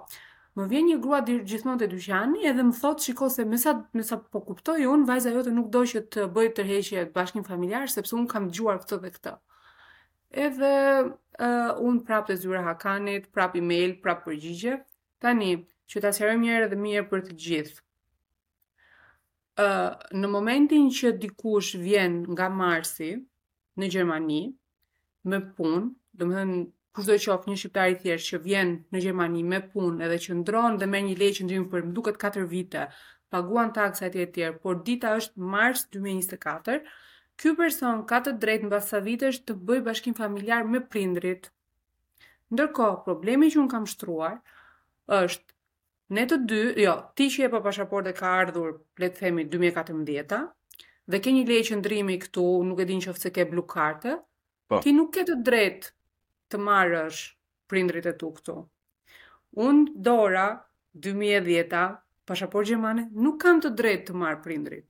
Më 0.56 0.66
vjen 0.72 0.86
një 0.88 0.98
grua 1.04 1.20
gjithmonë 1.28 1.82
te 1.84 1.88
dyqani 1.92 2.46
edhe 2.50 2.64
më 2.64 2.74
thotë 2.80 3.06
shiko 3.10 3.28
se 3.30 3.44
mesa 3.46 3.74
mesa 3.94 4.18
po 4.24 4.42
kuptoi 4.48 4.86
un 4.90 5.04
vajza 5.08 5.34
jote 5.36 5.52
nuk 5.52 5.68
do 5.76 5.84
që 5.92 6.02
të 6.16 6.28
bëj 6.36 6.50
tërheqje 6.58 7.04
bashkim 7.16 7.44
familjar 7.48 7.92
sepse 7.92 8.16
un 8.16 8.24
kam 8.32 8.48
dëgjuar 8.50 8.80
këtë 8.86 9.00
dhe 9.04 9.12
këtë. 9.18 9.34
Uh, 9.36 9.55
edhe 10.36 10.72
uh, 11.08 11.80
unë 11.88 12.02
prapë 12.08 12.34
të 12.34 12.38
zyra 12.44 12.62
hakanit, 12.68 13.30
prapë 13.36 13.62
email, 13.62 13.94
prapë 14.04 14.26
përgjigje. 14.30 14.76
Tani, 15.24 15.52
që 15.90 16.02
të 16.04 16.10
asherëm 16.12 16.42
mjerë 16.44 16.70
dhe 16.74 16.80
mirë 16.82 17.06
për 17.12 17.24
të 17.30 17.38
gjithë. 17.46 17.80
Uh, 19.56 19.94
në 20.20 20.28
momentin 20.34 20.90
që 20.92 21.14
dikush 21.24 21.78
vjen 21.80 22.20
nga 22.36 22.50
Marsi 22.52 23.14
në 23.80 23.88
Gjermani 23.94 24.42
me 25.32 25.40
punë, 25.56 25.86
do 26.20 26.28
më 26.28 26.36
thënë 26.42 26.58
kush 26.96 27.08
do 27.12 27.16
qofë 27.26 27.48
një 27.52 27.56
shqiptari 27.62 27.96
thjesht 28.02 28.30
që 28.34 28.40
vjen 28.44 28.74
në 28.92 29.02
Gjermani 29.06 29.46
me 29.48 29.62
punë 29.72 30.04
edhe 30.08 30.18
që 30.26 30.36
ndronë 30.42 30.78
dhe 30.82 30.90
me 30.92 31.00
një 31.08 31.16
leqë 31.22 31.38
që 31.40 31.48
ndrymë 31.48 31.70
për 31.72 31.88
mduket 31.92 32.20
4 32.26 32.44
vite, 32.52 32.84
paguan 33.32 33.72
taksa 33.78 34.08
e 34.10 34.14
tjerë 34.18 34.32
tjerë, 34.38 34.58
por 34.64 34.84
dita 34.88 35.16
është 35.22 35.44
Mars 35.56 35.88
2024, 35.96 36.84
Ky 37.40 37.52
person 37.60 38.04
ka 38.08 38.22
të 38.24 38.34
drejt 38.44 38.64
në 38.66 38.70
basa 38.74 39.02
vitesh 39.06 39.40
të 39.48 39.56
bëj 39.70 39.82
bashkim 39.90 40.16
familjar 40.20 40.64
me 40.76 40.80
prindrit. 40.94 41.50
Ndërko, 42.56 42.86
problemi 43.08 43.50
që 43.56 43.60
unë 43.64 43.72
kam 43.74 43.88
shtruar 43.94 44.38
është, 45.18 45.56
ne 46.16 46.24
të 46.32 46.38
dy, 46.52 46.60
jo, 46.86 46.94
ti 47.18 47.28
që 47.36 47.48
e 47.48 47.50
po 47.56 47.60
pa 47.66 47.74
dhe 48.08 48.14
ka 48.20 48.30
ardhur, 48.44 48.78
le 49.04 49.10
të 49.10 49.20
themi, 49.24 49.46
2014-a, 49.56 50.40
dhe 51.12 51.20
ke 51.26 51.34
një 51.36 51.44
lejë 51.50 51.66
që 51.72 51.80
ndrimi 51.82 52.16
këtu, 52.24 52.46
nuk 52.70 52.80
e 52.80 52.86
din 52.92 53.02
që 53.04 53.14
fëse 53.18 53.32
ke 53.38 53.46
blu 53.52 53.66
kartë, 53.74 54.16
po. 54.72 54.80
ti 54.86 54.94
nuk 54.96 55.12
ke 55.18 55.26
të 55.28 55.36
drejt 55.50 55.90
të 56.54 56.62
marrësh 56.70 57.26
prindrit 57.72 58.06
e 58.06 58.16
tu 58.22 58.32
këtu. 58.38 58.56
Unë 59.68 59.92
dora, 60.08 60.48
2010-a, 61.06 61.84
pashaport 62.26 62.70
gjemane, 62.72 63.10
nuk 63.28 63.42
kam 63.44 63.60
të 63.62 63.74
drejt 63.82 64.08
të 64.08 64.16
marrë 64.24 64.42
prindrit. 64.48 64.86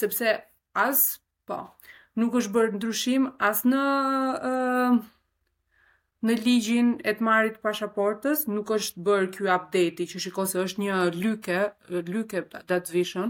Sepse 0.00 0.38
as 0.86 1.04
Po, 1.46 1.60
nuk 2.20 2.34
është 2.40 2.54
bërë 2.56 2.78
ndryshim 2.80 3.26
as 3.48 3.60
asë 3.62 3.70
në, 3.72 3.82
uh, 4.46 4.96
në 6.28 6.34
ligjin 6.42 6.88
e 7.06 7.14
të 7.14 7.22
marit 7.28 7.60
pashaportës, 7.66 8.42
nuk 8.56 8.72
është 8.76 9.02
bërë 9.08 9.28
kjo 9.36 9.46
update-i, 9.54 10.06
që 10.12 10.22
shikon 10.24 10.50
se 10.52 10.58
është 10.64 10.82
një 10.84 10.96
lyke, 11.20 11.60
lyke 12.10 12.42
dhe 12.72 12.80
të 12.90 13.28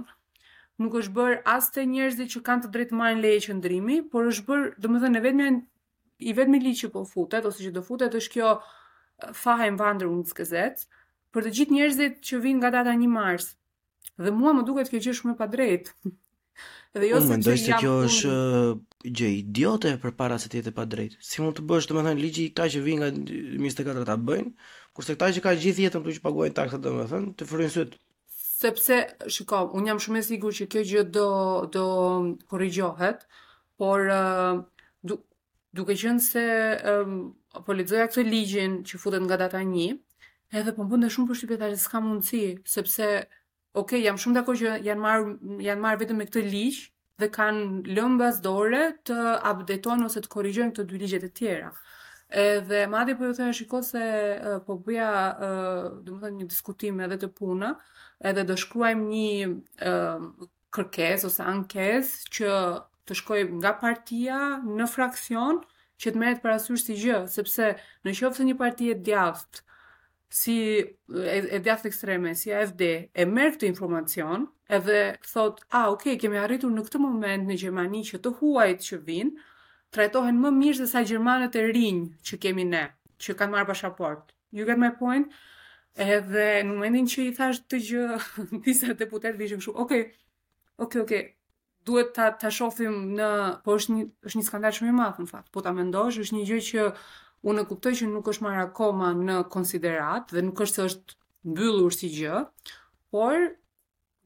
nuk 0.85 0.93
është 1.01 1.13
bërë 1.17 1.37
asë 1.57 1.73
të 1.75 1.85
njerëzit 1.93 2.33
që 2.35 2.41
kanë 2.47 2.63
të 2.67 2.71
drejtë 2.73 2.97
majnë 3.01 3.21
leje 3.25 3.43
që 3.49 3.55
ndrimi, 3.61 3.99
por 4.13 4.27
është 4.33 4.47
bërë, 4.49 4.67
dhe 4.81 4.89
më 4.89 4.99
dhe 5.01 5.55
i 6.17 6.33
vetëmi 6.33 6.57
me 6.57 6.59
ligjë 6.65 6.81
që 6.87 6.89
po 6.95 7.03
futet, 7.09 7.45
ose 7.49 7.61
që 7.65 7.73
do 7.77 7.83
futet 7.87 8.15
është 8.19 8.33
kjo 8.35 8.51
fahem 9.41 9.77
vandrë 9.81 10.09
unë 10.13 10.25
të 10.27 10.31
skëzet, 10.35 10.85
për 11.35 11.45
të 11.47 11.51
gjitë 11.59 11.75
njerëzit 11.77 12.15
që 12.25 12.41
vinë 12.45 12.61
nga 12.63 12.71
data 12.77 12.95
një 13.01 13.09
marsë, 13.13 13.53
dhe 14.25 14.33
mua 14.37 14.53
më 14.57 14.65
duket 14.69 14.89
kjo 14.93 15.03
që 15.09 15.15
shumë 15.19 15.35
e 15.35 15.37
pa 15.41 15.49
drejtë, 15.53 15.93
Dhe 17.01 17.09
jo 17.09 17.21
se 17.21 17.27
mendoj 17.29 17.57
se 17.61 17.75
kjo 17.81 17.91
është 18.07 18.31
uh, 18.33 18.79
gjë 19.19 19.29
idiote 19.43 19.91
përpara 20.01 20.39
se 20.41 20.49
të 20.49 20.61
jetë 20.63 20.73
pa 20.79 20.87
drejtë. 20.93 21.19
Si 21.29 21.43
mund 21.43 21.59
të 21.59 21.65
bësh, 21.69 21.89
domethënë 21.91 22.21
ligji 22.23 22.47
i 22.49 22.53
kaq 22.57 22.71
që 22.75 22.83
vi 22.87 22.95
nga 23.01 23.11
24 23.17 24.05
ta 24.09 24.17
bëjnë, 24.29 24.53
kurse 24.97 25.17
këta 25.17 25.29
që 25.37 25.43
kanë 25.45 25.63
gjithë 25.65 25.85
jetën 25.85 26.05
këtu 26.07 26.15
që 26.19 26.25
paguajnë 26.25 26.57
taksa 26.57 26.81
domethënë, 26.87 27.33
të 27.37 27.49
fryn 27.51 27.73
syt. 27.75 27.99
Sepse, 28.57 29.01
shikoj, 29.37 29.67
un 29.77 29.91
jam 29.91 30.01
shumë 30.01 30.23
i 30.23 30.27
sigurt 30.31 30.57
që 30.57 30.69
kjo 30.73 30.85
gjë 30.95 31.05
do 31.19 31.27
do 31.77 31.85
korrigjohet, 32.55 33.27
por 33.81 34.09
uh, 34.17 34.65
du, 35.05 35.19
duke 35.77 35.99
qenë 36.01 36.25
se 36.31 36.47
um, 36.97 37.19
po 37.67 37.77
lexoja 37.77 38.09
këtë 38.09 38.25
ligjin 38.31 38.81
që 38.89 39.01
futet 39.05 39.21
nga 39.29 39.37
data 39.45 39.61
1, 39.69 39.99
edhe 40.63 40.77
po 40.79 40.89
bënte 40.95 41.13
shumë 41.13 41.29
përshtypje 41.35 41.61
tash 41.65 41.77
s'ka 41.85 42.01
mundësi, 42.09 42.43
sepse 42.79 43.13
ok, 43.77 43.93
jam 44.01 44.17
shumë 44.21 44.39
dako 44.41 44.55
që 44.59 44.77
janë 44.87 45.01
marë, 45.03 45.33
janë 45.67 45.83
marë 45.85 46.01
vetëm 46.03 46.19
me 46.23 46.27
këtë 46.29 46.43
liqë 46.47 46.89
dhe 47.21 47.29
kanë 47.33 47.93
lëmbas 47.97 48.39
dore 48.45 48.81
të 49.09 49.17
abdeton 49.51 50.05
ose 50.07 50.21
të 50.25 50.31
korrigjojnë 50.33 50.73
këto 50.77 50.85
dy 50.89 51.01
ligjet 51.01 51.25
e 51.25 51.31
tjera. 51.39 51.69
Edhe 52.45 52.81
madje 52.93 53.15
po 53.19 53.29
ju 53.29 53.35
them 53.39 53.53
shikoj 53.55 53.83
se 53.89 54.03
po 54.67 54.77
bëja, 54.87 55.11
uh, 55.13 55.87
domethënë 56.07 56.41
një 56.41 56.49
diskutim 56.55 57.01
edhe 57.07 57.19
të 57.23 57.31
punë, 57.39 57.71
edhe 58.31 58.45
do 58.49 58.57
shkruajmë 58.59 59.07
një 59.13 59.53
kërkes 59.81 60.53
kërkesë 60.77 61.29
ose 61.31 61.45
ankesë 61.53 62.33
që 62.37 62.55
të 63.07 63.17
shkoj 63.21 63.41
nga 63.61 63.73
partia 63.85 64.39
në 64.67 64.89
fraksion 64.95 65.61
që 66.03 66.13
të 66.15 66.21
merret 66.25 66.43
parasysh 66.45 66.83
si 66.89 66.97
gjë, 67.05 67.23
sepse 67.37 67.71
në 68.05 68.13
qoftë 68.19 68.43
se 68.43 68.49
një 68.51 68.57
parti 68.65 68.91
e 68.93 68.97
si 70.29 70.79
e, 71.27 71.49
e 71.51 71.59
djathë 71.63 71.89
ekstreme, 71.91 72.33
si 72.35 72.53
AFD, 72.53 72.81
e 73.15 73.27
merë 73.31 73.55
këtë 73.57 73.69
informacion, 73.71 74.49
edhe 74.69 74.99
thot, 75.27 75.61
a, 75.69 75.69
ah, 75.71 75.87
okej, 75.93 76.17
okay, 76.17 76.21
kemi 76.25 76.41
arritur 76.41 76.73
në 76.75 76.85
këtë 76.89 77.01
moment 77.03 77.47
në 77.51 77.59
Gjermani 77.63 78.03
që 78.09 78.21
të 78.25 78.33
huajt 78.41 78.87
që 78.89 78.99
vinë, 79.07 79.45
trajtohen 79.95 80.41
më 80.43 80.51
mirë 80.57 80.81
dhe 80.83 80.89
sa 80.91 81.05
Gjermanët 81.07 81.55
e 81.57 81.67
rinjë 81.71 82.27
që 82.27 82.41
kemi 82.43 82.65
ne, 82.69 82.85
që 83.23 83.37
kanë 83.39 83.55
marë 83.55 83.71
pashaport. 83.71 84.35
You 84.55 84.67
get 84.69 84.81
my 84.83 84.91
point? 84.99 85.31
Edhe 85.97 86.63
në 86.67 86.73
momentin 86.73 87.07
që 87.09 87.29
i 87.29 87.31
thashtë 87.39 87.71
të 87.73 87.79
gjë, 87.87 88.21
disa 88.67 88.97
deputet 88.99 89.39
vishëm 89.39 89.63
shumë, 89.65 89.79
okej, 89.87 90.05
okay, 90.09 90.09
okej, 90.11 90.21
okay, 90.79 90.87
okej, 90.87 91.07
okay 91.07 91.33
duhet 91.87 92.09
ta 92.17 92.33
ta 92.35 92.51
shohim 92.51 93.13
në 93.15 93.27
po 93.63 93.77
është 93.79 93.93
një 93.95 94.01
është 94.27 94.39
një 94.41 94.45
skandal 94.49 94.73
shumë 94.75 94.89
i 94.91 94.95
madh 94.97 95.21
në 95.23 95.27
fakt. 95.31 95.53
Po 95.55 95.63
ta 95.63 95.71
mendosh, 95.71 96.17
është 96.19 96.35
një 96.35 96.41
gjë 96.49 96.57
që 96.69 96.87
unë 97.45 97.63
e 97.65 97.69
kuptoj 97.71 97.93
që 98.01 98.09
nuk 98.13 98.31
është 98.33 98.45
marrë 98.47 98.63
akoma 98.69 99.11
në 99.19 99.37
konsiderat 99.53 100.33
dhe 100.35 100.43
nuk 100.47 100.61
është 100.65 100.79
se 100.81 100.87
është 100.91 101.19
mbyllur 101.53 101.95
si 101.95 102.11
gjë, 102.15 102.41
por 103.15 103.37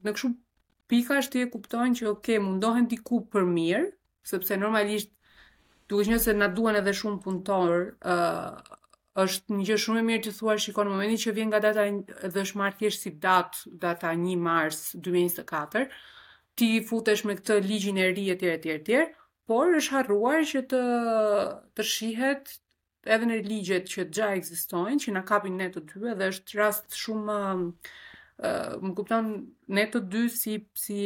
në 0.05 0.15
kështu 0.17 0.31
pika 0.91 1.19
është 1.23 1.35
të 1.37 1.41
e 1.45 1.49
kuptojnë 1.57 1.99
që 2.01 2.07
oke, 2.09 2.19
okay, 2.19 2.39
mundohen 2.45 2.87
t'i 2.91 2.99
ku 3.07 3.21
për 3.33 3.45
mirë, 3.47 3.89
sepse 4.27 4.57
normalisht 4.59 5.13
duke 5.91 6.07
që 6.07 6.21
se 6.23 6.35
na 6.39 6.49
duen 6.55 6.79
edhe 6.79 6.93
shumë 6.97 7.21
punëtor, 7.25 7.83
uh, 8.09 8.79
është 9.25 9.59
një 9.59 9.67
gjë 9.69 9.79
shumë 9.85 10.01
e 10.03 10.07
mirë 10.07 10.23
të 10.29 10.33
thua 10.39 10.57
shikon 10.63 10.89
në 10.89 10.95
momentin 10.95 11.21
që 11.25 11.35
vjen 11.37 11.51
nga 11.51 11.61
data 11.67 11.85
dhe 12.23 12.45
është 12.47 12.61
marrë 12.63 12.79
thjesht 12.81 13.05
si 13.07 13.13
datë, 13.25 13.73
data 13.85 14.13
1 14.17 14.35
mars 14.43 14.81
2024, 14.97 15.91
ti 16.57 16.71
futesh 16.87 17.25
me 17.29 17.37
këtë 17.39 17.59
ligjin 17.67 17.99
e 18.03 18.09
ri 18.15 18.29
etj 18.35 18.49
etj 18.57 18.75
etj, 18.79 19.03
por 19.51 19.75
është 19.79 19.99
harruar 19.99 20.47
që 20.47 20.65
të 20.73 20.83
të 21.77 21.89
shihet 21.93 22.57
edhe 23.09 23.27
në 23.27 23.37
ligjet 23.47 23.89
që 23.89 24.05
gja 24.13 24.33
eksistojnë, 24.39 24.99
që 25.03 25.15
na 25.17 25.23
kapin 25.29 25.57
ne 25.57 25.69
të 25.73 25.83
dy, 25.89 26.15
dhe 26.19 26.29
është 26.33 26.59
rast 26.61 26.97
shumë 27.01 27.37
uh, 27.65 28.77
më 28.85 28.95
kupton 28.99 29.31
ne 29.77 29.85
të 29.93 30.03
dy 30.13 30.25
si 30.33 30.59
si 30.77 30.99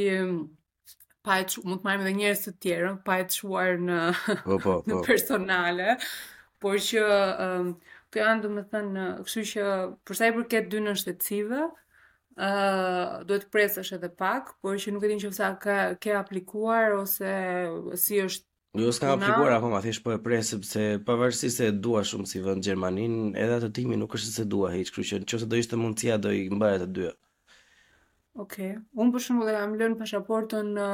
pa 1.25 1.39
e 1.41 1.47
çu, 1.49 1.63
mund 1.65 1.81
të 1.81 1.87
marrim 1.89 2.03
edhe 2.05 2.15
njerëz 2.19 2.41
të 2.45 2.53
tjerë, 2.61 2.93
pa 3.07 3.15
e 3.23 3.29
çuar 3.33 3.79
në 3.81 3.99
po 4.45 4.59
po, 4.61 4.75
po. 4.85 4.99
personale, 5.07 5.95
por 6.61 6.77
që 6.85 7.05
uh, 7.07 7.71
të 8.13 8.21
janë 8.21 8.45
domethënë, 8.45 9.07
këshu 9.25 9.45
që 9.53 9.71
për 10.05 10.19
sa 10.19 10.29
i 10.29 10.35
përket 10.37 10.69
dy 10.75 10.83
në 10.85 10.93
shtetësive, 11.01 11.63
uh, 11.71 13.23
duhet 13.25 13.47
të 13.47 13.55
presësh 13.57 13.95
edhe 13.97 14.11
pak, 14.21 14.53
por 14.61 14.77
që 14.77 14.93
nuk 14.93 15.07
e 15.09 15.15
që 15.15 15.31
nëse 15.33 15.49
ka 15.65 15.79
ke 16.03 16.13
aplikuar 16.21 16.99
ose 16.99 17.33
si 18.05 18.21
është 18.27 18.45
Jo, 18.75 18.81
ju 18.89 18.93
s'ka 18.93 19.13
aplikuar 19.15 19.53
apo 19.55 19.69
ma 19.71 19.81
thish 19.81 20.01
po 20.03 20.11
e 20.17 20.21
prej 20.23 20.41
sepse 20.51 20.81
pavarësi 21.07 21.51
se 21.57 21.69
dua 21.71 22.01
shumë 22.03 22.27
si 22.27 22.41
vënd 22.43 22.65
Gjermanin 22.67 23.13
edhe 23.39 23.61
atë 23.61 23.69
timi 23.77 23.99
nuk 24.01 24.17
është 24.19 24.33
se 24.39 24.45
dua 24.51 24.73
heqë 24.73 24.95
kryqen 24.97 25.27
që 25.31 25.37
ose 25.39 25.47
do 25.53 25.61
ishte 25.63 25.79
mundësia 25.79 26.17
do 26.19 26.33
i 26.35 26.41
mbaja 26.51 26.81
të 26.83 26.89
dyja 26.97 27.13
Ok, 28.43 28.57
unë 28.99 29.15
për 29.15 29.25
shumë 29.29 29.47
dhe 29.47 29.55
jam 29.55 29.77
lënë 29.79 29.99
pashaportën 30.01 30.73
në 30.81 30.89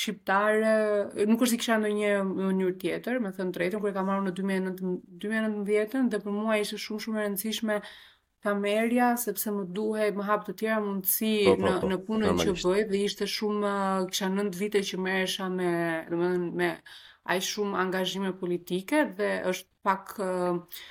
shqiptare 0.00 0.72
nuk 1.28 1.44
është 1.44 1.58
i 1.58 1.60
kësha 1.60 1.78
në 1.82 1.92
një 1.98 2.14
njërë 2.62 2.78
tjetër 2.86 3.20
me 3.26 3.34
thënë 3.36 3.56
drejtën, 3.58 3.84
kërë 3.84 3.96
ka 3.98 4.06
marrë 4.08 4.26
në 4.30 4.34
2019 5.68 6.12
dhe 6.14 6.22
për 6.24 6.38
mua 6.40 6.56
ishte 6.64 6.80
shumë 6.86 7.04
shumë 7.08 7.20
e 7.20 7.26
rëndësishme 7.26 7.78
kamerja 8.46 9.14
sepse 9.24 9.50
më 9.54 9.64
duhej 9.76 10.12
më 10.14 10.26
hap 10.28 10.44
të 10.46 10.54
tjera 10.60 10.78
mundësi 10.84 11.30
po, 11.48 11.56
po, 11.60 11.72
po, 11.80 11.90
në 11.90 11.94
në 11.96 12.00
punën 12.06 12.42
që 12.44 12.54
bëj 12.62 12.82
dhe 12.92 13.00
ishte 13.08 13.26
shumë 13.36 13.72
kisha 14.12 14.28
9 14.30 14.52
vite 14.60 14.82
që 14.88 14.98
merresha 15.02 15.48
me 15.52 15.72
domethënë 16.12 16.50
me 16.60 16.68
aq 17.34 17.44
shumë 17.52 17.80
angazhime 17.84 18.32
politike 18.42 19.02
dhe 19.18 19.32
është 19.50 19.70
pak 19.86 20.14
uh, 20.22 20.84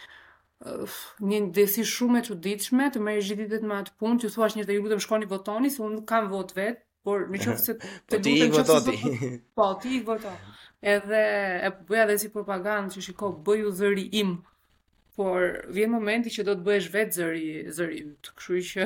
një 1.29 1.39
ndesi 1.47 1.85
shumë 1.95 2.19
e 2.21 2.25
çuditshme 2.29 2.89
të 2.95 3.03
merresh 3.07 3.37
ditët 3.41 3.63
me 3.69 3.77
atë 3.83 3.95
punë, 3.99 4.19
ju 4.25 4.33
thuash 4.35 4.57
njerëz 4.57 4.71
të 4.73 4.77
ju 4.77 4.83
lutem 4.87 5.03
shkoni 5.05 5.31
votoni 5.31 5.71
se 5.71 5.83
unë 5.85 6.03
kam 6.09 6.27
vot 6.33 6.51
vet, 6.57 6.81
por 7.05 7.27
në 7.31 7.43
qoftë 7.45 7.63
se 7.69 7.77
po, 7.77 8.17
të 8.17 8.21
lutem 8.25 8.57
që 8.57 8.65
të 8.67 8.75
voti. 8.75 9.31
Po 9.61 9.69
ti 9.83 10.01
voto. 10.09 10.35
Edhe 10.95 11.23
e 11.69 11.71
bëja 11.71 11.87
po, 11.87 11.95
edhe 12.03 12.17
si 12.21 12.33
propagandë 12.33 12.97
që 12.97 13.03
shiko 13.07 13.31
bëj 13.47 13.63
u 13.69 13.73
zëri 13.77 14.09
im 14.21 14.35
por 15.15 15.61
vjen 15.73 15.91
momenti 15.95 16.31
që 16.33 16.43
do 16.47 16.53
të 16.57 16.65
bëhesh 16.65 16.89
vetë 16.93 17.15
zëri 17.19 17.47
zëri 17.77 17.99
yt. 18.03 18.29
Kështu 18.35 18.59
që 18.71 18.85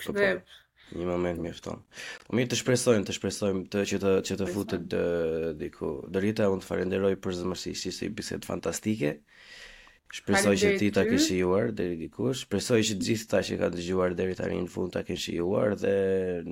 kështu 0.00 0.12
po, 0.12 0.16
po. 0.16 0.18
dhe... 0.18 1.00
një 1.00 1.06
moment 1.08 1.40
mjafton. 1.44 1.80
Po 2.26 2.36
mirë 2.36 2.50
të 2.52 2.58
shpresojmë, 2.60 3.04
të 3.08 3.14
shpresojmë 3.16 3.62
të 3.72 3.84
që 3.92 4.00
të 4.04 4.12
që 4.28 4.36
të 4.42 4.48
futet 4.52 4.96
diku. 5.62 5.92
Dorita, 6.16 6.50
unë 6.52 6.64
të 6.66 6.70
falenderoj 6.70 7.14
për 7.24 7.38
zëmërsisht, 7.40 7.88
ishte 7.92 8.08
një 8.10 8.18
bisedë 8.20 8.50
fantastike. 8.50 9.14
Shpresoj 10.12 10.52
që 10.60 10.68
ti 10.78 10.88
ta 10.94 11.02
kesh 11.08 11.24
shijuar 11.30 11.72
deri 11.74 11.96
dikush. 11.98 12.44
Shpresoj 12.44 12.78
që 12.86 12.96
gjithë 13.02 13.28
ta 13.30 13.40
që 13.46 13.56
ka 13.58 13.70
dëgjuar 13.74 14.12
deri 14.14 14.36
tani 14.38 14.58
në 14.62 14.70
fund 14.70 14.92
ta 14.94 15.02
kesh 15.06 15.24
shijuar 15.30 15.74
dhe 15.80 15.94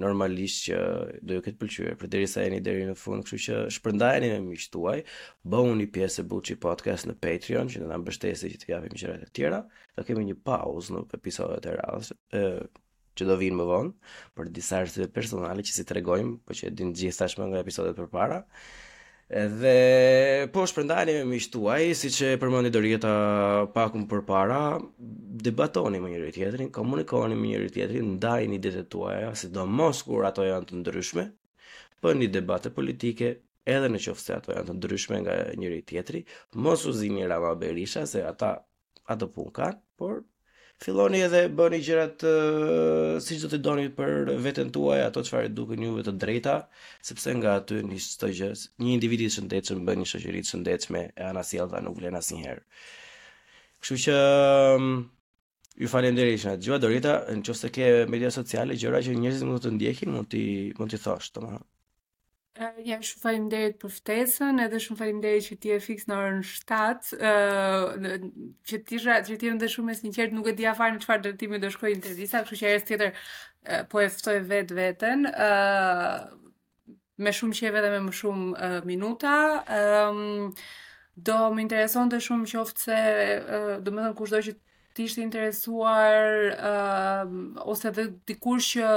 normalisht 0.04 0.64
që 0.66 0.78
do 1.22 1.36
ju 1.38 1.44
ketë 1.46 1.60
pëlqyer. 1.62 1.98
Për 2.00 2.10
derisa 2.14 2.42
jeni 2.46 2.58
deri 2.68 2.86
në 2.88 2.96
fund, 3.02 3.22
kështu 3.26 3.40
që 3.46 3.58
shpërndajeni 3.76 4.32
me 4.34 4.40
miqt 4.48 4.72
tuaj, 4.74 4.98
bëuni 5.54 5.88
pjesë 5.94 6.24
e 6.24 6.28
Buçi 6.32 6.58
Podcast 6.64 7.06
në 7.10 7.16
Patreon 7.22 7.70
që 7.70 7.84
na 7.86 8.00
mbështesë 8.02 8.52
që 8.54 8.62
të 8.64 8.72
japim 8.72 8.98
gjëra 9.02 9.18
të 9.22 9.30
tjera. 9.38 9.62
Do 9.96 10.06
kemi 10.08 10.26
një 10.32 10.38
pauzë 10.48 10.96
në 10.96 11.04
episodet 11.20 11.68
e 11.70 11.76
radhës, 11.78 12.12
ë 12.34 12.46
që 13.20 13.26
do 13.28 13.34
vinë 13.36 13.58
më 13.60 13.64
vonë 13.68 14.14
për 14.40 14.48
disa 14.56 14.78
arsye 14.82 15.04
personale 15.12 15.62
që 15.68 15.74
si 15.78 15.82
tregojmë, 15.90 16.38
por 16.48 16.56
që 16.56 16.70
e 16.70 16.76
dinë 16.80 16.96
gjithë 17.02 17.20
tashmë 17.22 17.50
nga 17.50 17.60
episodet 17.60 17.94
përpara. 18.00 18.40
Edhe 19.32 20.48
po 20.52 20.66
shpërndani 20.68 21.12
me 21.16 21.20
miqtuaj, 21.30 21.84
siç 22.00 22.18
e 22.26 22.30
përmendi 22.40 22.68
Dorieta 22.74 23.12
pak 23.76 23.94
përpara, 24.10 24.24
parë, 24.30 25.06
debatoni 25.46 26.00
me 26.02 26.10
njëri 26.12 26.34
tjetrin, 26.36 26.68
komunikoni 26.76 27.38
me 27.40 27.46
njëri 27.48 27.70
tjetrin, 27.78 28.10
ndajini 28.18 28.58
idetë 28.60 28.82
tuaja, 28.92 29.30
sidomos 29.42 30.02
kur 30.10 30.26
ato 30.28 30.44
janë 30.50 30.68
të 30.70 30.82
ndryshme, 30.82 31.24
bëni 32.04 32.28
debate 32.36 32.74
politike, 32.80 33.30
edhe 33.78 33.88
në 33.94 34.02
qoftë 34.06 34.24
se 34.26 34.34
ato 34.36 34.52
janë 34.58 34.68
të 34.68 34.74
ndryshme 34.82 35.22
nga 35.24 35.38
njëri 35.62 35.80
tjetri, 35.94 36.22
mos 36.68 36.84
u 36.84 36.92
zini 37.00 37.24
Rama 37.32 37.54
Berisha 37.64 38.04
se 38.12 38.26
ata 38.34 38.52
ato 39.16 39.32
pun 39.38 39.48
kanë, 39.60 39.80
por 39.96 40.26
filloni 40.82 41.20
edhe 41.26 41.40
bëni 41.58 41.78
gjërat 41.84 42.22
uh, 42.26 43.16
siç 43.22 43.44
do 43.44 43.50
të 43.52 43.60
doni 43.66 43.84
për 43.96 44.32
veten 44.44 44.70
tuaj, 44.74 45.02
ato 45.06 45.22
çfarë 45.26 45.52
duken 45.56 45.84
juve 45.86 46.04
të 46.06 46.14
drejta, 46.24 46.56
sepse 47.06 47.34
nga 47.38 47.54
aty 47.60 47.78
nis 47.86 48.10
çdo 48.16 48.30
gjë. 48.40 48.50
Një 48.82 48.94
individ 48.96 49.24
i 49.26 49.30
shëndetshëm 49.36 49.82
bën 49.86 50.02
një 50.02 50.10
shoqëri 50.12 50.42
të 50.44 50.50
shëndetshme 50.54 51.04
e 51.14 51.26
ana 51.30 51.44
sjellta 51.46 51.80
nuk 51.86 51.98
vlen 52.00 52.18
asnjëherë. 52.18 52.64
Kështu 53.82 54.00
që 54.08 54.16
um, 54.76 54.88
ju 55.82 55.90
falenderoj 55.92 56.36
shumë. 56.44 56.58
Gjua 56.66 56.80
Dorita, 56.82 57.16
nëse 57.38 57.72
ke 57.74 57.92
media 58.14 58.32
sociale, 58.34 58.76
gjëra 58.82 59.00
që 59.06 59.16
njerëzit 59.22 59.48
mund 59.48 59.62
të 59.66 59.74
ndjekin, 59.78 60.12
mund 60.18 60.32
ti 60.34 60.44
mund 60.80 60.94
ti 60.94 61.02
thosh, 61.06 61.30
domethënë. 61.38 61.66
Uh, 62.60 62.68
ja, 62.84 62.98
shumë 63.00 63.16
falim 63.22 63.44
derit 63.48 63.78
për 63.80 63.92
ftesën, 63.94 64.58
edhe 64.60 64.78
shumë 64.84 64.98
falim 65.00 65.20
derit 65.24 65.46
që 65.46 65.54
ti 65.62 65.70
e 65.72 65.78
fix 65.80 66.04
në 66.04 66.18
orën 66.18 66.40
7, 66.44 67.14
uh, 67.16 68.26
që 68.68 68.78
ti 68.90 68.98
shra, 69.00 69.14
që 69.24 69.38
ti 69.40 69.48
e 69.48 69.54
dhe 69.62 69.70
shumë 69.72 69.94
e 69.94 69.96
sinqert, 69.96 70.34
nuk 70.36 70.50
e 70.52 70.54
dija 70.58 70.74
farë 70.76 70.98
në 70.98 71.00
qëfar 71.00 71.22
dretimi 71.24 71.60
dhe 71.62 71.70
shkoj 71.72 71.94
në 71.94 72.02
të 72.04 72.12
disa, 72.18 72.42
kështu 72.44 72.58
që 72.60 72.68
e 72.68 72.74
rës 72.74 72.84
tjetër 72.90 73.14
uh, 73.14 73.88
po 73.88 74.02
e 74.04 74.10
fëtoj 74.12 74.36
vetë 74.50 74.76
vetën, 74.82 75.24
uh, 75.46 76.20
me 77.24 77.32
shumë 77.40 77.58
qeve 77.62 77.86
dhe 77.86 77.94
me 77.96 78.02
më 78.10 78.14
shumë 78.20 78.44
uh, 78.68 78.76
minuta, 78.92 79.32
um, 80.12 80.52
do 81.30 81.40
më 81.56 81.64
intereson 81.64 82.12
të 82.12 82.20
shumë 82.28 82.52
qoftë 82.52 82.84
se 82.90 83.00
uh, 83.00 83.74
do 83.80 83.96
më 83.96 84.04
dhënë 84.10 84.20
kushtoj 84.20 84.44
që 84.50 84.58
ti 84.92 85.08
ishte 85.08 85.24
interesuar 85.24 86.52
uh, 86.60 87.64
ose 87.72 87.96
dhe 87.96 88.10
dikur 88.28 88.60
që 88.68 88.92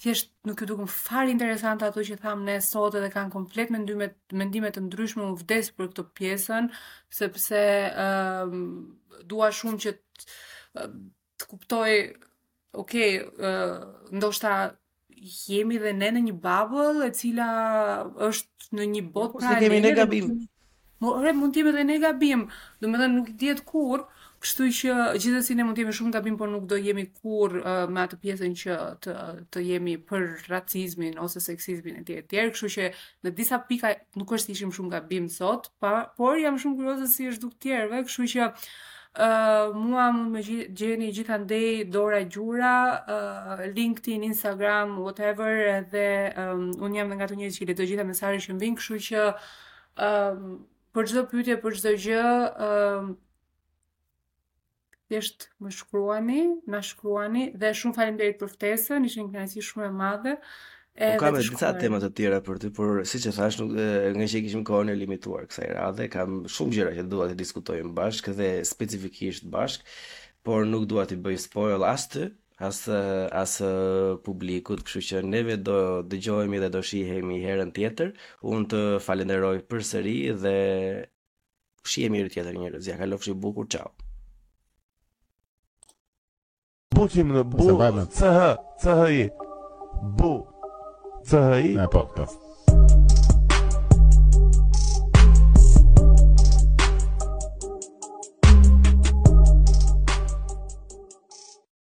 thjesht 0.00 0.30
nuk 0.44 0.60
ju 0.60 0.66
dukun 0.68 0.88
fare 0.92 1.30
interesante 1.32 1.86
ato 1.88 2.02
që 2.04 2.18
thamë 2.20 2.44
ne 2.46 2.56
sot 2.64 2.98
edhe 2.98 3.08
kanë 3.14 3.32
komplet 3.32 3.70
mendime 3.72 4.10
mendime 4.38 4.68
të 4.74 4.82
ndryshme 4.88 5.24
u 5.30 5.36
vdes 5.40 5.70
për 5.76 5.88
këtë 5.92 6.04
pjesën 6.20 6.68
sepse 7.18 7.58
ë 7.58 8.06
ehm, 8.06 8.58
uh, 9.18 9.22
dua 9.32 9.48
shumë 9.58 9.80
që 9.84 9.92
të, 9.98 10.26
uh, 10.82 10.90
të 11.40 11.48
kuptoj 11.54 11.94
ok 12.82 12.98
ë 13.06 13.06
uh, 13.40 13.86
ndoshta 14.20 14.52
jemi 15.46 15.78
dhe 15.80 15.94
ne 15.96 16.12
në 16.12 16.24
një 16.26 16.36
bubble 16.44 17.08
e 17.08 17.14
cila 17.16 17.48
është 18.28 18.76
në 18.76 18.90
një 18.96 19.04
botë 19.16 19.38
pra 19.40 19.54
ne 19.56 19.64
kemi 19.64 19.80
ne 19.86 19.96
gabim 20.02 20.36
Mo, 21.04 21.10
re, 21.20 21.34
mund 21.36 21.52
jemi 21.52 21.74
dhe 21.76 21.82
ne 21.84 21.98
gabim, 22.00 22.46
dhe 22.80 22.88
me 22.88 22.96
nuk 23.12 23.26
diet 23.36 23.58
kur, 23.68 24.00
uh, 24.06 24.15
Kështu 24.46 24.66
që 24.78 24.96
gjithsesi 25.18 25.56
ne 25.58 25.64
mund 25.66 25.74
të 25.74 25.82
jemi 25.82 25.92
shumë 25.98 26.12
gabim, 26.14 26.36
por 26.38 26.46
nuk 26.50 26.68
do 26.70 26.76
jemi 26.78 27.02
kur 27.18 27.56
uh, 27.66 27.88
me 27.90 28.04
atë 28.06 28.18
pjesën 28.22 28.52
që 28.60 28.74
të 29.02 29.14
të 29.54 29.62
jemi 29.68 29.96
për 30.10 30.26
racizmin 30.52 31.16
ose 31.24 31.42
seksizmin 31.42 31.96
etj. 31.98 32.12
etj. 32.20 32.36
Kështu 32.54 32.70
që 32.76 32.84
në 33.26 33.32
disa 33.40 33.58
pika 33.66 33.90
nuk 34.20 34.34
është 34.36 34.54
ishim 34.54 34.70
shumë 34.76 34.92
gabim 34.92 35.26
sot, 35.38 35.66
pa, 35.82 35.90
por 36.20 36.38
jam 36.38 36.60
shumë 36.62 36.78
kurioze 36.78 37.08
si 37.10 37.26
është 37.32 37.42
duke 37.48 37.58
tjerëve, 37.66 38.04
kështu 38.10 38.30
që 38.36 38.50
Uh, 39.16 39.72
mua 39.72 40.10
mund 40.12 40.34
më 40.36 40.40
gjeni 40.76 41.06
gjithandej 41.16 41.86
Dora 41.88 42.18
Gjura, 42.34 42.72
uh, 43.14 43.62
LinkedIn, 43.72 44.26
Instagram, 44.28 44.92
whatever, 45.00 45.54
edhe 45.70 46.02
um, 46.42 46.66
unë 46.84 46.98
jam 46.98 47.14
dhe 47.14 47.16
nga 47.16 47.28
të 47.30 47.38
njëzë 47.38 47.56
që 47.56 47.62
i 47.64 47.68
leto 47.70 47.86
gjitha 47.88 48.04
mesarë 48.10 48.42
që 48.44 48.58
më 48.58 48.68
Kështu 48.76 48.76
këshu 48.82 49.00
që 49.06 49.22
um, 50.10 50.42
për 50.92 51.08
gjithë 51.08 51.24
pytje, 51.30 51.56
për 51.64 51.78
gjithë 51.78 51.94
gjë, 52.04 52.26
um, 52.68 53.08
thjesht 55.10 55.44
më 55.62 55.70
shkruani, 55.78 56.38
na 56.72 56.80
shkruani 56.86 57.42
dhe 57.60 57.70
shumë 57.80 57.96
faleminderit 57.98 58.40
për 58.40 58.50
ftesën, 58.54 59.06
ishte 59.08 59.22
një 59.22 59.28
kënaqësi 59.34 59.64
shumë 59.68 59.86
e 59.86 59.90
madhe. 60.00 60.32
Po 60.96 61.06
edhe 61.06 61.10
nuk 61.12 61.20
kam 61.20 61.36
edhe 61.36 61.52
disa 61.52 61.70
tema 61.82 62.00
të 62.02 62.08
tjera 62.18 62.38
për 62.46 62.60
ty, 62.62 62.70
por 62.78 63.02
siç 63.10 63.26
e 63.30 63.34
thash, 63.36 63.58
nuk 63.60 63.74
nga 63.76 64.28
që 64.32 64.40
kishim 64.46 64.64
kohën 64.68 64.90
e 64.92 64.96
limituar 65.02 65.44
kësaj 65.50 65.68
radhe, 65.78 66.08
kam 66.14 66.38
shumë 66.54 66.74
gjëra 66.78 66.94
që 66.98 67.04
dua 67.12 67.28
të 67.30 67.36
diskutojmë 67.42 67.92
bashkë 67.98 68.34
dhe 68.38 68.48
specifikisht 68.70 69.46
bashkë, 69.52 69.84
por 70.46 70.64
nuk 70.70 70.86
dua 70.90 71.04
të 71.10 71.20
bëj 71.26 71.38
spoil 71.48 71.84
as 71.92 72.08
të 72.14 72.26
as 72.66 72.78
as 73.40 73.56
publikut, 74.26 74.80
kështu 74.88 75.02
që 75.10 75.20
neve 75.28 75.58
do 75.66 75.74
dëgjohemi 76.12 76.62
dhe 76.62 76.70
do 76.76 76.80
shihemi 76.90 77.42
herën 77.44 77.74
tjetër. 77.76 78.14
Unë 78.52 78.70
të 78.72 78.80
falenderoj 79.06 79.56
përsëri 79.70 80.16
dhe 80.44 80.56
shihemi 81.90 82.22
herën 82.22 82.32
tjetër 82.38 82.56
njerëz. 82.62 82.88
Ja 82.88 82.96
kalofshi 83.02 83.36
bukur, 83.44 83.68
ciao. 83.76 83.92
Putin, 86.96 87.26
no, 87.28 87.44
bu, 87.44 87.58
ch, 88.10 88.22
ch, 88.80 88.88
bu, 90.18 90.46
ch, 91.28 91.32
Не, 91.76 91.88
пап, 91.88 92.14
пап. 92.16 92.45